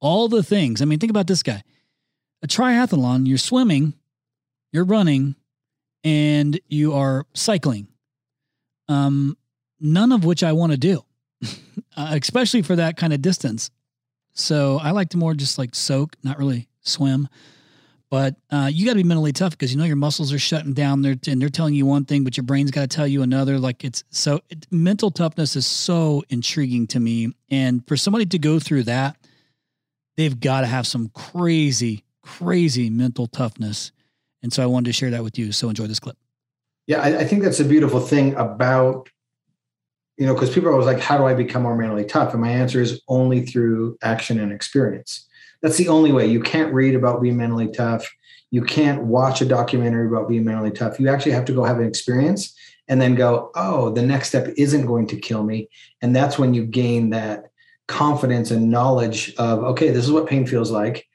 all 0.00 0.28
the 0.28 0.42
things. 0.42 0.82
I 0.82 0.84
mean, 0.84 0.98
think 0.98 1.10
about 1.10 1.26
this 1.26 1.42
guy 1.42 1.62
a 2.42 2.46
triathlon, 2.46 3.26
you're 3.26 3.38
swimming, 3.38 3.94
you're 4.72 4.84
running, 4.84 5.34
and 6.04 6.60
you 6.68 6.92
are 6.92 7.26
cycling. 7.34 7.88
Um, 8.88 9.36
none 9.80 10.12
of 10.12 10.24
which 10.24 10.42
I 10.42 10.52
want 10.52 10.72
to 10.72 10.78
do, 10.78 11.02
uh, 11.96 12.18
especially 12.20 12.62
for 12.62 12.76
that 12.76 12.96
kind 12.96 13.12
of 13.12 13.22
distance. 13.22 13.70
So 14.38 14.78
I 14.78 14.90
like 14.90 15.08
to 15.10 15.16
more 15.16 15.34
just 15.34 15.58
like 15.58 15.74
soak, 15.74 16.16
not 16.22 16.38
really 16.38 16.68
swim. 16.82 17.28
But 18.08 18.36
uh, 18.50 18.70
you 18.72 18.86
got 18.86 18.92
to 18.92 18.98
be 18.98 19.02
mentally 19.02 19.32
tough 19.32 19.52
because 19.52 19.72
you 19.72 19.78
know 19.78 19.84
your 19.84 19.96
muscles 19.96 20.32
are 20.32 20.38
shutting 20.38 20.74
down. 20.74 21.02
There 21.02 21.16
and 21.26 21.42
they're 21.42 21.48
telling 21.48 21.74
you 21.74 21.86
one 21.86 22.04
thing, 22.04 22.22
but 22.22 22.36
your 22.36 22.44
brain's 22.44 22.70
got 22.70 22.82
to 22.82 22.86
tell 22.86 23.06
you 23.06 23.22
another. 23.22 23.58
Like 23.58 23.82
it's 23.82 24.04
so 24.10 24.40
it, 24.48 24.66
mental 24.70 25.10
toughness 25.10 25.56
is 25.56 25.66
so 25.66 26.22
intriguing 26.28 26.86
to 26.88 27.00
me. 27.00 27.32
And 27.50 27.86
for 27.88 27.96
somebody 27.96 28.26
to 28.26 28.38
go 28.38 28.60
through 28.60 28.84
that, 28.84 29.16
they've 30.16 30.38
got 30.38 30.60
to 30.60 30.66
have 30.66 30.86
some 30.86 31.08
crazy, 31.08 32.04
crazy 32.22 32.90
mental 32.90 33.26
toughness. 33.26 33.90
And 34.42 34.52
so 34.52 34.62
I 34.62 34.66
wanted 34.66 34.86
to 34.86 34.92
share 34.92 35.10
that 35.10 35.24
with 35.24 35.36
you. 35.36 35.50
So 35.50 35.68
enjoy 35.68 35.88
this 35.88 35.98
clip. 35.98 36.16
Yeah, 36.86 37.00
I, 37.00 37.18
I 37.20 37.24
think 37.24 37.42
that's 37.42 37.58
a 37.58 37.64
beautiful 37.64 37.98
thing 37.98 38.34
about 38.34 39.08
you 40.16 40.26
know, 40.26 40.34
because 40.34 40.52
people 40.52 40.68
are 40.68 40.72
always 40.72 40.86
like, 40.86 41.00
how 41.00 41.18
do 41.18 41.26
I 41.26 41.34
become 41.34 41.62
more 41.62 41.76
mentally 41.76 42.04
tough? 42.04 42.32
And 42.32 42.40
my 42.40 42.50
answer 42.50 42.80
is 42.80 43.02
only 43.08 43.44
through 43.44 43.98
action 44.02 44.40
and 44.40 44.52
experience. 44.52 45.26
That's 45.62 45.76
the 45.76 45.88
only 45.88 46.12
way. 46.12 46.26
You 46.26 46.40
can't 46.40 46.72
read 46.72 46.94
about 46.94 47.22
being 47.22 47.36
mentally 47.36 47.68
tough. 47.68 48.08
You 48.50 48.62
can't 48.62 49.04
watch 49.04 49.40
a 49.40 49.44
documentary 49.44 50.06
about 50.06 50.28
being 50.28 50.44
mentally 50.44 50.70
tough. 50.70 50.98
You 50.98 51.08
actually 51.08 51.32
have 51.32 51.44
to 51.46 51.52
go 51.52 51.64
have 51.64 51.78
an 51.78 51.86
experience 51.86 52.56
and 52.88 53.00
then 53.00 53.14
go, 53.14 53.50
oh, 53.54 53.90
the 53.90 54.02
next 54.02 54.28
step 54.28 54.48
isn't 54.56 54.86
going 54.86 55.06
to 55.08 55.16
kill 55.16 55.42
me. 55.42 55.68
And 56.00 56.14
that's 56.14 56.38
when 56.38 56.54
you 56.54 56.64
gain 56.64 57.10
that 57.10 57.46
confidence 57.88 58.50
and 58.50 58.70
knowledge 58.70 59.34
of, 59.36 59.60
okay, 59.64 59.90
this 59.90 60.04
is 60.04 60.12
what 60.12 60.28
pain 60.28 60.46
feels 60.46 60.70
like. 60.70 61.06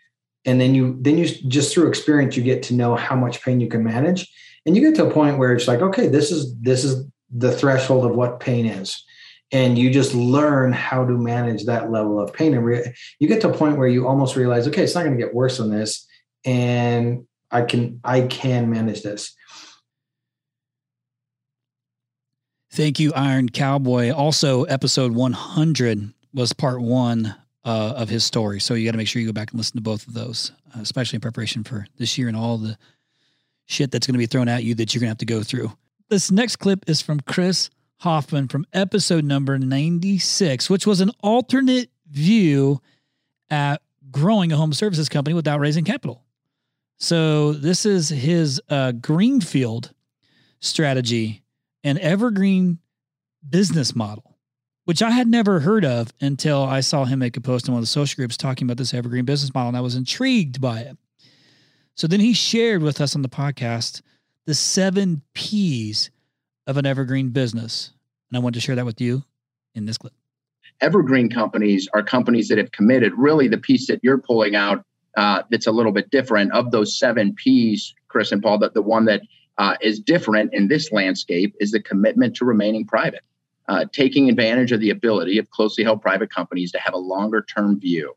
And 0.46 0.60
then 0.60 0.74
you 0.74 0.98
then 1.00 1.18
you 1.18 1.28
just 1.28 1.74
through 1.74 1.88
experience, 1.88 2.36
you 2.36 2.44
get 2.44 2.64
to 2.64 2.74
know 2.74 2.96
how 2.96 3.16
much 3.16 3.44
pain 3.44 3.60
you 3.60 3.68
can 3.68 3.84
manage. 3.84 4.32
And 4.66 4.76
you 4.76 4.82
get 4.82 4.96
to 4.96 5.08
a 5.08 5.12
point 5.12 5.38
where 5.38 5.54
it's 5.54 5.68
like, 5.68 5.82
okay, 5.82 6.08
this 6.08 6.32
is 6.32 6.56
this 6.60 6.84
is 6.84 7.06
the 7.32 7.52
threshold 7.52 8.06
of 8.06 8.16
what 8.16 8.40
pain 8.40 8.66
is. 8.66 9.04
And 9.52 9.78
you 9.78 9.92
just 9.92 10.14
learn 10.14 10.72
how 10.72 11.06
to 11.06 11.14
manage 11.14 11.66
that 11.66 11.92
level 11.92 12.20
of 12.20 12.34
pain. 12.34 12.54
And 12.54 12.66
re- 12.66 12.94
you 13.20 13.28
get 13.28 13.42
to 13.42 13.50
a 13.50 13.54
point 13.54 13.78
where 13.78 13.88
you 13.88 14.08
almost 14.08 14.36
realize 14.36 14.68
okay 14.68 14.84
it's 14.84 14.96
not 14.96 15.04
going 15.04 15.18
to 15.18 15.24
get 15.24 15.34
worse 15.34 15.58
than 15.58 15.70
this 15.70 16.08
and 16.46 17.26
i 17.52 17.62
can 17.62 18.00
i 18.04 18.22
can 18.22 18.70
manage 18.70 19.02
this. 19.02 19.36
Thank 22.74 23.02
you 23.02 23.12
iron 23.14 23.50
cowboy. 23.50 24.12
Also 24.12 24.64
episode 24.64 25.12
100 25.12 26.14
was 26.34 26.54
part 26.54 26.82
one 26.82 27.36
uh, 27.66 27.94
of 27.98 28.08
his 28.08 28.24
story. 28.24 28.62
So 28.62 28.74
you 28.74 28.86
got 28.86 28.94
to 28.94 28.98
make 28.98 29.10
sure 29.10 29.22
you 29.22 29.28
go 29.28 29.34
back 29.34 29.52
and 29.52 29.60
listen 29.60 29.76
to 29.76 29.82
both 29.82 30.08
of 30.08 30.14
those 30.14 30.54
uh, 30.76 30.80
especially 30.80 31.18
in 31.18 31.22
preparation 31.22 31.64
for 31.64 31.86
this 31.98 32.18
year 32.18 32.28
and 32.28 32.38
all 32.38 32.58
the 32.58 32.78
shit 33.66 33.92
that's 33.92 34.08
going 34.08 34.14
to 34.14 34.20
be 34.20 34.26
thrown 34.26 34.48
at 34.48 34.64
you 34.64 34.76
that 34.76 34.94
you're 34.94 35.00
going 35.00 35.08
to 35.08 35.12
have 35.12 35.18
to 35.18 35.26
go 35.26 35.44
through 35.44 35.72
this 36.12 36.30
next 36.30 36.58
clip 36.58 36.84
is 36.90 37.02
from 37.02 37.22
Chris 37.22 37.70
Hoffman 38.02 38.50
from 38.50 38.66
episode 38.74 39.24
number 39.24 39.58
96, 39.58 40.70
which 40.70 40.86
was 40.86 41.00
an 41.00 41.12
alternate 41.24 41.90
view 42.10 42.82
at 43.50 43.82
growing 44.12 44.52
a 44.52 44.58
home 44.58 44.74
services 44.74 45.08
company 45.08 45.34
without 45.34 45.62
raising 45.62 45.86
capital. 45.86 46.26
So 47.00 47.54
this 47.54 47.86
is 47.86 48.10
his 48.10 48.62
uh, 48.70 48.92
greenfield 48.92 49.94
strategy 50.60 51.44
and 51.82 51.98
evergreen 52.00 52.80
business 53.50 53.96
model, 53.96 54.38
which 54.84 55.02
I 55.02 55.12
had 55.12 55.30
never 55.30 55.62
heard 55.62 55.86
of 55.86 56.10
until 56.20 56.62
I 56.62 56.82
saw 56.82 57.06
him 57.06 57.20
make 57.20 57.38
a 57.38 57.42
post 57.42 57.70
in 57.70 57.74
one 57.74 57.80
of 57.80 57.84
the 57.84 57.88
social 57.88 58.18
groups 58.18 58.36
talking 58.36 58.68
about 58.68 58.76
this 58.78 58.94
evergreen 58.94 59.24
business 59.24 59.54
model, 59.54 59.70
and 59.70 59.78
I 59.78 59.82
was 59.82 59.96
intrigued 59.96 60.60
by 60.60 60.82
it. 60.82 60.98
So 61.96 62.06
then 62.06 62.20
he 62.20 62.34
shared 62.34 62.84
with 62.84 63.00
us 63.00 63.16
on 63.16 63.22
the 63.22 63.30
podcast 63.30 64.02
the 64.46 64.54
seven 64.54 65.22
P's 65.34 66.10
of 66.68 66.78
an 66.78 66.86
evergreen 66.86 67.30
business. 67.30 67.92
And 68.30 68.38
I 68.38 68.40
want 68.40 68.56
to 68.56 68.62
share 68.62 68.76
that 68.76 68.86
with 68.86 69.02
you 69.02 69.24
in 69.76 69.86
this 69.86 69.98
clip. 69.98 70.14
Evergreen 70.80 71.30
companies 71.30 71.88
are 71.94 72.02
companies 72.02 72.48
that 72.48 72.58
have 72.58 72.72
committed. 72.72 73.14
Really, 73.16 73.48
the 73.48 73.58
piece 73.58 73.88
that 73.88 74.00
you're 74.04 74.18
pulling 74.18 74.56
out 74.56 74.84
uh, 75.18 75.44
that's 75.50 75.68
a 75.68 75.72
little 75.72 75.92
bit 75.92 76.10
different 76.10 76.52
of 76.54 76.72
those 76.72 76.98
seven 76.98 77.36
P's, 77.36 77.94
Chris 78.08 78.32
and 78.32 78.42
Paul, 78.42 78.58
that 78.60 78.74
the 78.74 78.82
one 78.82 79.06
that 79.06 79.22
uh, 79.58 79.76
is 79.82 80.00
different 80.00 80.54
in 80.54 80.68
this 80.68 80.92
landscape 80.92 81.56
is 81.60 81.72
the 81.72 81.82
commitment 81.82 82.36
to 82.38 82.46
remaining 82.46 82.86
private, 82.86 83.22
uh, 83.68 83.86
taking 83.92 84.30
advantage 84.30 84.72
of 84.72 84.80
the 84.80 84.90
ability 84.90 85.38
of 85.38 85.50
closely 85.52 85.84
held 85.84 86.02
private 86.02 86.34
companies 86.34 86.72
to 86.72 86.80
have 86.80 86.94
a 86.94 86.98
longer 86.98 87.42
term 87.44 87.80
view 87.80 88.16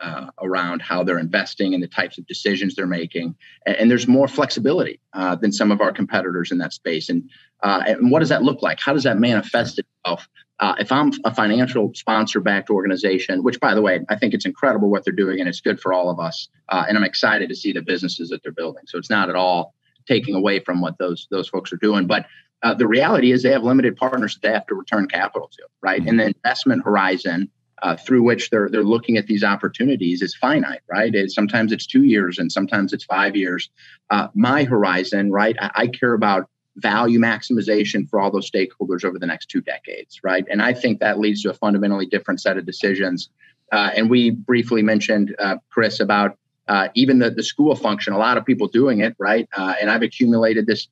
uh, 0.00 0.26
around 0.42 0.82
how 0.82 1.04
they're 1.04 1.18
investing 1.18 1.74
and 1.74 1.82
the 1.82 1.88
types 1.88 2.18
of 2.18 2.26
decisions 2.26 2.74
they're 2.74 2.86
making. 2.86 3.34
And, 3.66 3.76
and 3.76 3.90
there's 3.90 4.08
more 4.08 4.28
flexibility 4.28 5.00
uh, 5.12 5.36
than 5.36 5.52
some 5.52 5.70
of 5.70 5.80
our 5.80 5.92
competitors 5.92 6.50
in 6.50 6.58
that 6.58 6.72
space. 6.72 7.08
And, 7.08 7.30
uh, 7.62 7.82
and 7.86 8.10
what 8.10 8.20
does 8.20 8.28
that 8.28 8.42
look 8.42 8.62
like? 8.62 8.80
How 8.80 8.92
does 8.92 9.04
that 9.04 9.18
manifest 9.18 9.78
itself? 9.78 10.28
Uh, 10.60 10.74
if 10.78 10.92
I'm 10.92 11.12
a 11.24 11.34
financial 11.34 11.92
sponsor 11.94 12.40
backed 12.40 12.70
organization, 12.70 13.42
which 13.42 13.58
by 13.58 13.74
the 13.74 13.82
way, 13.82 14.00
I 14.08 14.16
think 14.16 14.34
it's 14.34 14.46
incredible 14.46 14.88
what 14.88 15.04
they're 15.04 15.12
doing 15.12 15.40
and 15.40 15.48
it's 15.48 15.60
good 15.60 15.80
for 15.80 15.92
all 15.92 16.10
of 16.10 16.20
us. 16.20 16.48
Uh, 16.68 16.84
and 16.88 16.96
I'm 16.96 17.04
excited 17.04 17.48
to 17.48 17.54
see 17.56 17.72
the 17.72 17.82
businesses 17.82 18.28
that 18.28 18.42
they're 18.42 18.52
building. 18.52 18.84
So 18.86 18.98
it's 18.98 19.10
not 19.10 19.28
at 19.28 19.34
all 19.34 19.74
taking 20.06 20.34
away 20.34 20.60
from 20.60 20.80
what 20.80 20.98
those 20.98 21.26
those 21.30 21.48
folks 21.48 21.72
are 21.72 21.78
doing. 21.78 22.06
But 22.06 22.26
uh, 22.62 22.74
the 22.74 22.86
reality 22.86 23.32
is 23.32 23.42
they 23.42 23.50
have 23.50 23.62
limited 23.62 23.96
partners 23.96 24.34
that 24.34 24.42
they 24.42 24.52
have 24.52 24.66
to 24.66 24.74
return 24.74 25.08
capital 25.08 25.50
to, 25.52 25.62
right? 25.82 26.00
Mm-hmm. 26.00 26.08
And 26.08 26.20
the 26.20 26.26
investment 26.26 26.84
horizon 26.84 27.50
uh, 27.82 27.96
through 27.96 28.22
which 28.22 28.50
they're 28.50 28.68
they're 28.68 28.84
looking 28.84 29.16
at 29.16 29.26
these 29.26 29.44
opportunities 29.44 30.22
is 30.22 30.34
finite, 30.34 30.80
right? 30.88 31.14
It, 31.14 31.30
sometimes 31.30 31.72
it's 31.72 31.86
two 31.86 32.04
years 32.04 32.38
and 32.38 32.50
sometimes 32.50 32.92
it's 32.92 33.04
five 33.04 33.36
years. 33.36 33.70
Uh, 34.10 34.28
my 34.34 34.64
horizon, 34.64 35.30
right? 35.30 35.56
I, 35.60 35.70
I, 35.74 35.86
care 35.88 36.14
about 36.14 36.48
value 36.76 37.18
maximization 37.18 38.08
for 38.08 38.20
all 38.20 38.30
those 38.30 38.50
stakeholders 38.50 39.04
over 39.04 39.18
the 39.18 39.26
next 39.26 39.46
two 39.46 39.60
decades, 39.60 40.20
right? 40.22 40.44
And 40.50 40.62
I 40.62 40.72
think 40.72 41.00
that 41.00 41.18
leads 41.18 41.42
to 41.42 41.50
a 41.50 41.54
fundamentally 41.54 42.06
different 42.06 42.40
set 42.40 42.58
of 42.58 42.66
decisions. 42.66 43.30
Uh, 43.72 43.90
and 43.96 44.10
we 44.10 44.30
briefly 44.30 44.82
mentioned, 44.82 45.34
uh, 45.38 45.56
Chris, 45.70 46.00
about 46.00 46.36
uh, 46.68 46.88
even 46.94 47.18
the 47.18 47.30
the 47.30 47.42
school 47.42 47.74
function. 47.74 48.12
A 48.12 48.18
lot 48.18 48.38
of 48.38 48.44
people 48.44 48.68
doing 48.68 49.00
it, 49.00 49.14
right? 49.18 49.48
Uh, 49.56 49.74
and 49.80 49.90
I've 49.90 50.02
accumulated 50.02 50.66
this 50.66 50.88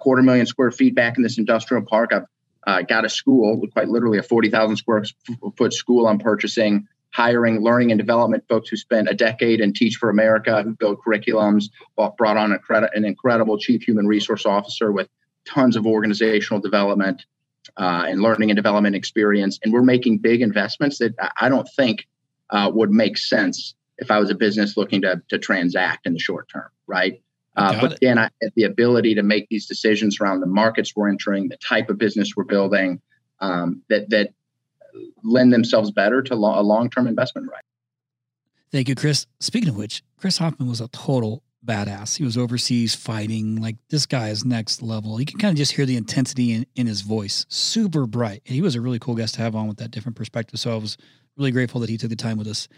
quarter 0.00 0.22
million 0.22 0.46
square 0.46 0.70
feet 0.70 0.94
back 0.94 1.16
in 1.16 1.22
this 1.22 1.38
industrial 1.38 1.84
park. 1.84 2.12
I've 2.12 2.26
uh, 2.66 2.82
got 2.82 3.04
a 3.04 3.08
school, 3.08 3.60
quite 3.72 3.88
literally 3.88 4.18
a 4.18 4.22
40,000 4.22 4.76
square 4.76 5.04
foot 5.56 5.72
school 5.72 6.06
I'm 6.06 6.18
purchasing, 6.18 6.86
hiring 7.12 7.62
learning 7.62 7.90
and 7.90 7.98
development 7.98 8.44
folks 8.48 8.70
who 8.70 8.76
spent 8.76 9.08
a 9.08 9.14
decade 9.14 9.60
in 9.60 9.72
Teach 9.72 9.96
for 9.96 10.08
America, 10.08 10.62
who 10.62 10.74
built 10.74 11.00
curriculums, 11.04 11.70
brought 11.96 12.36
on 12.36 12.56
credit, 12.60 12.90
an 12.94 13.04
incredible 13.04 13.58
chief 13.58 13.82
human 13.82 14.06
resource 14.06 14.46
officer 14.46 14.90
with 14.90 15.08
tons 15.44 15.76
of 15.76 15.86
organizational 15.86 16.60
development 16.60 17.24
uh, 17.76 18.04
and 18.08 18.22
learning 18.22 18.50
and 18.50 18.56
development 18.56 18.96
experience. 18.96 19.58
And 19.62 19.72
we're 19.72 19.82
making 19.82 20.18
big 20.18 20.40
investments 20.40 20.98
that 20.98 21.14
I 21.40 21.48
don't 21.48 21.68
think 21.76 22.06
uh, 22.50 22.70
would 22.72 22.90
make 22.90 23.18
sense 23.18 23.74
if 23.98 24.10
I 24.10 24.18
was 24.18 24.30
a 24.30 24.34
business 24.34 24.76
looking 24.76 25.02
to 25.02 25.22
to 25.28 25.38
transact 25.38 26.06
in 26.06 26.12
the 26.12 26.18
short 26.18 26.48
term, 26.48 26.68
right? 26.86 27.22
Uh, 27.56 27.80
but 27.80 27.92
it. 27.92 27.96
again, 27.98 28.18
I 28.18 28.30
have 28.42 28.52
the 28.56 28.64
ability 28.64 29.14
to 29.16 29.22
make 29.22 29.46
these 29.50 29.66
decisions 29.66 30.20
around 30.20 30.40
the 30.40 30.46
markets 30.46 30.94
we're 30.96 31.08
entering, 31.08 31.48
the 31.48 31.58
type 31.58 31.90
of 31.90 31.98
business 31.98 32.32
we're 32.34 32.44
building, 32.44 33.00
um, 33.40 33.82
that 33.88 34.08
that 34.10 34.30
lend 35.22 35.52
themselves 35.52 35.90
better 35.90 36.22
to 36.22 36.34
lo- 36.34 36.58
a 36.58 36.62
long 36.62 36.88
term 36.90 37.06
investment 37.06 37.48
right. 37.50 37.64
Thank 38.70 38.88
you, 38.88 38.94
Chris. 38.94 39.26
Speaking 39.40 39.68
of 39.68 39.76
which, 39.76 40.02
Chris 40.16 40.38
Hoffman 40.38 40.68
was 40.68 40.80
a 40.80 40.88
total 40.88 41.42
badass. 41.64 42.16
He 42.16 42.24
was 42.24 42.38
overseas 42.38 42.94
fighting. 42.94 43.60
Like 43.60 43.76
this 43.90 44.06
guy 44.06 44.28
is 44.28 44.44
next 44.44 44.82
level. 44.82 45.20
You 45.20 45.26
can 45.26 45.38
kind 45.38 45.52
of 45.52 45.58
just 45.58 45.72
hear 45.72 45.86
the 45.86 45.96
intensity 45.96 46.52
in, 46.52 46.66
in 46.74 46.86
his 46.86 47.02
voice. 47.02 47.46
Super 47.48 48.06
bright. 48.06 48.42
And 48.46 48.54
he 48.54 48.62
was 48.62 48.74
a 48.74 48.80
really 48.80 48.98
cool 48.98 49.14
guest 49.14 49.34
to 49.34 49.42
have 49.42 49.54
on 49.54 49.68
with 49.68 49.76
that 49.76 49.90
different 49.90 50.16
perspective. 50.16 50.58
So 50.58 50.72
I 50.72 50.76
was 50.76 50.96
really 51.36 51.50
grateful 51.50 51.80
that 51.82 51.90
he 51.90 51.98
took 51.98 52.10
the 52.10 52.16
time 52.16 52.38
with 52.38 52.48
us. 52.48 52.68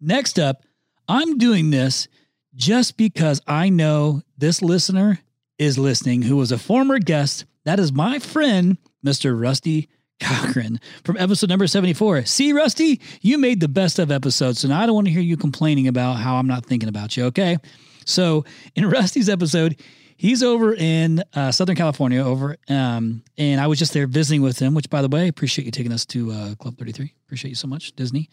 Next 0.00 0.38
up, 0.38 0.62
I'm 1.08 1.38
doing 1.38 1.70
this 1.70 2.08
just 2.54 2.96
because 2.96 3.40
I 3.46 3.68
know 3.68 4.22
this 4.38 4.62
listener 4.62 5.18
is 5.58 5.78
listening 5.78 6.22
who 6.22 6.36
was 6.36 6.52
a 6.52 6.58
former 6.58 6.98
guest. 6.98 7.44
That 7.64 7.78
is 7.78 7.92
my 7.92 8.18
friend, 8.18 8.78
Mr. 9.04 9.38
Rusty 9.38 9.88
Cochran 10.20 10.80
from 11.04 11.16
episode 11.16 11.48
number 11.48 11.66
74. 11.66 12.24
See, 12.24 12.52
Rusty, 12.52 13.00
you 13.20 13.38
made 13.38 13.60
the 13.60 13.68
best 13.68 13.98
of 13.98 14.10
episodes, 14.10 14.64
and 14.64 14.72
I 14.72 14.86
don't 14.86 14.94
want 14.94 15.06
to 15.06 15.12
hear 15.12 15.22
you 15.22 15.36
complaining 15.36 15.88
about 15.88 16.14
how 16.14 16.36
I'm 16.36 16.46
not 16.46 16.66
thinking 16.66 16.88
about 16.88 17.16
you, 17.16 17.24
okay? 17.26 17.58
So, 18.04 18.44
in 18.74 18.86
Rusty's 18.90 19.28
episode, 19.28 19.80
he's 20.16 20.42
over 20.42 20.74
in 20.74 21.22
uh, 21.34 21.52
Southern 21.52 21.76
California, 21.76 22.22
over, 22.22 22.56
um, 22.68 23.22
and 23.36 23.60
I 23.60 23.66
was 23.66 23.78
just 23.78 23.92
there 23.92 24.06
visiting 24.06 24.42
with 24.42 24.58
him, 24.58 24.74
which, 24.74 24.88
by 24.88 25.02
the 25.02 25.08
way, 25.08 25.22
I 25.22 25.26
appreciate 25.26 25.64
you 25.64 25.70
taking 25.70 25.92
us 25.92 26.06
to 26.06 26.30
uh, 26.30 26.54
Club 26.56 26.78
33. 26.78 27.12
Appreciate 27.26 27.50
you 27.50 27.56
so 27.56 27.68
much, 27.68 27.92
Disney. 27.96 28.28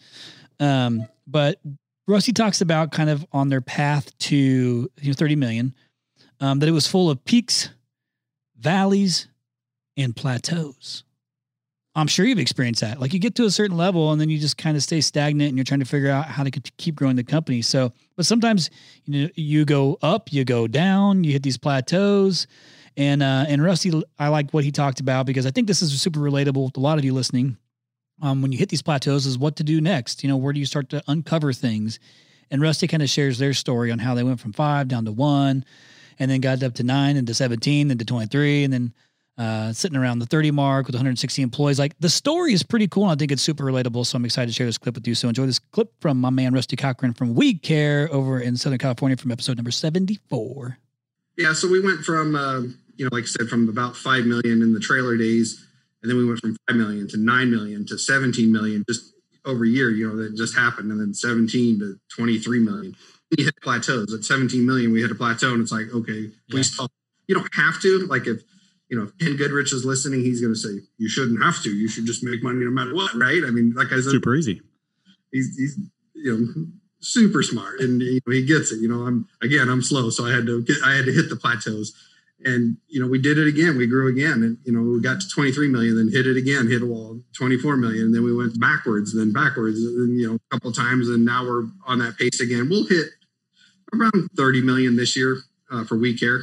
Um, 0.60 1.06
but 1.26 1.60
Rusty 2.06 2.32
talks 2.32 2.60
about 2.60 2.90
kind 2.90 3.10
of 3.10 3.24
on 3.32 3.48
their 3.48 3.60
path 3.60 4.16
to 4.18 4.36
you 4.36 4.90
know 5.02 5.12
30 5.12 5.36
million, 5.36 5.74
um, 6.40 6.58
that 6.58 6.68
it 6.68 6.72
was 6.72 6.86
full 6.86 7.10
of 7.10 7.24
peaks, 7.24 7.70
valleys, 8.58 9.28
and 9.96 10.14
plateaus. 10.14 11.04
I'm 11.94 12.06
sure 12.06 12.24
you've 12.24 12.38
experienced 12.38 12.80
that. 12.80 13.00
Like 13.00 13.12
you 13.12 13.18
get 13.18 13.34
to 13.34 13.44
a 13.44 13.50
certain 13.50 13.76
level 13.76 14.12
and 14.12 14.20
then 14.20 14.30
you 14.30 14.38
just 14.38 14.56
kind 14.56 14.76
of 14.76 14.82
stay 14.82 15.02
stagnant 15.02 15.50
and 15.50 15.58
you're 15.58 15.64
trying 15.64 15.80
to 15.80 15.86
figure 15.86 16.10
out 16.10 16.24
how 16.24 16.42
to 16.42 16.50
keep 16.50 16.94
growing 16.94 17.16
the 17.16 17.24
company. 17.24 17.60
So, 17.60 17.92
but 18.16 18.24
sometimes 18.24 18.70
you 19.04 19.22
know 19.22 19.28
you 19.34 19.64
go 19.64 19.98
up, 20.00 20.32
you 20.32 20.44
go 20.44 20.66
down, 20.66 21.22
you 21.22 21.32
hit 21.32 21.42
these 21.42 21.58
plateaus. 21.58 22.46
And 22.96 23.22
uh, 23.22 23.44
and 23.48 23.62
Rusty, 23.62 23.92
I 24.18 24.28
like 24.28 24.50
what 24.52 24.64
he 24.64 24.72
talked 24.72 25.00
about 25.00 25.26
because 25.26 25.46
I 25.46 25.50
think 25.50 25.66
this 25.66 25.82
is 25.82 25.98
super 26.00 26.20
relatable 26.20 26.72
to 26.72 26.80
a 26.80 26.82
lot 26.82 26.98
of 26.98 27.04
you 27.04 27.12
listening. 27.12 27.56
Um, 28.22 28.40
when 28.40 28.52
you 28.52 28.58
hit 28.58 28.68
these 28.68 28.82
plateaus, 28.82 29.26
is 29.26 29.36
what 29.36 29.56
to 29.56 29.64
do 29.64 29.80
next. 29.80 30.22
You 30.22 30.28
know, 30.28 30.36
where 30.36 30.52
do 30.52 30.60
you 30.60 30.66
start 30.66 30.88
to 30.90 31.02
uncover 31.08 31.52
things? 31.52 31.98
And 32.50 32.62
Rusty 32.62 32.86
kind 32.86 33.02
of 33.02 33.10
shares 33.10 33.38
their 33.38 33.52
story 33.52 33.90
on 33.90 33.98
how 33.98 34.14
they 34.14 34.22
went 34.22 34.40
from 34.40 34.52
five 34.52 34.88
down 34.88 35.04
to 35.04 35.12
one, 35.12 35.64
and 36.18 36.30
then 36.30 36.40
got 36.40 36.62
up 36.62 36.74
to 36.74 36.82
nine, 36.82 37.16
and 37.16 37.26
to 37.26 37.34
seventeen, 37.34 37.90
and 37.90 37.98
to 37.98 38.06
twenty 38.06 38.26
three, 38.26 38.64
and 38.64 38.72
then 38.72 38.94
uh, 39.38 39.72
sitting 39.72 39.96
around 39.96 40.18
the 40.18 40.26
30 40.26 40.50
mark 40.50 40.86
with 40.86 40.94
160 40.94 41.40
employees. 41.40 41.78
Like 41.78 41.98
the 41.98 42.10
story 42.10 42.52
is 42.52 42.62
pretty 42.62 42.86
cool. 42.86 43.04
And 43.04 43.12
I 43.12 43.16
think 43.16 43.32
it's 43.32 43.42
super 43.42 43.64
relatable. 43.64 44.04
So 44.04 44.16
I'm 44.16 44.24
excited 44.26 44.48
to 44.48 44.52
share 44.52 44.66
this 44.66 44.76
clip 44.76 44.94
with 44.94 45.08
you. 45.08 45.14
So 45.14 45.28
enjoy 45.28 45.46
this 45.46 45.58
clip 45.58 45.90
from 46.00 46.20
my 46.20 46.28
man, 46.30 46.52
Rusty 46.52 46.76
Cochran 46.76 47.14
from 47.14 47.34
We 47.34 47.54
Care 47.54 48.08
over 48.12 48.38
in 48.38 48.56
Southern 48.56 48.78
California 48.78 49.16
from 49.16 49.32
episode 49.32 49.56
number 49.56 49.70
74. 49.70 50.78
Yeah, 51.38 51.54
so 51.54 51.66
we 51.66 51.80
went 51.80 52.04
from 52.04 52.34
uh, 52.34 52.60
you 52.96 53.06
know, 53.06 53.08
like 53.10 53.24
I 53.24 53.26
said, 53.26 53.48
from 53.48 53.68
about 53.68 53.96
five 53.96 54.26
million 54.26 54.62
in 54.62 54.74
the 54.74 54.80
trailer 54.80 55.16
days, 55.16 55.66
and 56.02 56.10
then 56.10 56.16
we 56.18 56.24
went 56.26 56.40
from 56.40 56.56
five 56.68 56.76
million 56.76 57.08
to 57.08 57.16
nine 57.16 57.50
million 57.50 57.86
to 57.86 57.98
seventeen 57.98 58.50
million 58.52 58.84
just 58.88 59.12
over 59.44 59.64
a 59.64 59.68
year. 59.68 59.90
You 59.90 60.08
know, 60.08 60.16
that 60.16 60.36
just 60.36 60.56
happened, 60.56 60.90
and 60.90 61.00
then 61.00 61.14
seventeen 61.14 61.78
to 61.80 61.98
twenty-three 62.14 62.60
million. 62.60 62.94
We 63.36 63.44
hit 63.44 63.54
plateaus 63.62 64.12
at 64.12 64.24
seventeen 64.24 64.66
million. 64.66 64.92
We 64.92 65.00
hit 65.02 65.10
a 65.10 65.14
plateau, 65.14 65.52
and 65.52 65.62
it's 65.62 65.72
like, 65.72 65.86
okay, 65.94 66.30
we 66.52 66.62
still. 66.62 66.88
You 67.28 67.36
don't 67.36 67.54
have 67.54 67.80
to. 67.82 68.06
Like 68.06 68.26
if 68.26 68.42
you 68.88 68.98
know 68.98 69.04
if 69.04 69.18
Ken 69.18 69.36
Goodrich 69.36 69.72
is 69.72 69.84
listening, 69.84 70.20
he's 70.22 70.40
going 70.40 70.52
to 70.52 70.58
say 70.58 70.80
you 70.98 71.08
shouldn't 71.08 71.42
have 71.42 71.62
to. 71.62 71.70
You 71.70 71.88
should 71.88 72.04
just 72.04 72.22
make 72.24 72.42
money 72.42 72.64
no 72.64 72.70
matter 72.70 72.94
what, 72.94 73.14
right? 73.14 73.42
I 73.46 73.50
mean, 73.50 73.72
like 73.74 73.88
I 73.88 74.00
said, 74.00 74.10
Super 74.10 74.34
easy. 74.34 74.60
he's, 75.30 75.56
he's 75.56 75.78
you 76.14 76.36
know 76.36 76.66
super 77.00 77.42
smart 77.42 77.80
and 77.80 78.00
you 78.00 78.20
know, 78.24 78.32
he 78.32 78.46
gets 78.46 78.70
it 78.70 78.76
you 78.80 78.86
know 78.86 79.04
i'm 79.06 79.26
again 79.42 79.68
i'm 79.68 79.82
slow 79.82 80.08
so 80.08 80.24
i 80.24 80.30
had 80.30 80.46
to 80.46 80.62
get 80.62 80.76
i 80.84 80.94
had 80.94 81.04
to 81.04 81.10
hit 81.10 81.28
the 81.28 81.34
plateaus 81.34 81.92
and 82.44 82.76
you 82.88 83.00
know 83.00 83.06
we 83.06 83.20
did 83.20 83.38
it 83.38 83.46
again. 83.46 83.76
We 83.76 83.86
grew 83.86 84.08
again. 84.08 84.42
And 84.42 84.58
you 84.64 84.72
know 84.72 84.82
we 84.82 85.00
got 85.00 85.20
to 85.20 85.28
23 85.28 85.68
million 85.68 85.96
then 85.96 86.10
hit 86.10 86.26
it 86.26 86.36
again 86.36 86.68
hit 86.68 86.82
a 86.82 86.86
wall 86.86 87.20
24 87.36 87.76
million. 87.76 88.06
And 88.06 88.14
then 88.14 88.24
we 88.24 88.34
went 88.34 88.58
backwards 88.60 89.14
then 89.14 89.32
backwards 89.32 89.78
and 89.78 90.18
you 90.20 90.28
know 90.28 90.34
a 90.36 90.54
couple 90.54 90.72
times. 90.72 91.08
And 91.08 91.24
now 91.24 91.44
we're 91.44 91.64
on 91.86 91.98
that 91.98 92.18
pace 92.18 92.40
again. 92.40 92.68
We'll 92.68 92.86
hit 92.86 93.06
around 93.94 94.28
30 94.36 94.62
million 94.62 94.96
this 94.96 95.16
year 95.16 95.38
uh, 95.70 95.84
for 95.84 95.96
we 95.96 96.16
care. 96.16 96.42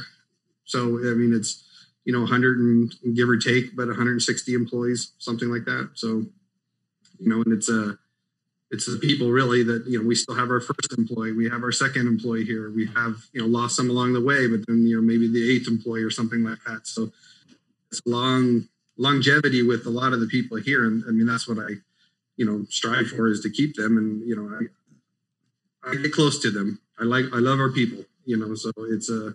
So 0.64 0.98
i 0.98 1.14
mean 1.14 1.34
it's 1.34 1.66
you 2.04 2.12
know 2.12 2.20
100 2.20 2.58
and 2.58 2.92
give 3.14 3.28
or 3.28 3.36
take 3.36 3.76
but 3.76 3.88
160 3.88 4.54
employees 4.54 5.12
something 5.18 5.48
like 5.48 5.64
that. 5.64 5.90
So 5.94 6.24
you 7.18 7.28
know 7.28 7.42
and 7.42 7.52
it's 7.52 7.68
a 7.68 7.98
it's 8.70 8.86
the 8.86 8.98
people 8.98 9.30
really 9.30 9.62
that 9.64 9.84
you 9.86 10.00
know 10.00 10.06
we 10.06 10.14
still 10.14 10.34
have 10.34 10.50
our 10.50 10.60
first 10.60 10.92
employee 10.96 11.32
we 11.32 11.48
have 11.48 11.62
our 11.62 11.72
second 11.72 12.06
employee 12.06 12.44
here 12.44 12.70
we 12.70 12.86
have 12.86 13.16
you 13.32 13.40
know 13.40 13.46
lost 13.46 13.76
some 13.76 13.90
along 13.90 14.12
the 14.12 14.20
way 14.20 14.46
but 14.46 14.64
then 14.66 14.86
you 14.86 14.96
know 14.96 15.02
maybe 15.02 15.28
the 15.28 15.54
eighth 15.54 15.68
employee 15.68 16.02
or 16.02 16.10
something 16.10 16.42
like 16.42 16.58
that 16.66 16.86
so 16.86 17.10
it's 17.90 18.00
long 18.06 18.68
longevity 18.96 19.62
with 19.62 19.86
a 19.86 19.90
lot 19.90 20.12
of 20.12 20.20
the 20.20 20.26
people 20.26 20.56
here 20.56 20.84
and 20.84 21.04
i 21.08 21.10
mean 21.10 21.26
that's 21.26 21.48
what 21.48 21.58
i 21.58 21.74
you 22.36 22.46
know 22.46 22.64
strive 22.70 23.08
for 23.08 23.28
is 23.28 23.40
to 23.40 23.50
keep 23.50 23.74
them 23.74 23.98
and 23.98 24.26
you 24.26 24.36
know 24.36 24.58
i, 24.58 25.90
I 25.90 25.96
get 25.96 26.12
close 26.12 26.40
to 26.42 26.50
them 26.50 26.80
i 26.98 27.04
like 27.04 27.26
i 27.32 27.38
love 27.38 27.58
our 27.58 27.70
people 27.70 28.04
you 28.24 28.36
know 28.36 28.54
so 28.54 28.70
it's 28.78 29.10
a 29.10 29.34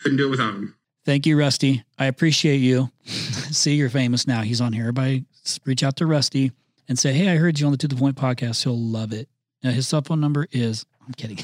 couldn't 0.00 0.18
do 0.18 0.26
it 0.26 0.30
without 0.30 0.52
them 0.52 0.74
Thank 1.04 1.24
you, 1.24 1.38
Rusty. 1.38 1.84
I 1.98 2.04
appreciate 2.04 2.58
you. 2.58 2.90
See, 3.04 3.76
you're 3.76 3.88
famous 3.88 4.26
now. 4.26 4.42
He's 4.42 4.60
on 4.60 4.74
here. 4.74 4.82
Everybody 4.82 5.24
reach 5.64 5.82
out 5.82 5.96
to 5.96 6.06
Rusty 6.06 6.52
and 6.88 6.98
say, 6.98 7.12
Hey, 7.12 7.28
I 7.28 7.36
heard 7.36 7.58
you 7.58 7.66
on 7.66 7.72
the 7.72 7.78
To 7.78 7.88
the 7.88 7.96
Point 7.96 8.16
podcast. 8.16 8.62
He'll 8.64 8.78
love 8.78 9.12
it. 9.12 9.28
Now, 9.62 9.70
his 9.70 9.88
cell 9.88 10.02
phone 10.02 10.20
number 10.20 10.46
is, 10.52 10.86
I'm 11.06 11.14
kidding. 11.14 11.38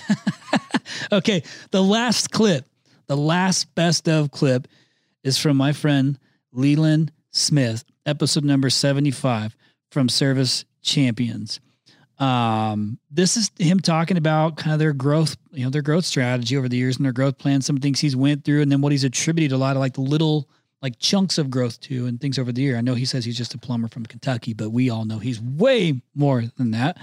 okay. 1.12 1.42
The 1.70 1.82
last 1.82 2.30
clip, 2.30 2.66
the 3.06 3.16
last 3.16 3.74
best 3.74 4.08
of 4.08 4.30
clip 4.30 4.68
is 5.22 5.38
from 5.38 5.56
my 5.56 5.72
friend 5.72 6.18
Leland 6.52 7.12
Smith, 7.30 7.84
episode 8.06 8.44
number 8.44 8.70
75 8.70 9.56
from 9.90 10.08
Service 10.08 10.64
Champions. 10.82 11.60
Um, 12.18 12.98
this 13.10 13.36
is 13.36 13.50
him 13.58 13.80
talking 13.80 14.16
about 14.16 14.56
kind 14.56 14.72
of 14.72 14.78
their 14.78 14.92
growth, 14.92 15.36
you 15.52 15.64
know, 15.64 15.70
their 15.70 15.82
growth 15.82 16.04
strategy 16.04 16.56
over 16.56 16.68
the 16.68 16.76
years 16.76 16.96
and 16.96 17.04
their 17.04 17.12
growth 17.12 17.38
plan, 17.38 17.60
some 17.60 17.78
things 17.78 17.98
he's 17.98 18.14
went 18.14 18.44
through, 18.44 18.62
and 18.62 18.70
then 18.70 18.80
what 18.80 18.92
he's 18.92 19.02
attributed 19.02 19.52
a 19.52 19.58
lot 19.58 19.74
of 19.74 19.80
like 19.80 19.94
the 19.94 20.00
little 20.00 20.48
like 20.84 20.98
chunks 20.98 21.38
of 21.38 21.48
growth 21.48 21.80
too 21.80 22.04
and 22.04 22.20
things 22.20 22.38
over 22.38 22.52
the 22.52 22.60
year. 22.60 22.76
I 22.76 22.82
know 22.82 22.92
he 22.92 23.06
says 23.06 23.24
he's 23.24 23.38
just 23.38 23.54
a 23.54 23.58
plumber 23.58 23.88
from 23.88 24.04
Kentucky, 24.04 24.52
but 24.52 24.68
we 24.68 24.90
all 24.90 25.06
know 25.06 25.18
he's 25.18 25.40
way 25.40 26.02
more 26.14 26.44
than 26.58 26.72
that. 26.72 26.98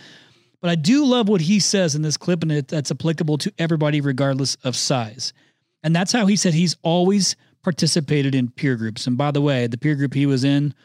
But 0.61 0.69
I 0.69 0.75
do 0.75 1.03
love 1.03 1.27
what 1.27 1.41
he 1.41 1.59
says 1.59 1.95
in 1.95 2.03
this 2.03 2.15
clip, 2.15 2.43
and 2.43 2.51
it, 2.51 2.67
that's 2.67 2.91
applicable 2.91 3.39
to 3.39 3.51
everybody 3.57 3.99
regardless 3.99 4.53
of 4.63 4.75
size. 4.75 5.33
And 5.81 5.95
that's 5.95 6.11
how 6.11 6.27
he 6.27 6.35
said 6.35 6.53
he's 6.53 6.77
always 6.83 7.35
participated 7.63 8.35
in 8.35 8.51
peer 8.51 8.75
groups. 8.75 9.07
And 9.07 9.17
by 9.17 9.31
the 9.31 9.41
way, 9.41 9.65
the 9.65 9.79
peer 9.79 9.95
group 9.95 10.13
he 10.13 10.27
was 10.27 10.43
in 10.43 10.75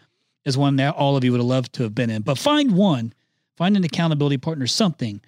is 0.47 0.57
one 0.57 0.77
that 0.77 0.95
all 0.95 1.19
of 1.19 1.23
you 1.23 1.33
would 1.33 1.41
have 1.41 1.47
loved 1.47 1.75
to 1.75 1.83
have 1.83 1.95
been 1.95 2.09
in. 2.09 2.23
But 2.23 2.39
find 2.39 2.73
one, 2.73 3.13
find 3.59 3.77
an 3.77 3.85
accountability 3.85 4.39
partner, 4.39 4.67
something. 4.67 5.21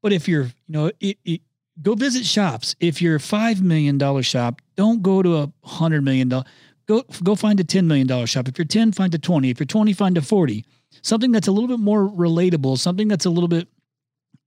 But 0.00 0.14
if 0.14 0.26
you're, 0.26 0.44
you 0.44 0.52
know, 0.68 0.90
it, 1.00 1.18
it, 1.26 1.42
go 1.82 1.94
visit 1.94 2.24
shops. 2.24 2.76
If 2.80 3.02
you're 3.02 3.16
a 3.16 3.20
five 3.20 3.60
million 3.60 3.98
dollar 3.98 4.22
shop, 4.22 4.62
don't 4.76 5.02
go 5.02 5.22
to 5.22 5.36
a 5.36 5.52
hundred 5.64 6.02
million 6.02 6.30
dollar. 6.30 6.44
Go 6.90 7.04
go 7.22 7.36
find 7.36 7.60
a 7.60 7.64
ten 7.64 7.86
million 7.86 8.08
dollar 8.08 8.26
shop. 8.26 8.48
If 8.48 8.58
you're 8.58 8.64
ten, 8.64 8.90
find 8.90 9.14
a 9.14 9.18
twenty. 9.18 9.48
If 9.48 9.60
you're 9.60 9.66
twenty, 9.66 9.92
find 9.92 10.18
a 10.18 10.22
forty. 10.22 10.64
Something 11.02 11.30
that's 11.30 11.46
a 11.46 11.52
little 11.52 11.68
bit 11.68 11.78
more 11.78 12.00
relatable. 12.00 12.78
Something 12.78 13.06
that's 13.06 13.26
a 13.26 13.30
little 13.30 13.46
bit 13.46 13.68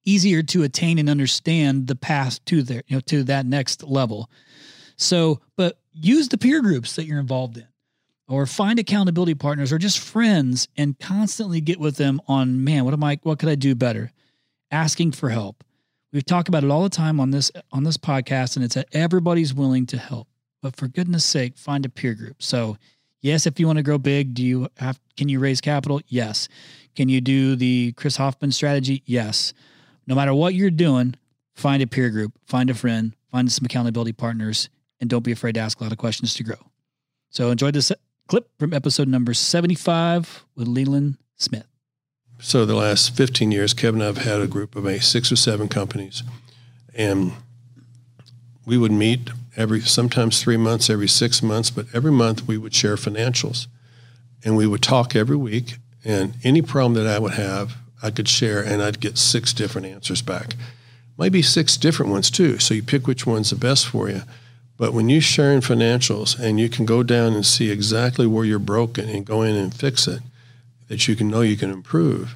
easier 0.04 0.44
to 0.44 0.64
attain 0.64 1.00
and 1.00 1.10
understand 1.10 1.88
the 1.88 1.96
path 1.96 2.44
to 2.44 2.62
there, 2.62 2.84
you 2.88 2.98
know, 2.98 3.00
to 3.00 3.24
that 3.24 3.46
next 3.46 3.82
level. 3.82 4.30
So, 4.98 5.40
but 5.56 5.80
use 5.94 6.28
the 6.28 6.38
peer 6.38 6.62
groups 6.62 6.98
that 6.98 7.06
you're 7.06 7.22
involved 7.22 7.56
in 7.56 7.68
or 8.28 8.46
find 8.46 8.78
accountability 8.78 9.36
partners 9.36 9.72
or 9.72 9.78
just 9.78 10.00
friends 10.00 10.68
and 10.76 11.00
constantly 11.00 11.62
get 11.62 11.80
with 11.80 11.96
them 11.96 12.20
on, 12.28 12.62
man, 12.62 12.84
what 12.84 12.94
am 12.94 13.06
I 13.06 13.20
what 13.24 13.40
could 13.40 13.48
I 13.48 13.56
do 13.56 13.74
better? 13.74 14.12
Asking 14.70 15.14
for 15.14 15.30
help. 15.30 15.64
We've 16.12 16.26
talked 16.26 16.50
about 16.50 16.66
it 16.66 16.72
all 16.72 16.84
the 16.84 16.90
time 16.90 17.22
on 17.22 17.32
this 17.32 17.54
on 17.72 17.86
this 17.86 17.96
podcast 17.96 18.58
and 18.58 18.66
it's 18.66 18.76
that 18.76 18.90
everybody's 18.92 19.54
willing 19.54 19.86
to 19.86 19.98
help. 19.98 20.28
But 20.64 20.76
for 20.76 20.88
goodness 20.88 21.24
sake, 21.24 21.60
find 21.60 21.86
a 21.86 21.90
peer 21.90 22.16
group. 22.16 22.42
So, 22.42 22.78
yes, 23.22 23.46
if 23.46 23.60
you 23.60 23.68
want 23.68 23.78
to 23.78 23.84
grow 23.84 24.00
big, 24.00 24.34
do 24.34 24.44
you 24.44 24.68
have 24.78 25.00
can 25.16 25.30
you 25.30 25.40
raise 25.40 25.62
capital? 25.62 26.02
Yes. 26.08 26.48
Can 26.96 27.08
you 27.08 27.22
do 27.22 27.56
the 27.56 27.92
Chris 27.92 28.18
Hoffman 28.18 28.52
strategy? 28.52 29.04
Yes 29.06 29.54
no 30.08 30.16
matter 30.16 30.34
what 30.34 30.54
you're 30.54 30.70
doing, 30.70 31.16
find 31.54 31.82
a 31.82 31.88
peer 31.88 32.10
group, 32.10 32.34
find 32.46 32.70
a 32.70 32.74
friend, 32.74 33.16
find 33.32 33.52
some 33.52 33.66
accountability 33.66 34.14
partners, 34.14 34.70
and 35.00 35.10
don't 35.10 35.24
be 35.24 35.32
afraid 35.32 35.56
to 35.56 35.62
ask 35.62 35.80
a 35.80 35.84
lot 35.84 35.92
of 35.92 35.98
questions 35.98 36.34
to 36.36 36.44
grow. 36.44 36.56
So 37.30 37.50
enjoy 37.50 37.72
this 37.72 37.92
clip 38.28 38.50
from 38.60 38.74
episode 38.74 39.08
number 39.08 39.34
75 39.34 40.46
with 40.56 40.68
Leland 40.68 41.18
Smith. 41.36 41.68
so 42.40 42.66
the 42.66 42.76
last 42.76 43.16
15 43.16 43.52
years, 43.52 43.74
Kevin 43.74 44.02
and 44.02 44.10
I've 44.10 44.24
had 44.24 44.42
a 44.42 44.48
group 44.48 44.76
of 44.76 44.84
maybe 44.84 45.00
six 45.00 45.32
or 45.32 45.36
seven 45.36 45.68
companies, 45.68 46.24
and 46.94 47.34
we 48.66 48.78
would 48.78 48.92
meet 48.92 49.30
every 49.56 49.82
sometimes 49.82 50.42
three 50.42 50.58
months, 50.58 50.90
every 50.90 51.08
six 51.08 51.42
months, 51.44 51.70
but 51.70 51.86
every 51.94 52.12
month 52.12 52.48
we 52.48 52.58
would 52.58 52.74
share 52.74 52.96
financials, 52.96 53.68
and 54.44 54.58
we 54.58 54.68
would 54.68 54.82
talk 54.82 55.16
every 55.16 55.38
week. 55.38 55.78
And 56.06 56.36
any 56.44 56.62
problem 56.62 56.94
that 56.96 57.08
I 57.08 57.20
would 57.20 57.34
have, 57.34 57.78
I 58.02 58.12
could 58.12 58.28
share, 58.28 58.62
and 58.62 58.82
I'd 58.82 59.00
get 59.00 59.18
six 59.18 59.54
different 59.54 59.88
answers 59.88 60.22
back. 60.22 60.56
Might 61.18 61.32
be 61.32 61.42
six 61.42 61.78
different 61.78 62.12
ones 62.12 62.30
too. 62.30 62.60
So 62.60 62.74
you 62.74 62.84
pick 62.84 63.08
which 63.08 63.26
one's 63.26 63.52
the 63.52 63.56
best 63.56 63.88
for 63.88 64.10
you. 64.10 64.24
But 64.78 64.94
when 64.94 65.08
you 65.08 65.22
share 65.22 65.54
in 65.54 65.62
financials 65.62 66.38
and 66.38 66.60
you 66.60 66.68
can 66.68 66.86
go 66.86 67.04
down 67.04 67.34
and 67.34 67.46
see 67.46 67.70
exactly 67.70 68.26
where 68.26 68.44
you're 68.44 68.60
broken 68.60 69.08
and 69.08 69.26
go 69.26 69.44
in 69.44 69.56
and 69.56 69.74
fix 69.74 70.08
it, 70.08 70.22
that 70.88 71.08
you 71.08 71.16
can 71.16 71.30
know 71.30 71.42
you 71.42 71.56
can 71.56 71.72
improve, 71.72 72.36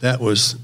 that 0.00 0.20
was 0.20 0.56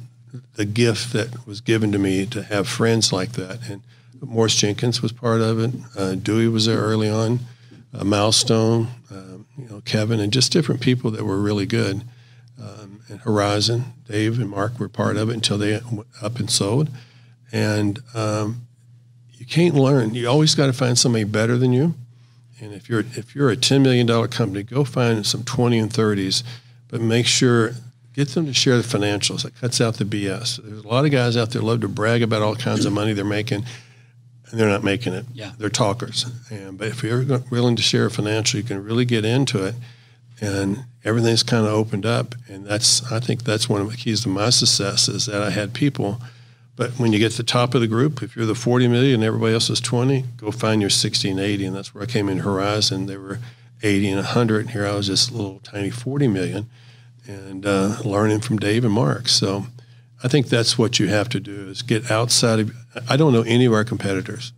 the 0.55 0.64
gift 0.64 1.12
that 1.12 1.47
was 1.47 1.61
given 1.61 1.93
to 1.93 1.99
me 1.99 2.26
to 2.26 2.43
have 2.43 2.68
friends 2.68 3.12
like 3.12 3.33
that. 3.33 3.66
And 3.68 3.83
Morris 4.21 4.55
Jenkins 4.55 5.03
was 5.03 5.12
part 5.12 5.41
of 5.41 5.59
it. 5.59 5.75
Uh, 5.97 6.14
Dewey 6.14 6.49
was 6.49 6.66
there 6.66 6.79
early 6.79 7.09
on. 7.09 7.41
Uh, 7.95 8.05
Milestone, 8.05 8.89
um, 9.11 9.47
you 9.57 9.69
know, 9.69 9.81
Kevin, 9.85 10.21
and 10.21 10.33
just 10.33 10.53
different 10.53 10.81
people 10.81 11.11
that 11.11 11.25
were 11.25 11.39
really 11.39 11.66
good. 11.66 12.03
Um, 12.61 13.01
and 13.09 13.21
Horizon, 13.21 13.85
Dave 14.09 14.39
and 14.39 14.51
Mark 14.51 14.79
were 14.79 14.89
part 14.89 15.16
of 15.16 15.31
it 15.31 15.35
until 15.35 15.59
they 15.59 15.81
went 15.91 16.09
up 16.21 16.39
and 16.39 16.51
sold. 16.51 16.91
And 17.53 18.01
um, 18.14 18.66
you 19.35 19.47
can't 19.47 19.75
learn. 19.75 20.14
You 20.14 20.29
always 20.29 20.55
got 20.55 20.66
to 20.66 20.73
find 20.73 20.99
somebody 20.99 21.25
better 21.25 21.57
than 21.57 21.73
you. 21.73 21.95
And 22.61 22.75
if 22.75 22.89
you're 22.89 23.05
if 23.14 23.35
you're 23.35 23.51
a 23.51 23.57
ten 23.57 23.83
million 23.83 24.07
dollar 24.07 24.27
company, 24.29 24.64
go 24.64 24.85
find 24.85 25.25
some 25.25 25.45
twenty 25.45 25.79
and 25.79 25.93
thirties, 25.93 26.43
but 26.89 27.01
make 27.01 27.27
sure 27.27 27.73
get 28.14 28.31
them 28.31 28.47
to 28.47 28.53
share 28.53 28.77
the 28.77 28.83
financials. 28.83 29.45
That 29.45 29.55
cuts 29.55 29.81
out 29.81 29.95
the 29.95 30.05
BS. 30.05 30.61
There's 30.62 30.85
a 30.85 30.89
lot 30.89 31.05
of 31.05 31.12
guys 31.12 31.37
out 31.37 31.51
there 31.51 31.62
love 31.62 31.83
to 31.83 31.89
brag 31.89 32.21
about 32.21 32.43
all 32.43 32.57
kinds 32.57 32.85
of 32.85 32.93
money 32.93 33.12
they're 33.12 33.25
making, 33.25 33.64
and 34.51 34.59
they're 34.59 34.68
not 34.68 34.84
making 34.84 35.12
it. 35.12 35.26
Yeah. 35.32 35.53
they're 35.59 35.68
talkers. 35.68 36.26
And 36.51 36.78
but 36.78 36.88
if 36.88 37.03
you're 37.03 37.24
willing 37.51 37.76
to 37.76 37.82
share 37.82 38.07
a 38.07 38.11
financial, 38.11 38.59
you 38.59 38.64
can 38.64 38.82
really 38.82 39.05
get 39.05 39.24
into 39.24 39.64
it, 39.64 39.74
and 40.40 40.84
everything's 41.05 41.42
kind 41.42 41.66
of 41.66 41.72
opened 41.72 42.07
up. 42.07 42.34
And 42.49 42.66
that's 42.66 43.11
I 43.12 43.20
think 43.20 43.44
that's 43.44 43.68
one 43.68 43.80
of 43.80 43.90
the 43.90 43.96
keys 43.96 44.22
to 44.22 44.28
my 44.28 44.51
success 44.51 45.09
is 45.09 45.26
that 45.26 45.42
I 45.42 45.51
had 45.51 45.74
people 45.74 46.20
but 46.78 46.92
when 46.92 47.12
you 47.12 47.18
get 47.18 47.32
to 47.32 47.38
the 47.38 47.42
top 47.42 47.74
of 47.74 47.80
the 47.80 47.88
group, 47.88 48.22
if 48.22 48.36
you're 48.36 48.46
the 48.46 48.55
40 48.55 48.86
million 48.86 49.16
and 49.16 49.24
everybody 49.24 49.53
else 49.53 49.68
is 49.68 49.80
20, 49.80 50.22
go 50.36 50.53
find 50.53 50.80
your 50.80 50.90
60 50.90 51.28
and 51.28 51.40
80. 51.40 51.66
And 51.66 51.76
that's 51.76 51.92
where 51.92 52.05
I 52.05 52.07
came 52.07 52.28
in 52.28 52.38
Horizon. 52.38 53.07
They 53.07 53.16
were 53.16 53.40
80 53.82 54.11
and 54.11 54.16
100. 54.18 54.61
And 54.61 54.70
here 54.70 54.86
I 54.86 54.94
was 54.94 55.09
just 55.09 55.32
a 55.32 55.34
little 55.34 55.59
tiny 55.59 55.90
40 55.90 56.28
million 56.28 56.70
and 57.26 57.66
uh, 57.66 57.96
learning 58.05 58.42
from 58.42 58.59
Dave 58.59 58.84
and 58.84 58.94
Mark. 58.94 59.28
So 59.28 59.66
I 60.23 60.29
think 60.29 60.49
that's 60.49 60.77
what 60.77 60.99
you 60.99 61.09
have 61.09 61.29
to 61.31 61.41
do 61.41 61.69
is 61.69 61.83
get 61.83 62.11
outside 62.11 62.61
of, 62.61 62.73
I 63.09 63.16
don't 63.16 63.33
know 63.33 63.43
any 63.43 63.66
of 63.66 63.73
our 63.73 63.85
competitors. 63.85 64.53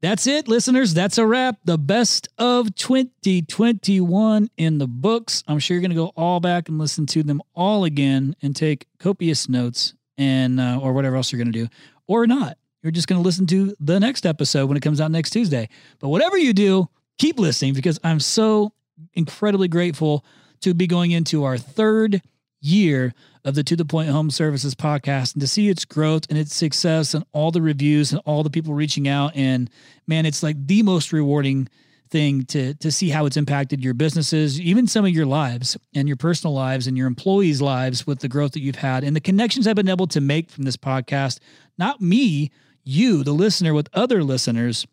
That's 0.00 0.26
it, 0.26 0.46
listeners. 0.46 0.94
That's 0.94 1.18
a 1.18 1.26
wrap. 1.26 1.58
The 1.64 1.78
best 1.78 2.28
of 2.38 2.74
2021 2.76 4.50
in 4.56 4.78
the 4.78 4.86
books. 4.86 5.42
I'm 5.48 5.58
sure 5.58 5.74
you're 5.74 5.80
going 5.80 5.90
to 5.90 5.96
go 5.96 6.12
all 6.16 6.38
back 6.38 6.68
and 6.68 6.78
listen 6.78 7.06
to 7.06 7.22
them 7.22 7.42
all 7.54 7.84
again 7.84 8.36
and 8.42 8.54
take 8.54 8.86
copious 8.98 9.48
notes 9.48 9.94
and 10.18 10.60
uh, 10.60 10.78
or 10.80 10.92
whatever 10.92 11.16
else 11.16 11.32
you're 11.32 11.42
going 11.42 11.52
to 11.52 11.58
do, 11.64 11.68
or 12.06 12.26
not. 12.26 12.58
You're 12.82 12.92
just 12.92 13.08
going 13.08 13.20
to 13.20 13.24
listen 13.24 13.46
to 13.48 13.74
the 13.80 13.98
next 13.98 14.26
episode 14.26 14.66
when 14.66 14.76
it 14.76 14.82
comes 14.82 15.00
out 15.00 15.10
next 15.10 15.30
Tuesday. 15.30 15.68
But 15.98 16.08
whatever 16.08 16.36
you 16.36 16.52
do, 16.52 16.88
keep 17.18 17.38
listening 17.38 17.74
because 17.74 17.98
I'm 18.04 18.20
so 18.20 18.72
incredibly 19.14 19.68
grateful 19.68 20.24
to 20.60 20.74
be 20.74 20.86
going 20.86 21.10
into 21.10 21.44
our 21.44 21.58
third 21.58 22.22
year 22.60 23.14
of 23.44 23.54
the 23.54 23.64
To 23.64 23.76
the 23.76 23.84
Point 23.84 24.10
Home 24.10 24.30
Services 24.30 24.74
podcast 24.74 25.34
and 25.34 25.40
to 25.40 25.46
see 25.46 25.68
its 25.68 25.84
growth 25.84 26.24
and 26.28 26.38
its 26.38 26.54
success 26.54 27.14
and 27.14 27.24
all 27.32 27.50
the 27.50 27.62
reviews 27.62 28.12
and 28.12 28.20
all 28.24 28.42
the 28.42 28.50
people 28.50 28.74
reaching 28.74 29.08
out. 29.08 29.32
And 29.34 29.70
man, 30.06 30.26
it's 30.26 30.42
like 30.42 30.66
the 30.66 30.82
most 30.82 31.12
rewarding 31.12 31.68
thing 32.10 32.44
to 32.44 32.74
to 32.74 32.90
see 32.90 33.08
how 33.08 33.24
it's 33.26 33.36
impacted 33.36 33.82
your 33.82 33.94
businesses, 33.94 34.60
even 34.60 34.86
some 34.86 35.04
of 35.04 35.12
your 35.12 35.26
lives 35.26 35.76
and 35.94 36.08
your 36.08 36.16
personal 36.16 36.52
lives 36.52 36.86
and 36.86 36.96
your 36.96 37.06
employees' 37.06 37.62
lives 37.62 38.06
with 38.06 38.18
the 38.20 38.28
growth 38.28 38.52
that 38.52 38.60
you've 38.60 38.76
had 38.76 39.04
and 39.04 39.14
the 39.14 39.20
connections 39.20 39.66
I've 39.66 39.76
been 39.76 39.88
able 39.88 40.08
to 40.08 40.20
make 40.20 40.50
from 40.50 40.64
this 40.64 40.76
podcast. 40.76 41.38
Not 41.78 42.00
me, 42.00 42.50
you, 42.84 43.22
the 43.22 43.32
listener, 43.32 43.74
with 43.74 43.88
other 43.92 44.24
listeners 44.24 44.86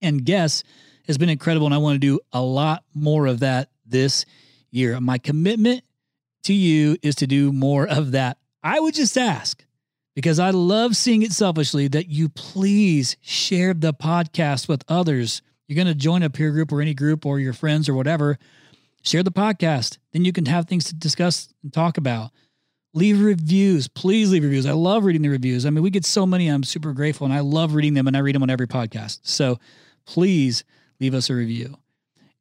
and 0.00 0.24
guests 0.24 0.62
has 1.06 1.18
been 1.18 1.28
incredible. 1.28 1.66
And 1.66 1.74
I 1.74 1.78
want 1.78 1.96
to 1.96 1.98
do 1.98 2.20
a 2.32 2.42
lot 2.42 2.84
more 2.94 3.26
of 3.26 3.40
that 3.40 3.70
this 3.84 4.24
year. 4.70 5.00
My 5.00 5.18
commitment 5.18 5.82
to 6.46 6.54
you 6.54 6.96
is 7.02 7.14
to 7.16 7.26
do 7.26 7.52
more 7.52 7.86
of 7.86 8.12
that. 8.12 8.38
I 8.62 8.80
would 8.80 8.94
just 8.94 9.16
ask 9.16 9.64
because 10.14 10.38
I 10.38 10.50
love 10.50 10.96
seeing 10.96 11.22
it 11.22 11.32
selfishly 11.32 11.88
that 11.88 12.08
you 12.08 12.28
please 12.28 13.16
share 13.20 13.74
the 13.74 13.94
podcast 13.94 14.68
with 14.68 14.84
others 14.88 15.42
you're 15.66 15.76
going 15.76 15.88
to 15.88 15.94
join 15.94 16.22
a 16.22 16.30
peer 16.30 16.50
group 16.50 16.72
or 16.72 16.80
any 16.80 16.94
group 16.94 17.26
or 17.26 17.40
your 17.40 17.52
friends 17.52 17.88
or 17.88 17.94
whatever, 17.94 18.38
share 19.02 19.22
the 19.22 19.32
podcast. 19.32 19.98
Then 20.12 20.24
you 20.24 20.32
can 20.32 20.46
have 20.46 20.66
things 20.66 20.84
to 20.84 20.94
discuss 20.94 21.52
and 21.62 21.72
talk 21.72 21.98
about. 21.98 22.30
Leave 22.94 23.20
reviews. 23.20 23.88
Please 23.88 24.30
leave 24.30 24.44
reviews. 24.44 24.64
I 24.64 24.72
love 24.72 25.04
reading 25.04 25.22
the 25.22 25.28
reviews. 25.28 25.66
I 25.66 25.70
mean, 25.70 25.82
we 25.82 25.90
get 25.90 26.04
so 26.04 26.24
many. 26.24 26.48
I'm 26.48 26.62
super 26.62 26.92
grateful 26.92 27.24
and 27.24 27.34
I 27.34 27.40
love 27.40 27.74
reading 27.74 27.94
them 27.94 28.06
and 28.06 28.16
I 28.16 28.20
read 28.20 28.34
them 28.34 28.42
on 28.42 28.50
every 28.50 28.66
podcast. 28.66 29.20
So 29.22 29.58
please 30.06 30.64
leave 31.00 31.14
us 31.14 31.28
a 31.28 31.34
review. 31.34 31.76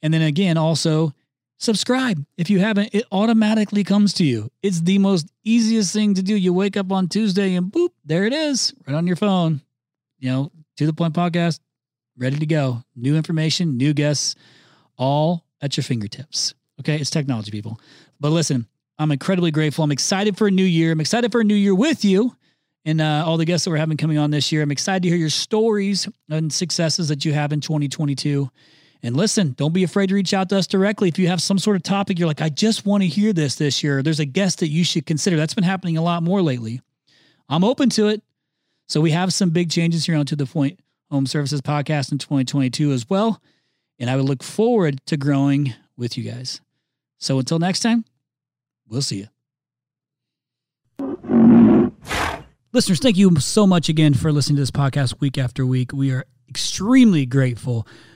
And 0.01 0.13
then 0.13 0.21
again, 0.21 0.57
also 0.57 1.13
subscribe. 1.57 2.25
If 2.37 2.49
you 2.49 2.59
haven't, 2.59 2.93
it 2.93 3.05
automatically 3.11 3.83
comes 3.83 4.13
to 4.15 4.25
you. 4.25 4.51
It's 4.61 4.81
the 4.81 4.97
most 4.99 5.31
easiest 5.43 5.93
thing 5.93 6.13
to 6.15 6.23
do. 6.23 6.35
You 6.35 6.53
wake 6.53 6.77
up 6.77 6.91
on 6.91 7.07
Tuesday 7.07 7.55
and 7.55 7.71
boop, 7.71 7.89
there 8.03 8.25
it 8.25 8.33
is, 8.33 8.73
right 8.87 8.95
on 8.95 9.07
your 9.07 9.15
phone. 9.15 9.61
You 10.19 10.31
know, 10.31 10.51
to 10.77 10.85
the 10.85 10.93
point 10.93 11.13
podcast, 11.13 11.59
ready 12.17 12.37
to 12.39 12.45
go. 12.45 12.83
New 12.95 13.15
information, 13.15 13.77
new 13.77 13.93
guests, 13.93 14.35
all 14.97 15.45
at 15.61 15.77
your 15.77 15.83
fingertips. 15.83 16.53
Okay, 16.79 16.97
it's 16.97 17.09
technology, 17.09 17.51
people. 17.51 17.79
But 18.19 18.29
listen, 18.29 18.67
I'm 18.97 19.11
incredibly 19.11 19.51
grateful. 19.51 19.83
I'm 19.83 19.91
excited 19.91 20.37
for 20.37 20.47
a 20.47 20.51
new 20.51 20.63
year. 20.63 20.91
I'm 20.91 21.01
excited 21.01 21.31
for 21.31 21.41
a 21.41 21.43
new 21.43 21.55
year 21.55 21.75
with 21.75 22.05
you 22.05 22.35
and 22.85 23.01
uh, 23.01 23.23
all 23.25 23.37
the 23.37 23.45
guests 23.45 23.65
that 23.65 23.71
we're 23.71 23.77
having 23.77 23.97
coming 23.97 24.17
on 24.17 24.31
this 24.31 24.51
year. 24.51 24.61
I'm 24.61 24.71
excited 24.71 25.03
to 25.03 25.09
hear 25.09 25.17
your 25.17 25.29
stories 25.29 26.07
and 26.29 26.51
successes 26.53 27.09
that 27.09 27.25
you 27.25 27.33
have 27.33 27.51
in 27.51 27.61
2022. 27.61 28.49
And 29.03 29.15
listen, 29.15 29.53
don't 29.57 29.73
be 29.73 29.83
afraid 29.83 30.09
to 30.09 30.15
reach 30.15 30.33
out 30.33 30.49
to 30.49 30.57
us 30.57 30.67
directly 30.67 31.07
if 31.07 31.19
you 31.19 31.27
have 31.27 31.41
some 31.41 31.59
sort 31.59 31.75
of 31.75 31.83
topic 31.83 32.17
you're 32.17 32.27
like, 32.27 32.41
I 32.41 32.49
just 32.49 32.85
want 32.85 33.03
to 33.03 33.07
hear 33.07 33.33
this 33.33 33.55
this 33.55 33.83
year. 33.83 34.01
There's 34.01 34.19
a 34.19 34.25
guest 34.25 34.59
that 34.59 34.69
you 34.69 34.83
should 34.83 35.05
consider. 35.05 35.37
That's 35.37 35.53
been 35.53 35.63
happening 35.63 35.97
a 35.97 36.01
lot 36.01 36.23
more 36.23 36.41
lately. 36.41 36.81
I'm 37.47 37.63
open 37.63 37.89
to 37.91 38.07
it. 38.07 38.23
So 38.87 39.01
we 39.01 39.11
have 39.11 39.33
some 39.33 39.49
big 39.49 39.69
changes 39.69 40.05
here 40.05 40.15
on 40.15 40.25
To 40.27 40.35
the 40.35 40.45
Point 40.45 40.79
Home 41.11 41.25
Services 41.25 41.61
podcast 41.61 42.11
in 42.11 42.17
2022 42.17 42.91
as 42.91 43.09
well. 43.09 43.41
And 43.99 44.09
I 44.09 44.15
would 44.15 44.25
look 44.25 44.43
forward 44.43 45.05
to 45.05 45.17
growing 45.17 45.73
with 45.97 46.17
you 46.17 46.29
guys. 46.29 46.61
So 47.19 47.39
until 47.39 47.59
next 47.59 47.79
time, 47.79 48.05
we'll 48.87 49.01
see 49.01 49.19
you. 49.19 49.27
Listeners, 52.73 52.99
thank 52.99 53.15
you 53.15 53.33
so 53.39 53.65
much 53.65 53.87
again 53.87 54.13
for 54.13 54.31
listening 54.31 54.57
to 54.57 54.61
this 54.61 54.71
podcast 54.71 55.21
week 55.21 55.37
after 55.37 55.65
week. 55.65 55.93
We 55.93 56.11
are 56.11 56.25
extremely 56.49 57.25
grateful. 57.25 57.87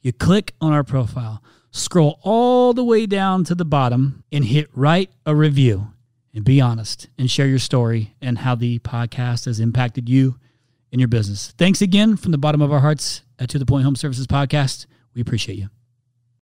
You 0.00 0.12
click 0.12 0.54
on 0.60 0.72
our 0.72 0.84
profile, 0.84 1.42
scroll 1.70 2.20
all 2.22 2.72
the 2.72 2.84
way 2.84 3.06
down 3.06 3.44
to 3.44 3.54
the 3.54 3.64
bottom, 3.64 4.22
and 4.30 4.44
hit 4.44 4.68
write 4.74 5.10
a 5.26 5.34
review 5.34 5.88
and 6.34 6.44
be 6.44 6.60
honest 6.60 7.08
and 7.18 7.30
share 7.30 7.46
your 7.46 7.58
story 7.58 8.14
and 8.20 8.38
how 8.38 8.54
the 8.54 8.78
podcast 8.80 9.46
has 9.46 9.60
impacted 9.60 10.08
you 10.08 10.38
in 10.92 10.98
your 10.98 11.08
business. 11.08 11.52
Thanks 11.58 11.82
again 11.82 12.16
from 12.16 12.32
the 12.32 12.38
bottom 12.38 12.62
of 12.62 12.72
our 12.72 12.80
hearts 12.80 13.22
at 13.38 13.48
To 13.50 13.58
the 13.58 13.66
Point 13.66 13.84
Home 13.84 13.96
Services 13.96 14.26
Podcast. 14.26 14.86
We 15.14 15.20
appreciate 15.20 15.58
you. 15.58 15.68